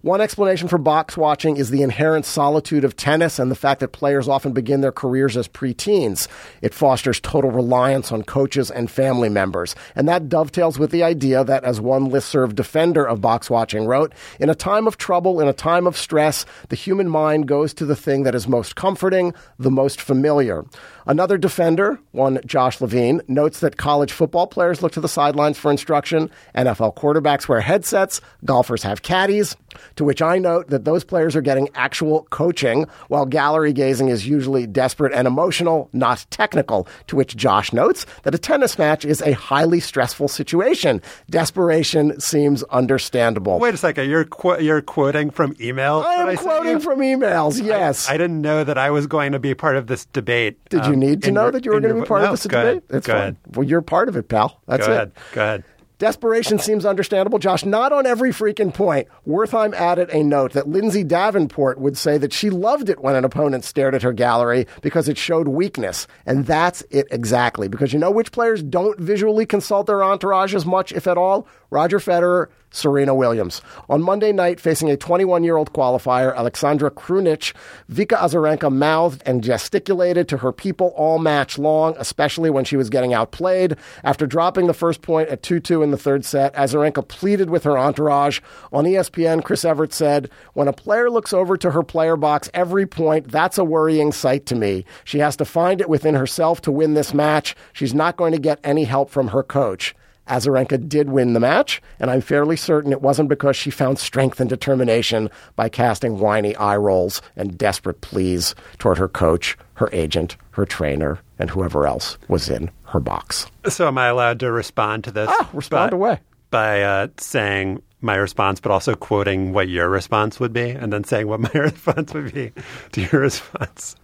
One 0.03 0.23
explanation 0.23 0.67
for 0.67 0.79
box 0.79 1.15
watching 1.15 1.59
is 1.59 1.69
the 1.69 1.83
inherent 1.83 2.25
solitude 2.25 2.85
of 2.85 2.97
tennis 2.97 3.39
and 3.39 3.51
the 3.51 3.55
fact 3.55 3.81
that 3.81 3.93
players 3.93 4.29
often 4.29 4.55
begin 4.55 4.81
their 4.81 4.93
careers 4.93 5.37
as 5.37 5.47
preteens. 5.47 6.27
It 6.63 6.73
fosters 6.73 7.21
total 7.21 7.51
reliance 7.51 8.11
on 8.11 8.23
coaches 8.23 8.71
and 8.71 8.91
family 8.91 9.29
members. 9.29 9.77
And 9.95 10.09
that 10.09 10.31
dovetails 10.31 10.79
with 10.79 10.91
the 10.91 11.03
idea 11.03 11.45
that, 11.45 11.65
as 11.65 11.83
one 11.83 12.09
listserv 12.09 12.55
defender 12.55 13.07
of 13.07 13.21
box 13.21 13.51
watching 13.51 13.85
wrote, 13.85 14.15
in 14.39 14.49
a 14.49 14.55
time 14.55 14.87
of 14.87 14.97
trouble, 14.97 15.39
in 15.39 15.49
a 15.49 15.53
time 15.53 15.87
of 15.87 15.99
stress, 15.99 16.47
the 16.71 16.77
human 16.77 17.11
mind 17.11 17.47
goes 17.47 17.75
to 17.75 17.85
the 17.85 17.95
thing 17.95 18.23
that 18.23 18.35
is 18.35 18.49
most 18.49 18.77
comforting, 18.77 19.35
the 19.59 19.71
most 19.71 20.01
familiar. 20.01 20.65
Another 21.07 21.39
defender, 21.39 21.99
one 22.13 22.41
Josh 22.47 22.81
Levin, 22.81 23.23
notes 23.29 23.61
that 23.61 23.77
college 23.77 24.13
football 24.13 24.47
players 24.47 24.83
look 24.83 24.93
to 24.93 25.01
the 25.01 25.09
sidelines 25.09 25.59
for 25.59 25.71
instruction, 25.71 26.31
NFL 26.55 26.97
quarterbacks 26.97 27.49
wear 27.49 27.61
headsets, 27.61 28.21
golfers 28.45 28.83
have 28.83 29.03
caddies. 29.03 29.57
To 29.97 30.05
which 30.05 30.21
I 30.21 30.39
note 30.39 30.69
that 30.71 30.85
those 30.85 31.05
players 31.05 31.37
are 31.37 31.41
getting 31.41 31.69
actual 31.77 32.25
coaching, 32.31 32.87
while 33.07 33.25
gallery 33.25 33.73
gazing 33.73 34.09
is 34.09 34.27
usually 34.27 34.67
desperate 34.67 35.13
and 35.13 35.29
emotional, 35.29 35.89
not 35.93 36.27
technical. 36.31 36.89
To 37.07 37.15
which 37.15 37.37
Josh 37.37 37.73
notes 37.73 38.05
that 38.25 38.35
a 38.35 38.39
tennis 38.39 38.79
match 38.79 39.05
is 39.05 39.23
a 39.23 39.31
highly 39.33 39.79
stressful 39.79 40.27
situation. 40.27 41.01
Desperation 41.31 42.19
seems 42.21 42.63
understandable. 42.65 43.61
Wait 43.61 43.73
a 43.75 43.77
second. 43.77 44.11
You're 44.11 44.25
qu- 44.25 44.61
you're 44.61 44.83
quoting 44.83 45.31
from 45.31 45.55
emails. 45.55 46.05
I 46.05 46.15
am 46.15 46.27
sent 46.37 46.41
quoting 46.41 46.81
from 46.81 46.99
emails, 46.99 47.63
yes. 47.65 48.09
I 48.09 48.17
didn't 48.17 48.41
know 48.41 48.65
that 48.65 48.77
I 48.77 48.91
was 48.91 49.07
going 49.07 49.33
to 49.33 49.39
be 49.39 49.55
part 49.55 49.77
of 49.77 49.87
this 49.87 50.05
debate. 50.07 50.59
Did 50.69 50.85
you 50.91 50.95
um, 50.95 51.01
need 51.01 51.23
to 51.23 51.31
know 51.31 51.43
your- 51.45 51.53
that 51.53 51.65
you 51.65 51.73
were 51.73 51.81
going 51.81 51.95
to 51.95 52.03
be 52.03 52.07
part 52.07 52.23
no, 52.23 52.27
of 52.29 52.33
this 52.33 52.43
debate? 52.43 52.83
It's 52.91 53.07
go 53.07 53.13
fine. 53.13 53.21
ahead. 53.23 53.37
Well, 53.55 53.67
you're 53.67 53.83
part 53.83 54.09
of 54.09 54.17
it, 54.17 54.29
pal. 54.29 54.61
That's 54.67 54.87
go 54.87 54.93
it. 54.93 54.97
ahead. 54.97 55.13
Go 55.33 55.43
ahead. 55.43 55.65
Desperation 56.01 56.59
seems 56.59 56.87
understandable, 56.87 57.39
Josh. 57.39 57.63
Not 57.63 57.93
on 57.93 58.07
every 58.07 58.31
freaking 58.31 58.73
point. 58.73 59.07
Wertheim 59.29 59.75
added 59.75 60.09
a 60.15 60.23
note 60.23 60.55
that 60.55 60.67
Lindsay 60.67 61.05
Davenport 61.05 61.79
would 61.79 61.99
say 61.99 62.17
that 62.17 62.33
she 62.33 62.49
loved 62.49 62.89
it 62.89 63.01
when 63.01 63.17
an 63.17 63.25
opponent 63.27 63.67
stared 63.67 63.95
at 63.95 64.01
her 64.03 64.15
gallery 64.15 64.67
because 64.81 65.11
it 65.11 65.19
showed 65.19 65.49
weakness. 65.49 66.07
And 66.25 66.47
that's 66.47 66.83
it 66.89 67.07
exactly. 67.11 67.69
Because 67.69 67.93
you 67.93 67.99
know 67.99 68.11
which 68.11 68.33
players 68.33 68.63
don't 68.63 68.99
visually 68.99 69.45
consult 69.45 69.89
their 69.89 70.03
entourage 70.03 70.55
as 70.55 70.65
much, 70.65 70.91
if 70.93 71.07
at 71.07 71.19
all? 71.19 71.47
Roger 71.71 71.99
Federer, 71.99 72.49
Serena 72.71 73.15
Williams. 73.15 73.63
On 73.89 74.03
Monday 74.03 74.33
night, 74.33 74.61
facing 74.61 74.91
a 74.91 74.97
21 74.97 75.45
year 75.45 75.57
old 75.57 75.73
qualifier, 75.73 76.35
Alexandra 76.37 76.91
Krunic, 76.91 77.53
Vika 77.91 78.17
Azarenka 78.17 78.73
mouthed 78.73 79.23
and 79.27 79.43
gesticulated 79.43 80.29
to 80.29 80.39
her 80.39 80.53
people 80.53 80.89
all 80.97 81.19
match 81.19 81.59
long, 81.59 81.95
especially 81.99 82.51
when 82.51 82.65
she 82.65 82.77
was 82.77 82.91
getting 82.91 83.13
outplayed. 83.13 83.77
After 84.05 84.27
dropping 84.27 84.67
the 84.67 84.75
first 84.75 85.03
point 85.03 85.29
at 85.29 85.43
2 85.43 85.61
2 85.61 85.83
in 85.83 85.91
the 85.91 85.97
third 85.97 86.25
set, 86.25 86.55
Azarenka 86.55 87.07
pleaded 87.07 87.51
with 87.51 87.65
her 87.65 87.79
entourage. 87.79 88.41
On 88.73 88.85
ESPN, 88.85 89.45
Chris 89.45 89.65
Evert 89.65 89.93
said, 89.93 90.31
When 90.55 90.69
a 90.69 90.73
player 90.73 91.11
looks 91.11 91.33
over 91.33 91.57
to 91.57 91.71
her 91.73 91.83
player 91.83 92.17
box 92.17 92.51
every 92.55 92.87
point, 92.87 93.29
that's 93.31 93.59
a 93.59 93.65
worrying 93.65 94.13
sight 94.13 94.47
to 94.47 94.55
me. 94.55 94.85
She 95.05 95.19
has 95.19 95.37
to 95.37 95.45
find 95.45 95.81
it 95.81 95.89
within 95.89 96.15
herself 96.15 96.61
to 96.63 96.73
win 96.73 96.95
this 96.95 97.15
match. 97.15 97.57
She's 97.73 97.95
not 97.95 98.17
going 98.17 98.33
to 98.33 98.39
get 98.39 98.61
any 98.63 98.85
help 98.85 99.11
from 99.11 99.29
her 99.29 99.43
coach. 99.43 99.95
Azarenka 100.31 100.89
did 100.89 101.11
win 101.11 101.33
the 101.33 101.41
match, 101.41 101.83
and 101.99 102.09
I'm 102.11 102.21
fairly 102.21 102.57
certain 102.57 102.93
it 102.93 103.03
wasn't 103.03 103.29
because 103.29 103.57
she 103.57 103.71
found 103.71 103.99
strength 103.99 104.41
and 104.41 104.49
determination 104.49 105.29
by 105.57 105.69
casting 105.69 106.21
whiny 106.21 106.55
eye 106.55 106.77
rolls 106.77 107.21
and 107.35 107.59
desperate 107.59 108.01
pleas 108.01 108.55
toward 108.79 108.97
her 108.99 109.09
coach, 109.09 109.59
her 109.75 109.91
agent, 109.93 110.37
her 110.53 110.65
trainer, 110.65 111.19
and 111.39 111.51
whoever 111.51 111.85
else 111.87 112.17
was 112.29 112.49
in 112.49 112.71
her 112.87 113.01
box. 113.01 113.51
So 113.69 113.89
am 113.89 113.99
I 113.99 114.07
allowed 114.07 114.39
to 114.41 114.53
respond 114.53 115.05
to 115.05 115.11
this? 115.11 115.29
Ah, 115.31 115.51
respond 115.53 115.91
by, 115.91 115.97
away. 115.97 116.21
By 116.51 116.83
uh, 116.83 117.09
saying 117.17 117.83
my 118.01 118.15
response, 118.15 118.61
but 118.61 118.71
also 118.71 118.95
quoting 118.95 119.53
what 119.53 119.69
your 119.69 119.89
response 119.89 120.39
would 120.39 120.53
be, 120.53 120.71
and 120.71 120.93
then 120.93 121.03
saying 121.03 121.27
what 121.27 121.41
my 121.41 121.51
response 121.55 122.15
would 122.15 122.33
be 122.33 122.53
to 122.93 123.01
your 123.01 123.23
response. 123.23 123.97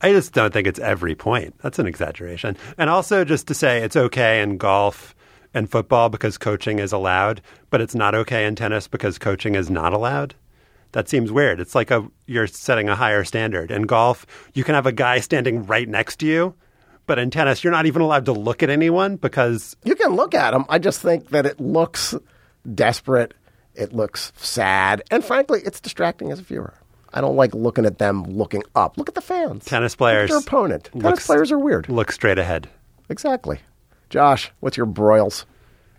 I 0.00 0.12
just 0.12 0.32
don't 0.32 0.52
think 0.52 0.66
it's 0.66 0.78
every 0.78 1.14
point. 1.14 1.54
That's 1.62 1.78
an 1.78 1.86
exaggeration. 1.86 2.56
And 2.78 2.88
also 2.88 3.24
just 3.24 3.48
to 3.48 3.54
say 3.54 3.82
it's 3.82 3.96
okay 3.96 4.40
in 4.40 4.56
golf 4.56 5.14
and 5.56 5.70
football 5.70 6.08
because 6.10 6.36
coaching 6.38 6.78
is 6.78 6.92
allowed, 6.92 7.40
but 7.70 7.80
it's 7.80 7.94
not 7.94 8.14
okay 8.14 8.44
in 8.46 8.54
tennis 8.54 8.86
because 8.86 9.18
coaching 9.18 9.54
is 9.54 9.70
not 9.70 9.92
allowed. 9.94 10.34
That 10.92 11.08
seems 11.08 11.32
weird. 11.32 11.58
It's 11.60 11.74
like 11.74 11.90
a 11.90 12.06
you're 12.26 12.46
setting 12.46 12.88
a 12.88 12.94
higher 12.94 13.24
standard. 13.24 13.70
In 13.70 13.82
golf, 13.82 14.26
you 14.54 14.62
can 14.64 14.74
have 14.74 14.86
a 14.86 14.92
guy 14.92 15.20
standing 15.20 15.66
right 15.66 15.88
next 15.88 16.16
to 16.20 16.26
you, 16.26 16.54
but 17.06 17.18
in 17.18 17.30
tennis, 17.30 17.64
you're 17.64 17.72
not 17.72 17.86
even 17.86 18.02
allowed 18.02 18.26
to 18.26 18.32
look 18.32 18.62
at 18.62 18.70
anyone 18.70 19.16
because 19.16 19.76
You 19.84 19.94
can 19.94 20.14
look 20.14 20.34
at 20.34 20.50
them. 20.52 20.64
I 20.68 20.78
just 20.78 21.00
think 21.00 21.30
that 21.30 21.46
it 21.46 21.58
looks 21.60 22.14
desperate. 22.74 23.34
It 23.74 23.92
looks 23.92 24.32
sad. 24.36 25.02
And 25.10 25.24
frankly, 25.24 25.60
it's 25.64 25.80
distracting 25.80 26.32
as 26.32 26.38
a 26.38 26.42
viewer. 26.42 26.74
I 27.12 27.20
don't 27.20 27.36
like 27.36 27.54
looking 27.54 27.86
at 27.86 27.98
them 27.98 28.24
looking 28.24 28.62
up. 28.74 28.98
Look 28.98 29.08
at 29.08 29.14
the 29.14 29.20
fans. 29.22 29.64
tennis 29.64 29.92
Look 29.94 29.98
players 29.98 30.30
at 30.30 30.34
your 30.34 30.40
opponent. 30.40 30.84
Tennis 30.92 31.04
looks- 31.04 31.26
players 31.26 31.50
are 31.52 31.58
weird. 31.58 31.88
look 31.88 32.12
straight 32.12 32.38
ahead. 32.38 32.68
Exactly. 33.08 33.58
Josh, 34.08 34.52
what's 34.60 34.76
your 34.76 34.86
broils? 34.86 35.46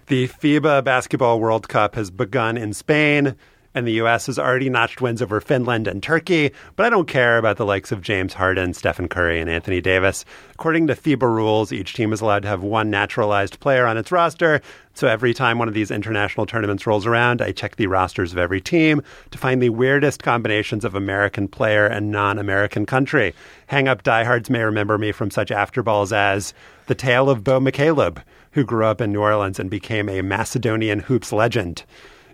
The 0.05 0.29
FIBA 0.29 0.85
Basketball 0.85 1.41
World 1.41 1.67
Cup 1.67 1.95
has 1.95 2.09
begun 2.09 2.55
in 2.55 2.71
Spain, 2.71 3.35
and 3.77 3.87
the 3.87 3.93
U.S. 3.93 4.25
has 4.25 4.39
already 4.39 4.71
notched 4.71 5.01
wins 5.01 5.21
over 5.21 5.39
Finland 5.39 5.87
and 5.87 6.01
Turkey, 6.01 6.51
but 6.75 6.85
I 6.87 6.89
don't 6.89 7.07
care 7.07 7.37
about 7.37 7.57
the 7.57 7.65
likes 7.65 7.91
of 7.91 8.01
James 8.01 8.33
Harden, 8.33 8.73
Stephen 8.73 9.07
Curry, 9.07 9.39
and 9.39 9.51
Anthony 9.51 9.81
Davis. 9.81 10.25
According 10.53 10.87
to 10.87 10.95
FIBA 10.95 11.21
rules, 11.21 11.71
each 11.71 11.93
team 11.93 12.11
is 12.11 12.19
allowed 12.19 12.41
to 12.41 12.47
have 12.47 12.63
one 12.63 12.89
naturalized 12.89 13.59
player 13.59 13.85
on 13.85 13.95
its 13.95 14.11
roster. 14.11 14.61
So 14.95 15.07
every 15.07 15.31
time 15.31 15.59
one 15.59 15.67
of 15.67 15.75
these 15.75 15.91
international 15.91 16.47
tournaments 16.47 16.87
rolls 16.87 17.05
around, 17.05 17.39
I 17.39 17.51
check 17.51 17.75
the 17.75 17.85
rosters 17.85 18.31
of 18.31 18.39
every 18.39 18.59
team 18.59 19.03
to 19.29 19.37
find 19.37 19.61
the 19.61 19.69
weirdest 19.69 20.23
combinations 20.23 20.83
of 20.83 20.95
American 20.95 21.47
player 21.47 21.85
and 21.85 22.11
non 22.11 22.39
American 22.39 22.87
country. 22.87 23.35
Hang 23.67 23.87
up 23.87 24.01
diehards 24.01 24.49
may 24.49 24.63
remember 24.63 24.97
me 24.97 25.11
from 25.11 25.29
such 25.29 25.51
afterballs 25.51 26.11
as 26.11 26.55
The 26.87 26.95
Tale 26.95 27.29
of 27.29 27.43
Bo 27.43 27.59
McCalebb, 27.59 28.23
who 28.53 28.63
grew 28.63 28.85
up 28.85 29.01
in 29.01 29.11
New 29.11 29.21
Orleans 29.21 29.59
and 29.59 29.69
became 29.69 30.09
a 30.09 30.23
Macedonian 30.23 31.01
hoops 31.01 31.31
legend. 31.31 31.83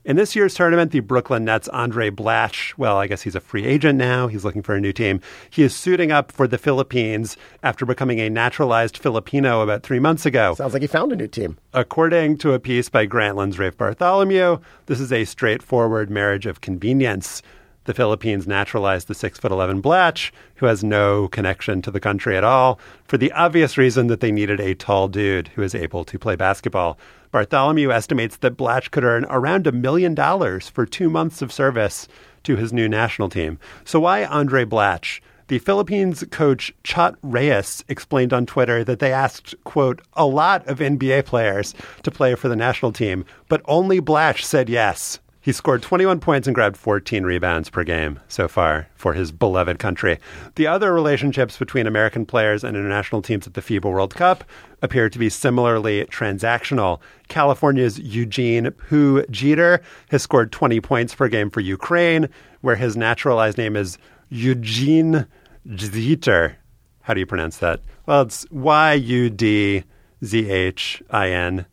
In 0.06 0.18
this 0.18 0.36
year's 0.36 0.54
tournament, 0.54 0.92
the 0.92 1.00
Brooklyn 1.00 1.46
Nets' 1.46 1.70
Andray 1.70 2.12
Blatche, 2.12 2.78
well, 2.78 2.98
I 2.98 3.08
guess 3.08 3.22
he's 3.22 3.36
a 3.36 3.40
free 3.40 3.64
agent 3.66 3.98
now. 3.98 4.28
He's 4.28 4.44
looking 4.44 4.62
for 4.62 4.76
a 4.76 4.82
new 4.82 4.92
team. 4.92 5.22
He 5.50 5.64
is 5.64 5.74
suiting 5.74 6.12
up 6.12 6.30
for 6.30 6.46
the 6.46 6.58
Philippines 6.58 7.38
after 7.64 7.86
becoming 7.86 8.20
a 8.20 8.30
naturalized 8.30 8.98
Filipino 8.98 9.62
about 9.62 9.82
three 9.82 10.00
months 10.00 10.26
ago. 10.26 10.56
Sounds 10.56 10.74
like 10.74 10.82
he 10.82 10.90
found 10.90 11.14
a 11.14 11.16
new 11.16 11.30
team. 11.30 11.58
According 11.74 12.40
to 12.40 12.52
a 12.52 12.60
piece 12.60 12.90
by 12.90 13.06
Grantland's 13.06 13.58
Rafe 13.58 13.78
Bartholomew, 13.78 14.60
this 14.88 15.00
is 15.00 15.14
a 15.14 15.24
straightforward 15.24 16.10
marriage 16.10 16.48
of 16.48 16.60
convenience. 16.60 17.42
The 17.86 17.94
Philippines 17.94 18.48
naturalized 18.48 19.08
the 19.08 19.14
six 19.14 19.38
foot 19.38 19.52
eleven 19.52 19.82
Blatche, 19.82 20.32
who 20.56 20.68
has 20.68 20.84
no 20.84 21.28
connection 21.28 21.82
to 21.82 21.92
the 21.92 22.00
country 22.00 22.38
at 22.38 22.44
all, 22.44 22.80
for 23.06 23.18
the 23.18 23.32
obvious 23.34 23.78
reason 23.78 24.08
that 24.08 24.22
they 24.22 24.32
needed 24.32 24.62
a 24.62 24.76
tall 24.76 25.10
dude 25.10 25.50
who 25.50 25.62
is 25.62 25.76
able 25.76 26.06
to 26.06 26.18
play 26.18 26.38
basketball. 26.38 26.98
Bartholomew 27.32 27.92
estimates 27.92 28.38
that 28.38 28.56
Blatche 28.56 28.92
could 28.92 29.04
earn 29.04 29.26
around 29.30 29.68
a 29.68 29.72
million 29.74 30.16
dollars 30.16 30.70
for 30.70 30.86
two 30.86 31.10
months 31.10 31.42
of 31.42 31.52
service 31.52 32.08
to 32.44 32.56
his 32.56 32.72
new 32.72 32.88
national 32.88 33.28
team. 33.28 33.60
So 33.84 34.00
why 34.00 34.24
Andray 34.24 34.66
Blatche? 34.66 35.20
The 35.48 35.60
Philippines 35.60 36.24
coach 36.32 36.74
Chot 36.84 37.16
Reyes 37.22 37.84
explained 37.90 38.32
on 38.32 38.46
Twitter 38.46 38.84
that 38.86 39.00
they 39.00 39.12
asked, 39.12 39.56
quote, 39.66 40.02
a 40.14 40.26
lot 40.26 40.66
of 40.68 40.80
NBA 40.80 41.26
players 41.26 41.76
to 42.04 42.12
play 42.12 42.34
for 42.36 42.48
the 42.48 42.56
national 42.56 42.94
team, 42.94 43.26
but 43.50 43.62
only 43.66 44.00
Blatche 44.00 44.44
said 44.44 44.70
yes. 44.70 45.20
He 45.44 45.52
scored 45.52 45.82
21 45.82 46.22
points 46.22 46.48
and 46.48 46.56
grabbed 46.56 46.78
14 46.78 47.26
rebounds 47.26 47.70
per 47.70 47.84
game 47.84 48.22
so 48.30 48.48
far 48.48 48.88
for 48.96 49.12
his 49.12 49.34
beloved 49.34 49.78
country. 49.78 50.18
The 50.56 50.68
other 50.68 50.94
relationships 50.94 51.58
between 51.58 51.86
American 51.86 52.26
players 52.26 52.64
and 52.64 52.78
international 52.78 53.22
teams 53.22 53.46
at 53.46 53.54
the 53.54 53.62
FIBA 53.62 53.92
World 53.92 54.16
Cup 54.16 54.46
appear 54.82 55.10
to 55.10 55.20
be 55.20 55.30
similarly 55.30 56.06
transactional. 56.06 57.02
California's 57.28 58.00
Eugene 58.00 58.72
Pooh 58.72 59.26
Jeter 59.26 59.82
has 60.12 60.24
scored 60.24 60.54
20 60.54 60.80
points 60.80 61.14
per 61.14 61.28
game 61.28 61.50
for 61.50 61.60
Ukraine, 61.60 62.30
where 62.62 62.78
his 62.78 62.96
naturalized 62.96 63.58
name 63.58 63.76
is 63.76 63.98
Eugene 64.30 65.28
Jeter. 65.76 66.56
How 67.02 67.14
do 67.14 67.20
you 67.20 67.26
pronounce 67.26 67.58
that? 67.58 67.82
Well, 68.06 68.22
it's 68.22 68.50
Y 68.50 68.94
U 68.94 69.30
D 69.30 69.84
Z 70.24 70.50
H 70.50 71.04
I 71.10 71.32
N 71.32 71.66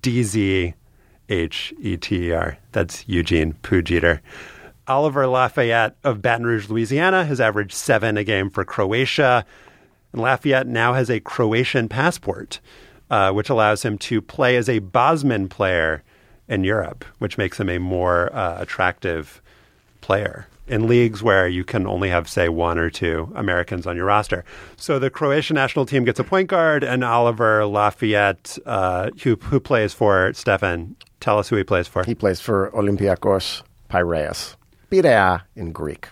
D 0.00 0.22
Z 0.22 0.72
H 1.28 1.74
E 1.80 1.96
T 1.96 2.28
E 2.28 2.32
R. 2.32 2.58
That's 2.72 3.06
Eugene 3.08 3.54
Pujeter. 3.62 4.20
Oliver 4.86 5.26
Lafayette 5.26 5.96
of 6.02 6.22
Baton 6.22 6.46
Rouge, 6.46 6.68
Louisiana, 6.68 7.24
has 7.24 7.40
averaged 7.40 7.74
seven 7.74 8.16
a 8.16 8.24
game 8.24 8.48
for 8.48 8.64
Croatia. 8.64 9.44
And 10.12 10.22
Lafayette 10.22 10.66
now 10.66 10.94
has 10.94 11.10
a 11.10 11.20
Croatian 11.20 11.88
passport, 11.88 12.60
uh, 13.10 13.32
which 13.32 13.50
allows 13.50 13.84
him 13.84 13.98
to 13.98 14.22
play 14.22 14.56
as 14.56 14.68
a 14.68 14.78
Bosman 14.78 15.48
player 15.48 16.02
in 16.48 16.64
Europe, 16.64 17.04
which 17.18 17.36
makes 17.36 17.60
him 17.60 17.68
a 17.68 17.78
more 17.78 18.34
uh, 18.34 18.56
attractive 18.58 19.42
player 20.00 20.46
in 20.68 20.86
leagues 20.86 21.22
where 21.22 21.48
you 21.48 21.64
can 21.64 21.86
only 21.86 22.10
have, 22.10 22.28
say, 22.28 22.48
one 22.48 22.78
or 22.78 22.90
two 22.90 23.32
Americans 23.34 23.86
on 23.86 23.96
your 23.96 24.04
roster. 24.04 24.44
So 24.76 24.98
the 24.98 25.10
Croatian 25.10 25.54
national 25.54 25.86
team 25.86 26.04
gets 26.04 26.20
a 26.20 26.24
point 26.24 26.48
guard, 26.48 26.84
and 26.84 27.02
Oliver 27.02 27.64
Lafayette, 27.66 28.58
uh, 28.66 29.10
who, 29.22 29.36
who 29.36 29.60
plays 29.60 29.94
for 29.94 30.32
Stefan, 30.34 30.94
tell 31.20 31.38
us 31.38 31.48
who 31.48 31.56
he 31.56 31.64
plays 31.64 31.88
for. 31.88 32.04
He 32.04 32.14
plays 32.14 32.40
for 32.40 32.70
Olympiakos 32.72 33.62
Piraeus. 33.88 34.56
Piraea 34.90 35.42
in 35.56 35.72
Greek. 35.72 36.08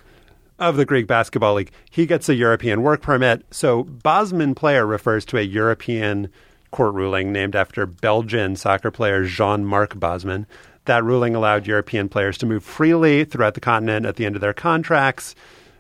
of 0.59 0.77
the 0.77 0.85
Greek 0.85 1.07
Basketball 1.07 1.55
League. 1.55 1.71
He 1.91 2.07
gets 2.07 2.29
a 2.29 2.35
European 2.35 2.83
work 2.83 3.03
permit. 3.03 3.45
So 3.51 3.85
Bosman 3.85 4.55
player 4.55 4.87
refers 4.87 5.25
to 5.27 5.39
a 5.39 5.43
European 5.43 6.31
court 6.71 6.95
ruling 6.95 7.33
named 7.33 7.55
after 7.55 7.87
Belgian 7.87 8.57
soccer 8.57 8.91
player 8.91 9.25
Jean-Marc 9.25 9.99
Bosman. 9.99 10.47
That 10.87 11.05
ruling 11.05 11.35
allowed 11.35 11.67
European 11.67 12.09
players 12.09 12.39
to 12.39 12.47
move 12.47 12.65
freely 12.65 13.25
throughout 13.25 13.55
the 13.55 13.61
continent 13.61 14.07
at 14.07 14.17
the 14.17 14.27
end 14.27 14.35
of 14.35 14.41
their 14.41 14.55
contracts, 14.55 15.35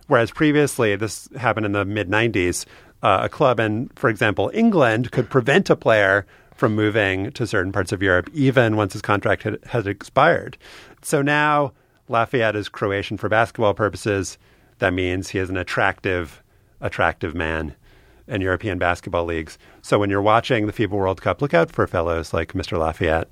whereas 0.07 0.30
previously, 0.30 0.94
this 0.96 1.28
happened 1.36 1.66
in 1.66 1.72
the 1.72 1.84
mid 1.84 2.09
90s, 2.09 2.66
uh, 3.02 3.20
a 3.22 3.28
club 3.28 3.61
in, 3.61 3.88
for 3.96 4.11
example, 4.11 4.50
England 4.52 5.12
could 5.12 5.30
prevent 5.30 5.70
a 5.70 5.76
player 5.76 6.26
from 6.54 6.74
moving 6.74 7.30
to 7.32 7.46
certain 7.46 7.70
parts 7.70 7.92
of 7.92 8.02
Europe 8.02 8.30
even 8.32 8.76
once 8.76 8.94
his 8.94 9.02
contract 9.02 9.42
had, 9.42 9.59
had 9.66 9.86
expired. 9.86 10.57
So 11.02 11.22
now 11.22 11.72
Lafayette 12.09 12.57
is 12.57 12.68
Croatian 12.68 13.18
for 13.18 13.28
basketball 13.28 13.74
purposes. 13.74 14.38
That 14.78 14.94
means 14.94 15.28
he 15.28 15.38
is 15.38 15.50
an 15.50 15.57
attractive, 15.57 16.42
attractive 16.80 17.34
man 17.34 17.74
in 18.26 18.40
European 18.40 18.78
basketball 18.78 19.24
leagues. 19.24 19.59
So 19.82 19.98
when 19.98 20.11
you're 20.11 20.22
watching 20.22 20.66
the 20.66 20.72
FIBA 20.72 20.90
World 20.90 21.22
Cup, 21.22 21.40
look 21.40 21.54
out 21.54 21.70
for 21.70 21.86
fellows 21.86 22.34
like 22.34 22.54
Mr. 22.54 22.78
Lafayette, 22.78 23.28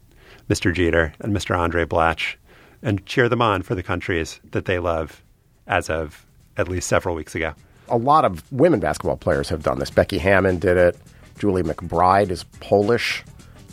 Mr. 0.49 0.73
Jeter, 0.75 1.15
and 1.21 1.35
Mr. 1.35 1.57
Andray 1.57 1.87
Blatche, 1.87 2.37
and 2.83 3.05
cheer 3.07 3.29
them 3.29 3.41
on 3.41 3.63
for 3.63 3.75
the 3.75 3.83
countries 3.83 4.41
that 4.51 4.67
they 4.67 4.79
love 4.79 5.23
as 5.67 5.89
of 5.89 6.27
at 6.57 6.69
least 6.69 6.89
several 6.89 7.15
weeks 7.15 7.35
ago. 7.35 7.55
A 7.89 7.97
lot 7.97 8.25
of 8.25 8.51
women 8.53 8.81
basketball 8.81 9.17
players 9.17 9.49
have 9.49 9.63
done 9.63 9.79
this. 9.79 9.91
Becky 9.91 10.19
Hammon 10.19 10.59
did 10.59 10.77
it. 10.77 10.97
Julie 11.39 11.63
McBride 11.63 12.31
is 12.31 12.45
Polish. 12.61 13.25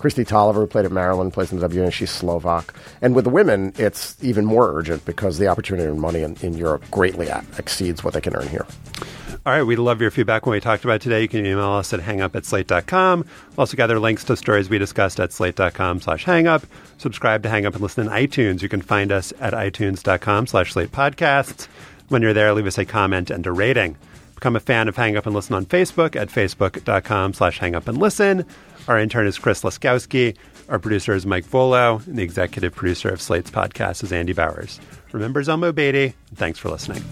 Kristi 0.01 0.25
Toliver, 0.25 0.55
who 0.55 0.67
played 0.67 0.85
at 0.85 0.91
Maryland, 0.91 1.33
plays 1.33 1.51
in 1.51 1.59
the 1.59 1.67
WNBA. 1.67 1.93
She's 1.93 2.09
Slovak. 2.09 2.73
And 3.01 3.15
with 3.15 3.25
the 3.25 3.29
women, 3.29 3.73
it's 3.77 4.21
even 4.23 4.45
more 4.45 4.75
urgent 4.75 5.05
because 5.05 5.37
the 5.37 5.47
opportunity 5.47 5.87
and 5.87 5.99
money 5.99 6.23
in, 6.23 6.35
in 6.41 6.53
Europe 6.53 6.83
greatly 6.91 7.29
exceeds 7.57 8.03
what 8.03 8.13
they 8.13 8.21
can 8.21 8.35
earn 8.35 8.47
here. 8.47 8.65
All 9.43 9.53
right, 9.53 9.63
we'd 9.63 9.77
love 9.77 10.01
your 10.01 10.11
feedback 10.11 10.45
when 10.45 10.53
we 10.53 10.59
talked 10.59 10.83
about 10.83 11.01
today. 11.01 11.23
You 11.23 11.27
can 11.27 11.43
email 11.43 11.71
us 11.71 11.93
at 11.93 11.99
hangup 11.99 12.35
at 12.35 12.45
slate.com. 12.45 13.19
We'll 13.21 13.59
also 13.59 13.75
gather 13.75 13.99
links 13.99 14.23
to 14.25 14.37
stories 14.37 14.69
we 14.69 14.77
discussed 14.77 15.19
at 15.19 15.33
slate.com 15.33 16.01
slash 16.01 16.25
hangup. 16.25 16.63
Subscribe 16.99 17.41
to 17.41 17.49
Hang 17.49 17.65
Up 17.65 17.73
and 17.73 17.81
listen 17.81 18.05
in 18.05 18.13
iTunes. 18.13 18.61
You 18.61 18.69
can 18.69 18.81
find 18.81 19.11
us 19.11 19.33
at 19.39 19.53
itunes.com 19.53 20.45
slash 20.45 20.73
slate 20.73 20.91
podcasts. 20.91 21.65
When 22.09 22.21
you're 22.21 22.33
there, 22.33 22.53
leave 22.53 22.67
us 22.67 22.77
a 22.77 22.85
comment 22.85 23.31
and 23.31 23.47
a 23.47 23.51
rating. 23.51 23.97
Become 24.35 24.55
a 24.55 24.59
fan 24.59 24.87
of 24.87 24.95
Hang 24.95 25.17
Up 25.17 25.25
and 25.25 25.33
Listen 25.33 25.55
on 25.55 25.65
Facebook 25.65 26.15
at 26.15 26.29
facebook.com 26.29 27.33
slash 27.33 27.57
hang 27.57 27.73
up 27.73 27.87
and 27.87 27.97
listen. 27.97 28.45
Our 28.87 28.99
intern 28.99 29.27
is 29.27 29.37
Chris 29.37 29.63
Laskowski. 29.63 30.35
Our 30.69 30.79
producer 30.79 31.13
is 31.13 31.25
Mike 31.25 31.45
Vuolo. 31.45 32.05
And 32.07 32.17
the 32.17 32.23
executive 32.23 32.73
producer 32.73 33.09
of 33.09 33.21
Slate's 33.21 33.51
podcast 33.51 34.03
is 34.03 34.11
Andy 34.11 34.33
Bowers. 34.33 34.79
Remember 35.11 35.41
Zelmo 35.43 35.73
Beaty. 35.73 36.13
And 36.29 36.37
Thanks 36.37 36.59
for 36.59 36.69
listening. 36.69 37.03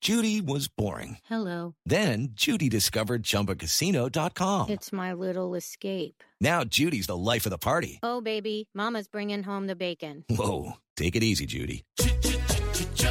Judy 0.00 0.40
was 0.40 0.66
boring. 0.66 1.18
Hello. 1.26 1.74
Then 1.84 2.30
Judy 2.32 2.68
discovered 2.70 3.22
ChumbaCasino.com. 3.22 4.70
It's 4.70 4.92
my 4.92 5.12
little 5.12 5.54
escape. 5.54 6.24
Now 6.40 6.64
Judy's 6.64 7.06
the 7.06 7.16
life 7.16 7.44
of 7.44 7.50
the 7.50 7.58
party. 7.58 8.00
Oh, 8.02 8.20
baby, 8.22 8.68
Mama's 8.74 9.08
bringing 9.08 9.42
home 9.42 9.66
the 9.66 9.76
bacon. 9.76 10.24
Whoa, 10.30 10.72
take 10.96 11.16
it 11.16 11.22
easy, 11.22 11.44
Judy. 11.46 11.84